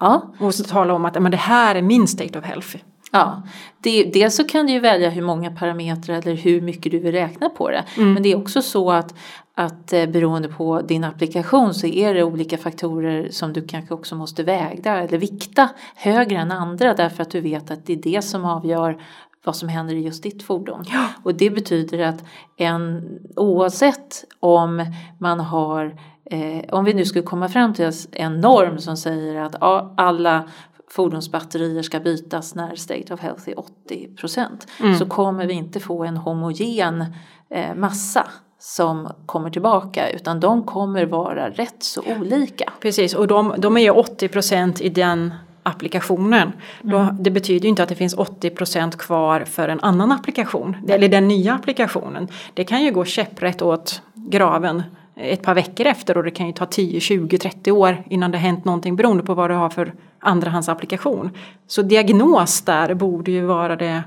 Ja. 0.01 0.35
Och 0.41 0.55
så 0.55 0.65
tala 0.65 0.95
om 0.95 1.05
att 1.05 1.23
men 1.23 1.31
det 1.31 1.37
här 1.37 1.75
är 1.75 1.83
min 1.83 2.09
state 2.09 2.39
of 2.39 2.45
health. 2.45 2.77
Ja, 3.13 3.43
det, 3.81 4.05
dels 4.05 4.37
så 4.37 4.45
kan 4.45 4.67
du 4.67 4.73
ju 4.73 4.81
välja 4.81 5.11
hur 5.11 5.23
många 5.23 5.51
parametrar 5.51 6.17
eller 6.17 6.35
hur 6.35 6.61
mycket 6.61 6.93
du 6.93 6.99
vill 6.99 7.13
räkna 7.13 7.49
på 7.49 7.71
det. 7.71 7.85
Mm. 7.97 8.13
Men 8.13 8.23
det 8.23 8.33
är 8.33 8.37
också 8.37 8.63
så 8.63 8.91
att, 8.91 9.15
att 9.55 9.93
eh, 9.93 10.07
beroende 10.07 10.49
på 10.49 10.81
din 10.81 11.05
applikation 11.05 11.75
så 11.75 11.87
är 11.87 12.15
det 12.15 12.25
olika 12.25 12.59
faktorer 12.59 13.29
som 13.31 13.53
du 13.53 13.67
kanske 13.67 13.95
också 13.95 14.15
måste 14.15 14.43
väga 14.43 14.97
eller 14.97 15.19
vikta 15.19 15.69
högre 15.97 16.39
än 16.39 16.53
andra 16.53 16.95
därför 16.95 17.23
att 17.23 17.31
du 17.31 17.41
vet 17.41 17.71
att 17.71 17.87
det 17.87 17.93
är 17.93 17.97
det 17.97 18.23
som 18.23 18.45
avgör 18.45 19.03
vad 19.47 19.57
som 19.57 19.69
händer 19.69 19.95
i 19.95 20.01
just 20.01 20.23
ditt 20.23 20.43
fordon. 20.43 20.85
Ja. 20.87 21.07
Och 21.23 21.35
det 21.35 21.51
betyder 21.51 21.99
att 21.99 22.25
en, 22.57 23.03
oavsett 23.37 24.25
om 24.41 24.93
man 25.19 25.41
har 25.41 26.01
eh, 26.31 26.65
om 26.73 26.85
vi 26.85 26.95
nu 26.95 27.05
skulle 27.05 27.25
komma 27.25 27.49
fram 27.49 27.75
till 27.75 27.91
en 28.13 28.41
norm 28.41 28.79
som 28.79 28.97
säger 28.97 29.41
att 29.41 29.57
ja, 29.61 29.95
alla 29.97 30.45
fordonsbatterier 30.91 31.83
ska 31.83 32.01
bytas 32.01 32.55
när 32.55 32.75
state 32.75 33.15
of 33.15 33.21
health 33.21 33.49
är 33.49 33.59
80 33.59 34.09
procent 34.17 34.67
mm. 34.81 34.95
så 34.95 35.07
kommer 35.07 35.47
vi 35.47 35.55
inte 35.55 35.81
få 35.81 36.05
en 36.05 36.17
homogen 36.17 37.05
eh, 37.51 37.75
massa 37.75 38.27
som 38.59 39.09
kommer 39.27 39.51
tillbaka 39.51 40.11
utan 40.11 40.41
de 40.41 40.63
kommer 40.63 41.07
vara 41.07 41.51
rätt 41.51 41.83
så 41.83 42.03
olika. 42.21 42.73
Precis 42.81 43.15
och 43.15 43.27
de, 43.27 43.55
de 43.59 43.77
är 43.77 43.81
ju 43.81 43.91
80 43.91 44.29
procent 44.29 44.81
i 44.81 44.89
den 44.89 45.35
applikationen. 45.67 46.43
Mm. 46.43 46.53
Då, 46.83 47.17
det 47.21 47.31
betyder 47.31 47.69
inte 47.69 47.83
att 47.83 47.89
det 47.89 47.95
finns 47.95 48.15
80 48.15 48.51
procent 48.51 48.99
kvar 48.99 49.41
för 49.41 49.69
en 49.69 49.81
annan 49.81 50.13
applikation. 50.13 50.77
Eller 50.89 51.09
den 51.09 51.29
nya 51.29 51.55
applikationen. 51.55 52.29
Det 52.55 52.65
kan 52.65 52.85
ju 52.85 52.91
gå 52.91 53.05
käpprätt 53.05 53.63
åt 53.63 54.03
graven 54.15 54.83
ett 55.17 55.43
par 55.43 55.55
veckor 55.55 55.87
efter 55.87 56.17
och 56.17 56.25
det 56.25 56.31
kan 56.31 56.47
ju 56.47 56.53
ta 56.53 56.67
10, 56.67 57.01
20, 57.01 57.39
30 57.39 57.73
år 57.73 58.05
innan 58.11 58.31
det 58.31 58.39
hänt 58.39 58.65
någonting 58.65 58.97
beroende 58.97 59.23
på 59.23 59.35
vad 59.35 59.51
du 59.51 59.55
har 59.55 59.71
för 59.71 59.95
andrahandsapplikation. 60.19 61.31
Så 61.67 61.83
diagnos 61.83 62.63
där 62.63 62.95
borde 62.95 63.31
ju 63.31 63.45
vara 63.45 63.77
det 63.77 64.03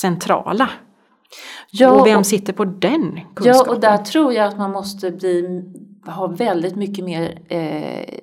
centrala. 0.00 0.70
Ja, 1.70 1.90
och 1.90 2.06
vem 2.06 2.24
sitter 2.24 2.52
på 2.52 2.64
den 2.64 3.20
kunskapen? 3.34 3.64
Ja, 3.66 3.74
och 3.74 3.80
där 3.80 3.98
tror 3.98 4.32
jag 4.32 4.46
att 4.46 4.58
man 4.58 4.70
måste 4.72 5.10
bli, 5.10 5.62
ha 6.06 6.26
väldigt 6.26 6.76
mycket 6.76 7.04
mer 7.04 7.38
eh, 7.48 8.18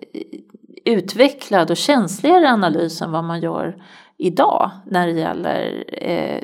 utvecklad 0.85 1.71
och 1.71 1.77
känsligare 1.77 2.49
analys 2.49 3.01
än 3.01 3.11
vad 3.11 3.23
man 3.23 3.41
gör 3.41 3.75
idag 4.17 4.71
när 4.85 5.07
det 5.07 5.13
gäller 5.13 5.83
eh, 5.87 6.43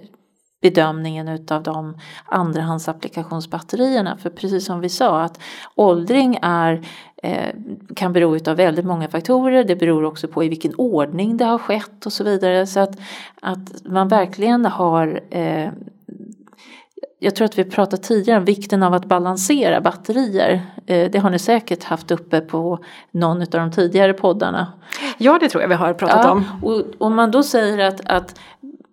bedömningen 0.61 1.27
utav 1.27 1.63
de 1.63 1.97
andrahandsapplikationsbatterierna. 2.25 4.17
För 4.17 4.29
precis 4.29 4.65
som 4.65 4.79
vi 4.79 4.89
sa 4.89 5.21
att 5.21 5.39
åldring 5.75 6.39
är, 6.41 6.85
eh, 7.23 7.55
kan 7.95 8.13
bero 8.13 8.35
utav 8.35 8.57
väldigt 8.57 8.85
många 8.85 9.07
faktorer. 9.07 9.63
Det 9.63 9.75
beror 9.75 10.03
också 10.03 10.27
på 10.27 10.43
i 10.43 10.49
vilken 10.49 10.75
ordning 10.75 11.37
det 11.37 11.45
har 11.45 11.57
skett 11.57 12.05
och 12.05 12.13
så 12.13 12.23
vidare. 12.23 12.67
Så 12.67 12.79
att, 12.79 12.99
att 13.41 13.85
man 13.85 14.07
verkligen 14.07 14.65
har 14.65 15.21
eh, 15.29 15.69
jag 17.19 17.35
tror 17.35 17.45
att 17.45 17.57
vi 17.57 17.63
pratat 17.63 18.03
tidigare 18.03 18.39
om 18.39 18.45
vikten 18.45 18.83
av 18.83 18.93
att 18.93 19.05
balansera 19.05 19.81
batterier. 19.81 20.61
Eh, 20.85 21.11
det 21.11 21.19
har 21.19 21.29
ni 21.29 21.39
säkert 21.39 21.83
haft 21.83 22.11
uppe 22.11 22.41
på 22.41 22.79
någon 23.11 23.41
av 23.41 23.47
de 23.47 23.71
tidigare 23.71 24.13
poddarna. 24.13 24.73
Ja, 25.17 25.37
det 25.41 25.49
tror 25.49 25.61
jag 25.61 25.69
vi 25.69 25.75
har 25.75 25.93
pratat 25.93 26.21
ja, 26.23 26.31
om. 26.31 26.45
Och 26.61 26.83
om 26.97 27.15
man 27.15 27.31
då 27.31 27.43
säger 27.43 27.79
att, 27.79 28.01
att 28.05 28.39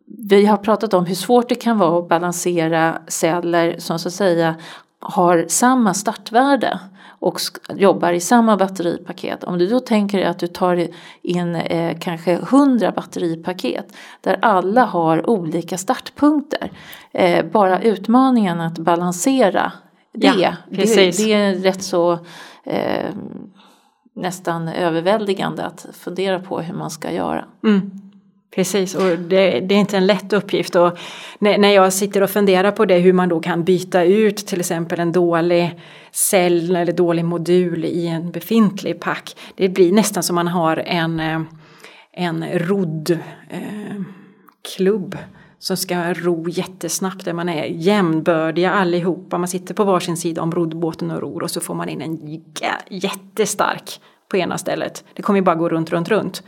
vi 0.06 0.46
har 0.46 0.56
pratat 0.56 0.94
om 0.94 1.06
hur 1.06 1.14
svårt 1.14 1.48
det 1.48 1.54
kan 1.54 1.78
vara 1.78 1.98
att 1.98 2.08
balansera 2.08 2.98
celler 3.08 3.78
som 3.78 3.98
så 3.98 4.08
att 4.08 4.14
säga 4.14 4.54
har 5.00 5.44
samma 5.48 5.94
startvärde 5.94 6.78
och 7.18 7.40
jobbar 7.74 8.12
i 8.12 8.20
samma 8.20 8.56
batteripaket. 8.56 9.44
Om 9.44 9.58
du 9.58 9.66
då 9.66 9.80
tänker 9.80 10.26
att 10.26 10.38
du 10.38 10.46
tar 10.46 10.88
in 11.22 11.54
eh, 11.54 11.98
kanske 11.98 12.32
100 12.32 12.92
batteripaket 12.92 13.96
där 14.20 14.38
alla 14.42 14.84
har 14.84 15.30
olika 15.30 15.78
startpunkter. 15.78 16.72
Eh, 17.12 17.46
bara 17.46 17.82
utmaningen 17.82 18.60
att 18.60 18.78
balansera 18.78 19.72
det, 20.12 20.26
ja, 20.26 20.56
det, 20.70 20.84
det, 20.94 21.32
är 21.32 21.54
rätt 21.54 21.82
så 21.82 22.12
eh, 22.64 23.10
nästan 24.14 24.68
överväldigande 24.68 25.64
att 25.64 25.86
fundera 25.92 26.40
på 26.40 26.60
hur 26.60 26.74
man 26.74 26.90
ska 26.90 27.12
göra. 27.12 27.44
Mm. 27.64 28.05
Precis, 28.56 28.94
och 28.94 29.18
det, 29.18 29.60
det, 29.60 29.74
är 29.74 29.78
inte 29.78 29.96
en 29.96 30.06
lätt 30.06 30.32
uppgift. 30.32 30.76
Och 30.76 30.98
när, 31.38 31.58
när, 31.58 31.68
jag 31.68 31.92
sitter 31.92 32.22
och 32.22 32.30
funderar 32.30 32.70
på 32.70 32.84
det 32.84 32.98
hur 32.98 33.12
man 33.12 33.28
då 33.28 33.40
kan 33.40 33.64
byta 33.64 34.04
ut 34.04 34.36
till 34.36 34.60
exempel 34.60 35.00
en 35.00 35.12
dålig 35.12 35.80
cell 36.12 36.76
eller 36.76 36.92
dålig 36.92 37.24
modul 37.24 37.84
i 37.84 38.06
en 38.06 38.30
befintlig 38.30 39.00
pack. 39.00 39.36
Det 39.54 39.68
blir 39.68 39.92
nästan 39.92 40.22
som 40.22 40.34
man 40.34 40.48
har 40.48 40.76
en, 40.76 41.20
eh, 41.20 41.40
en 42.12 42.58
rodd 42.58 43.10
eh, 43.50 44.02
klubb 44.76 45.18
som 45.58 45.76
ska 45.76 46.14
ro 46.14 46.48
jättesnabbt 46.48 47.24
där 47.24 47.32
man 47.32 47.48
är 47.48 47.64
jämnbördiga 47.64 48.70
allihopa. 48.70 49.38
Man 49.38 49.48
sitter 49.48 49.74
på 49.74 49.84
varsin 49.84 50.16
sida 50.16 50.42
om 50.42 50.52
roddbåten 50.52 51.10
och 51.10 51.20
ror 51.20 51.42
och 51.42 51.50
så 51.50 51.60
får 51.60 51.74
man 51.74 51.88
in 51.88 52.00
en 52.00 52.42
jättestark 52.88 54.00
på 54.28 54.36
ena 54.36 54.58
stället. 54.58 55.04
Det 55.14 55.22
kommer 55.22 55.38
ju 55.38 55.44
bara 55.44 55.54
gå 55.54 55.68
runt, 55.68 55.90
runt, 55.90 56.08
runt. 56.08 56.42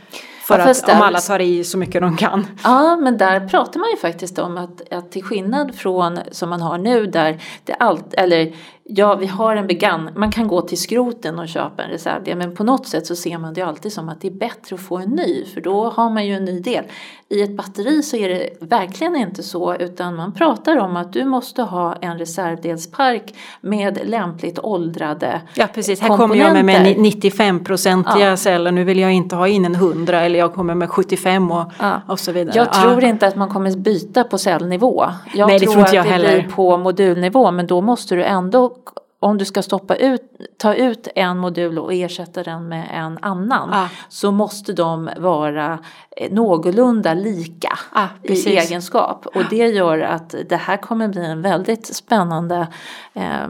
För 0.49 0.59
ja, 0.59 0.71
att 0.71 0.89
om 0.89 1.01
alla 1.01 1.19
tar 1.19 1.39
i 1.39 1.63
så 1.63 1.77
mycket 1.77 2.01
de 2.01 2.17
kan. 2.17 2.47
Ja, 2.63 2.95
men 2.95 3.17
där 3.17 3.47
pratar 3.47 3.79
man 3.79 3.89
ju 3.89 3.97
faktiskt 3.97 4.39
om 4.39 4.57
att, 4.57 4.93
att 4.93 5.11
till 5.11 5.23
skillnad 5.23 5.75
från 5.75 6.19
som 6.31 6.49
man 6.49 6.61
har 6.61 6.77
nu 6.77 7.05
där 7.05 7.41
det 7.65 7.73
allt, 7.73 8.13
eller 8.13 8.53
ja, 8.91 9.15
vi 9.15 9.25
har 9.25 9.55
en 9.55 9.67
began, 9.67 10.09
man 10.15 10.31
kan 10.31 10.47
gå 10.47 10.61
till 10.61 10.77
skroten 10.77 11.39
och 11.39 11.47
köpa 11.47 11.83
en 11.83 11.89
reservdel 11.89 12.37
men 12.37 12.55
på 12.55 12.63
något 12.63 12.87
sätt 12.87 13.07
så 13.07 13.15
ser 13.15 13.37
man 13.37 13.53
det 13.53 13.61
alltid 13.61 13.93
som 13.93 14.09
att 14.09 14.21
det 14.21 14.27
är 14.27 14.31
bättre 14.31 14.75
att 14.75 14.81
få 14.81 14.97
en 14.97 15.09
ny 15.09 15.45
för 15.45 15.61
då 15.61 15.89
har 15.89 16.09
man 16.09 16.25
ju 16.25 16.33
en 16.33 16.45
ny 16.45 16.59
del. 16.59 16.83
I 17.29 17.41
ett 17.41 17.57
batteri 17.57 18.03
så 18.03 18.17
är 18.17 18.29
det 18.29 18.49
verkligen 18.61 19.15
inte 19.15 19.43
så 19.43 19.75
utan 19.75 20.15
man 20.15 20.33
pratar 20.33 20.77
om 20.77 20.97
att 20.97 21.13
du 21.13 21.25
måste 21.25 21.61
ha 21.61 21.95
en 21.95 22.17
reservdelspark 22.17 23.35
med 23.61 23.99
lämpligt 24.03 24.59
åldrade 24.59 25.41
Ja 25.53 25.67
precis, 25.73 26.01
här 26.01 26.17
kommer 26.17 26.35
jag 26.35 26.53
med, 26.53 26.65
med 26.65 26.97
95-procentiga 26.97 28.29
ja. 28.29 28.37
celler, 28.37 28.71
nu 28.71 28.83
vill 28.83 28.99
jag 28.99 29.11
inte 29.11 29.35
ha 29.35 29.47
in 29.47 29.65
en 29.65 29.75
100 29.75 30.21
eller 30.21 30.39
jag 30.39 30.53
kommer 30.53 30.75
med 30.75 30.89
75 30.89 31.51
och, 31.51 31.71
ja. 31.79 32.01
och 32.07 32.19
så 32.19 32.31
vidare. 32.31 32.55
Jag 32.55 32.73
tror 32.73 33.03
inte 33.03 33.27
att 33.27 33.35
man 33.35 33.49
kommer 33.49 33.77
byta 33.77 34.23
på 34.23 34.37
cellnivå. 34.37 35.05
Jag 35.33 35.47
Nej, 35.47 35.59
det 35.59 35.65
tror, 35.65 35.73
tror 35.73 35.85
inte 35.85 35.95
jag 35.95 36.01
att 36.01 36.07
det 36.07 36.13
heller. 36.13 36.41
blir 36.41 36.51
på 36.51 36.77
modulnivå 36.77 37.51
men 37.51 37.67
då 37.67 37.81
måste 37.81 38.15
du 38.15 38.23
ändå 38.23 38.78
om 39.19 39.37
du 39.37 39.45
ska 39.45 39.61
stoppa 39.61 39.95
ut, 39.95 40.21
ta 40.57 40.73
ut 40.73 41.07
en 41.15 41.37
modul 41.37 41.79
och 41.79 41.93
ersätta 41.93 42.43
den 42.43 42.67
med 42.67 42.87
en 42.91 43.17
annan 43.21 43.73
ah. 43.73 43.89
så 44.09 44.31
måste 44.31 44.73
de 44.73 45.09
vara 45.17 45.79
eh, 46.17 46.31
någorlunda 46.31 47.13
lika 47.13 47.79
ah, 47.91 48.07
i 48.23 48.57
egenskap. 48.57 49.25
Och 49.25 49.43
det 49.49 49.67
gör 49.67 49.99
att 49.99 50.35
det 50.49 50.55
här 50.55 50.77
kommer 50.77 51.07
bli 51.07 51.25
en 51.25 51.41
väldigt 51.41 51.95
spännande 51.95 52.67
eh, 53.13 53.47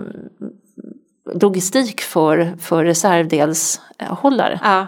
logistik 1.34 2.02
för, 2.02 2.58
för 2.60 2.86
reservdelshållare. 2.86 4.60
Ah. 4.64 4.86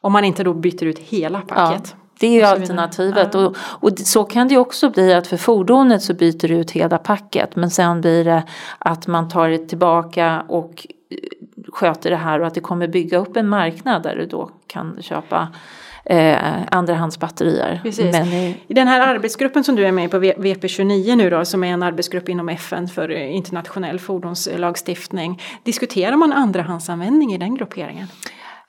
Om 0.00 0.12
man 0.12 0.24
inte 0.24 0.44
då 0.44 0.54
byter 0.54 0.84
ut 0.84 0.98
hela 0.98 1.40
packet. 1.40 1.96
Det 2.18 2.26
är 2.26 2.32
ju 2.32 2.42
alternativet. 2.42 3.34
Och, 3.34 3.56
och 3.58 3.98
så 3.98 4.24
kan 4.24 4.48
det 4.48 4.58
också 4.58 4.90
bli 4.90 5.14
att 5.14 5.26
för 5.26 5.36
fordonet 5.36 6.02
så 6.02 6.14
byter 6.14 6.48
du 6.48 6.54
ut 6.54 6.70
hela 6.70 6.98
packet. 6.98 7.56
Men 7.56 7.70
sen 7.70 8.00
blir 8.00 8.24
det 8.24 8.42
att 8.78 9.06
man 9.06 9.28
tar 9.28 9.48
det 9.48 9.58
tillbaka 9.58 10.44
och 10.48 10.86
eh, 11.10 11.16
sköter 11.72 12.10
det 12.10 12.16
här. 12.16 12.40
Och 12.40 12.46
att 12.46 12.54
det 12.54 12.60
kommer 12.60 12.88
bygga 12.88 13.18
upp 13.18 13.36
en 13.36 13.48
marknad 13.48 14.02
där 14.02 14.16
du 14.16 14.26
då 14.26 14.50
kan 14.66 15.02
köpa 15.02 15.48
eh, 16.04 16.36
andrahandsbatterier. 16.70 17.80
Men 18.12 18.26
i, 18.26 18.56
I 18.66 18.74
den 18.74 18.88
här 18.88 19.00
arbetsgruppen 19.14 19.64
som 19.64 19.76
du 19.76 19.86
är 19.86 19.92
med 19.92 20.10
på, 20.10 20.16
VP29 20.18 21.16
nu 21.16 21.30
då, 21.30 21.44
som 21.44 21.64
är 21.64 21.72
en 21.72 21.82
arbetsgrupp 21.82 22.28
inom 22.28 22.48
FN 22.48 22.88
för 22.88 23.10
internationell 23.10 24.00
fordonslagstiftning, 24.00 25.42
diskuterar 25.62 26.16
man 26.16 26.32
andrahandsanvändning 26.32 27.34
i 27.34 27.38
den 27.38 27.54
grupperingen? 27.54 28.06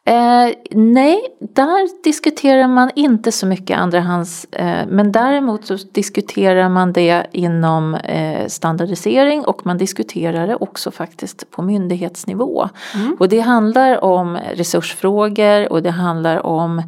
Eh, 0.08 0.54
nej, 0.72 1.22
där 1.40 2.04
diskuterar 2.04 2.68
man 2.68 2.92
inte 2.96 3.32
så 3.32 3.46
mycket 3.46 3.78
andrahands, 3.78 4.46
eh, 4.52 4.88
men 4.88 5.12
däremot 5.12 5.66
så 5.66 5.78
diskuterar 5.92 6.70
man 6.70 6.94
det 6.94 7.28
inom 7.32 7.96
eh, 7.96 8.48
standardisering 8.48 9.46
och 9.46 9.66
man 9.66 9.78
diskuterar 9.78 10.48
det 10.48 10.56
också 10.56 10.92
faktiskt 10.92 11.52
på 11.52 11.62
myndighetsnivå. 11.62 12.70
Mm. 12.96 13.18
Och 13.20 13.30
det 13.30 13.40
handlar 13.40 14.04
om 14.04 14.38
resursfrågor 14.54 15.72
och 15.72 15.82
det 15.82 15.92
handlar 15.92 16.46
om 16.46 16.82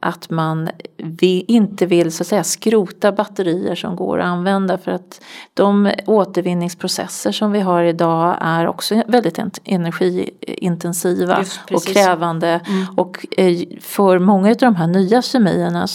att 0.00 0.30
man 0.30 0.70
vi 0.96 1.44
inte 1.48 1.86
vill 1.86 2.12
så 2.12 2.22
att 2.22 2.26
säga 2.26 2.44
skrota 2.44 3.12
batterier 3.12 3.74
som 3.74 3.96
går 3.96 4.18
att 4.18 4.26
använda 4.26 4.78
för 4.78 4.90
att 4.90 5.20
de 5.54 5.92
återvinningsprocesser 6.06 7.32
som 7.32 7.52
vi 7.52 7.60
har 7.60 7.82
idag 7.82 8.36
är 8.40 8.66
också 8.66 9.02
väldigt 9.06 9.38
energiintensiva 9.64 11.38
Just, 11.38 11.60
och 11.72 11.84
krävande 11.84 12.60
mm. 12.68 12.86
och 12.96 13.26
eh, 13.36 13.56
för 13.80 14.18
många 14.18 14.50
av 14.50 14.56
de 14.56 14.76
här 14.76 14.86
nya 14.86 15.22
kemierna 15.22 15.86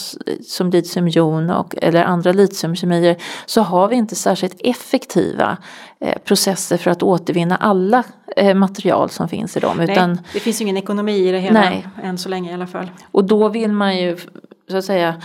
som 0.48 0.70
litiumjon 0.70 1.50
och 1.50 1.76
eller 1.82 2.04
andra 2.04 2.32
litiumkemier 2.32 3.18
så 3.46 3.62
har 3.62 3.88
vi 3.88 3.96
inte 3.96 4.16
särskilt 4.16 4.56
effektiva 4.60 5.52
eh, 5.52 5.56
processer 6.24 6.78
för 6.78 6.92
att 6.92 7.04
återvinna 7.04 7.56
alla 7.56 8.04
eh, 8.36 8.56
material 8.56 9.10
som 9.10 9.30
finns 9.30 9.58
i 9.58 9.60
dem. 9.60 9.78
Nej, 9.78 10.18
det 10.34 10.40
finns 10.40 10.62
ju 10.62 10.64
ingen 10.64 10.78
ekonomi 10.78 11.28
i 11.28 11.32
det 11.32 11.40
hela 11.40 11.60
nej. 11.60 11.88
än 12.04 12.18
så 12.18 12.30
länge 12.30 12.52
i 12.52 12.54
alla 12.54 12.68
fall. 12.68 12.92
Och 13.12 13.24
då 13.24 13.50
vill 13.50 13.72
man 13.72 13.98
ju 13.98 14.18
så 14.70 14.78
att 14.78 14.86
säga 14.86 15.16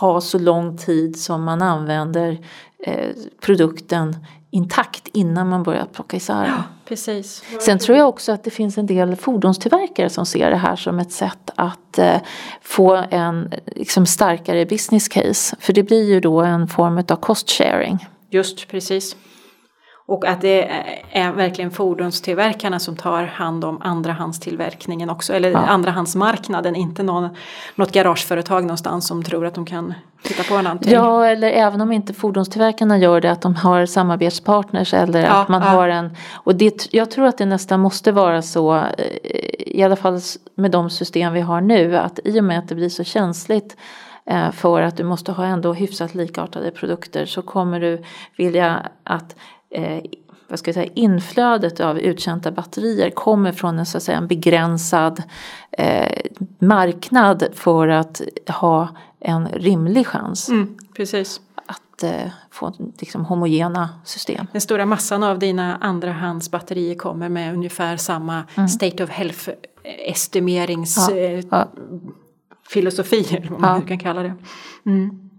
ha 0.00 0.20
så 0.20 0.38
lång 0.38 0.78
tid 0.78 1.18
som 1.18 1.44
man 1.44 1.62
använder 1.62 2.38
eh, 2.86 3.08
produkten 3.40 4.16
intakt 4.50 5.08
innan 5.12 5.48
man 5.48 5.62
börjar 5.62 5.86
plocka 5.92 6.16
isär 6.16 6.42
den. 6.42 6.62
Precis. 6.84 7.44
Sen 7.60 7.78
tror 7.78 7.98
jag 7.98 8.08
också 8.08 8.32
att 8.32 8.44
det 8.44 8.50
finns 8.50 8.78
en 8.78 8.86
del 8.86 9.16
fordonstillverkare 9.16 10.10
som 10.10 10.26
ser 10.26 10.50
det 10.50 10.56
här 10.56 10.76
som 10.76 10.98
ett 10.98 11.12
sätt 11.12 11.50
att 11.54 11.98
eh, 11.98 12.16
få 12.62 13.04
en 13.10 13.52
liksom, 13.66 14.06
starkare 14.06 14.66
business 14.66 15.08
case. 15.08 15.56
För 15.60 15.72
det 15.72 15.82
blir 15.82 16.08
ju 16.08 16.20
då 16.20 16.40
en 16.40 16.68
form 16.68 16.98
av 16.98 17.16
cost 17.16 17.50
sharing. 17.50 18.08
Just 18.30 18.68
precis. 18.68 19.16
Och 20.12 20.26
att 20.26 20.40
det 20.40 20.70
är 21.10 21.32
verkligen 21.32 21.70
fordonstillverkarna 21.70 22.78
som 22.78 22.96
tar 22.96 23.22
hand 23.22 23.64
om 23.64 23.82
andrahandstillverkningen 23.82 25.10
också. 25.10 25.32
Eller 25.32 25.50
ja. 25.50 25.58
andrahandsmarknaden, 25.58 26.76
inte 26.76 27.02
någon, 27.02 27.28
något 27.74 27.92
garageföretag 27.92 28.62
någonstans 28.62 29.06
som 29.06 29.24
tror 29.24 29.46
att 29.46 29.54
de 29.54 29.66
kan 29.66 29.94
titta 30.22 30.42
på 30.42 30.62
någonting. 30.62 30.92
Ja, 30.92 31.26
eller 31.26 31.50
även 31.50 31.80
om 31.80 31.92
inte 31.92 32.14
fordonstillverkarna 32.14 32.98
gör 32.98 33.20
det, 33.20 33.32
att 33.32 33.42
de 33.42 33.54
har 33.54 33.86
samarbetspartners 33.86 34.94
eller 34.94 35.24
ja, 35.24 35.30
att 35.30 35.48
man 35.48 35.62
ja. 35.62 35.68
har 35.68 35.88
en... 35.88 36.16
Och 36.32 36.54
det, 36.54 36.88
jag 36.90 37.10
tror 37.10 37.26
att 37.26 37.38
det 37.38 37.46
nästan 37.46 37.80
måste 37.80 38.12
vara 38.12 38.42
så, 38.42 38.74
eh, 38.74 38.84
i 39.58 39.82
alla 39.82 39.96
fall 39.96 40.20
med 40.54 40.70
de 40.70 40.90
system 40.90 41.32
vi 41.32 41.40
har 41.40 41.60
nu, 41.60 41.96
att 41.96 42.20
i 42.24 42.40
och 42.40 42.44
med 42.44 42.58
att 42.58 42.68
det 42.68 42.74
blir 42.74 42.88
så 42.88 43.04
känsligt 43.04 43.76
eh, 44.26 44.50
för 44.50 44.82
att 44.82 44.96
du 44.96 45.04
måste 45.04 45.32
ha 45.32 45.44
ändå 45.44 45.72
hyfsat 45.72 46.14
likartade 46.14 46.70
produkter 46.70 47.26
så 47.26 47.42
kommer 47.42 47.80
du 47.80 48.02
vilja 48.36 48.86
att 49.04 49.36
eh, 49.74 50.02
vad 50.52 50.58
ska 50.58 50.68
jag 50.68 50.74
säga, 50.74 50.92
inflödet 50.94 51.80
av 51.80 51.98
uttjänta 51.98 52.50
batterier 52.50 53.10
kommer 53.10 53.52
från 53.52 53.78
en, 53.78 53.86
så 53.86 53.96
att 53.96 54.02
säga, 54.02 54.18
en 54.18 54.26
begränsad 54.26 55.22
eh, 55.70 56.20
marknad 56.58 57.44
för 57.52 57.88
att 57.88 58.20
ha 58.48 58.88
en 59.20 59.48
rimlig 59.48 60.06
chans. 60.06 60.48
Mm, 60.48 60.78
precis. 60.96 61.40
Att 61.66 62.02
eh, 62.02 62.30
få 62.50 62.72
liksom, 62.98 63.24
homogena 63.24 63.88
system. 64.04 64.46
Den 64.52 64.60
stora 64.60 64.86
massan 64.86 65.22
av 65.22 65.38
dina 65.38 65.76
andrahandsbatterier 65.76 66.94
kommer 66.94 67.28
med 67.28 67.54
ungefär 67.54 67.96
samma 67.96 68.44
mm. 68.54 68.68
state 68.68 69.04
of 69.04 69.10
health 69.10 69.48
estimerings 69.84 71.08
ja, 71.10 71.16
ja. 71.16 71.58
Eh, 71.58 71.64
filosofi, 72.68 73.26
eller 73.36 73.48
vad 73.48 73.60
man 73.60 73.80
ja. 73.80 73.86
kan 73.86 73.98
kalla 73.98 74.22
det. 74.22 74.34
Mm. 74.86 75.30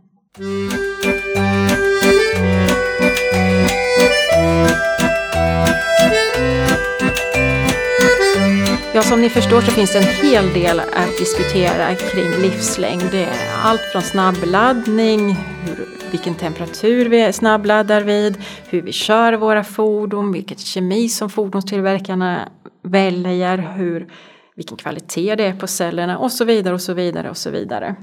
Ja, 8.96 9.02
som 9.02 9.22
ni 9.22 9.30
förstår 9.30 9.62
så 9.62 9.72
finns 9.72 9.94
det 9.94 10.00
en 10.00 10.30
hel 10.30 10.54
del 10.54 10.80
att 10.80 11.18
diskutera 11.20 11.96
kring 11.96 12.32
livslängd. 12.42 13.04
Det 13.12 13.24
är 13.24 13.52
allt 13.64 13.82
från 13.82 14.02
snabbladdning, 14.02 15.36
hur, 15.66 15.88
vilken 16.12 16.36
temperatur 16.36 17.10
vi 17.10 17.34
snabbladdar 17.34 18.02
vid, 18.02 18.38
hur 18.70 18.82
vi 18.82 18.92
kör 18.92 19.34
våra 19.34 19.64
fordon, 19.64 20.32
vilket 20.32 20.60
kemi 20.60 21.10
som 21.10 21.30
fordonstillverkarna 21.30 22.50
väljer, 22.84 23.58
hur, 23.58 24.08
vilken 24.56 24.78
kvalitet 24.78 25.36
det 25.36 25.46
är 25.46 25.56
på 25.56 25.68
cellerna 25.68 26.18
och 26.18 26.32
så 26.32 26.46
vidare 26.46 26.74
och 26.74 26.82
så 26.82 26.94
vidare 26.94 27.30
och 27.30 27.38
så 27.38 27.50
vidare. 27.50 27.96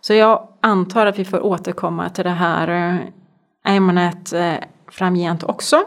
Så 0.00 0.14
jag 0.14 0.48
antar 0.60 1.06
att 1.06 1.18
vi 1.18 1.24
får 1.24 1.40
återkomma 1.46 2.08
till 2.08 2.24
det 2.24 2.30
här 2.30 2.68
eh, 2.68 3.74
ämnet 3.76 4.32
eh, 4.32 4.54
framgent 4.94 5.44
också. 5.44 5.84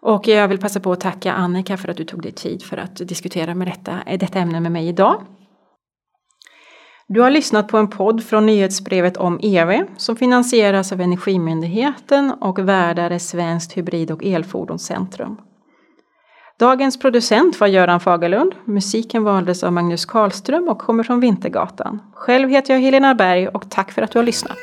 Och 0.00 0.28
jag 0.28 0.48
vill 0.48 0.58
passa 0.58 0.80
på 0.80 0.92
att 0.92 1.00
tacka 1.00 1.32
Annika 1.32 1.76
för 1.76 1.88
att 1.88 1.96
du 1.96 2.04
tog 2.04 2.22
dig 2.22 2.32
tid 2.32 2.62
för 2.62 2.76
att 2.76 2.96
diskutera 2.96 3.54
med 3.54 3.66
detta, 3.66 4.16
detta 4.18 4.38
ämne 4.38 4.60
med 4.60 4.72
mig 4.72 4.88
idag. 4.88 5.22
Du 7.08 7.20
har 7.20 7.30
lyssnat 7.30 7.68
på 7.68 7.78
en 7.78 7.88
podd 7.88 8.24
från 8.24 8.46
nyhetsbrevet 8.46 9.16
om 9.16 9.40
EV 9.42 9.86
som 9.96 10.16
finansieras 10.16 10.92
av 10.92 11.00
Energimyndigheten 11.00 12.32
och 12.40 12.58
värdar 12.58 13.10
är 13.10 13.18
Svenskt 13.18 13.76
hybrid 13.76 14.10
och 14.10 14.24
elfordonscentrum. 14.24 15.36
Dagens 16.58 16.98
producent 16.98 17.60
var 17.60 17.66
Göran 17.66 18.00
Fagerlund. 18.00 18.54
Musiken 18.64 19.24
valdes 19.24 19.64
av 19.64 19.72
Magnus 19.72 20.04
Karlström 20.04 20.68
och 20.68 20.78
kommer 20.78 21.02
från 21.02 21.20
Vintergatan. 21.20 22.02
Själv 22.14 22.48
heter 22.48 22.74
jag 22.74 22.80
Helena 22.80 23.14
Berg 23.14 23.48
och 23.48 23.70
tack 23.70 23.92
för 23.92 24.02
att 24.02 24.10
du 24.10 24.18
har 24.18 24.24
lyssnat. 24.24 24.58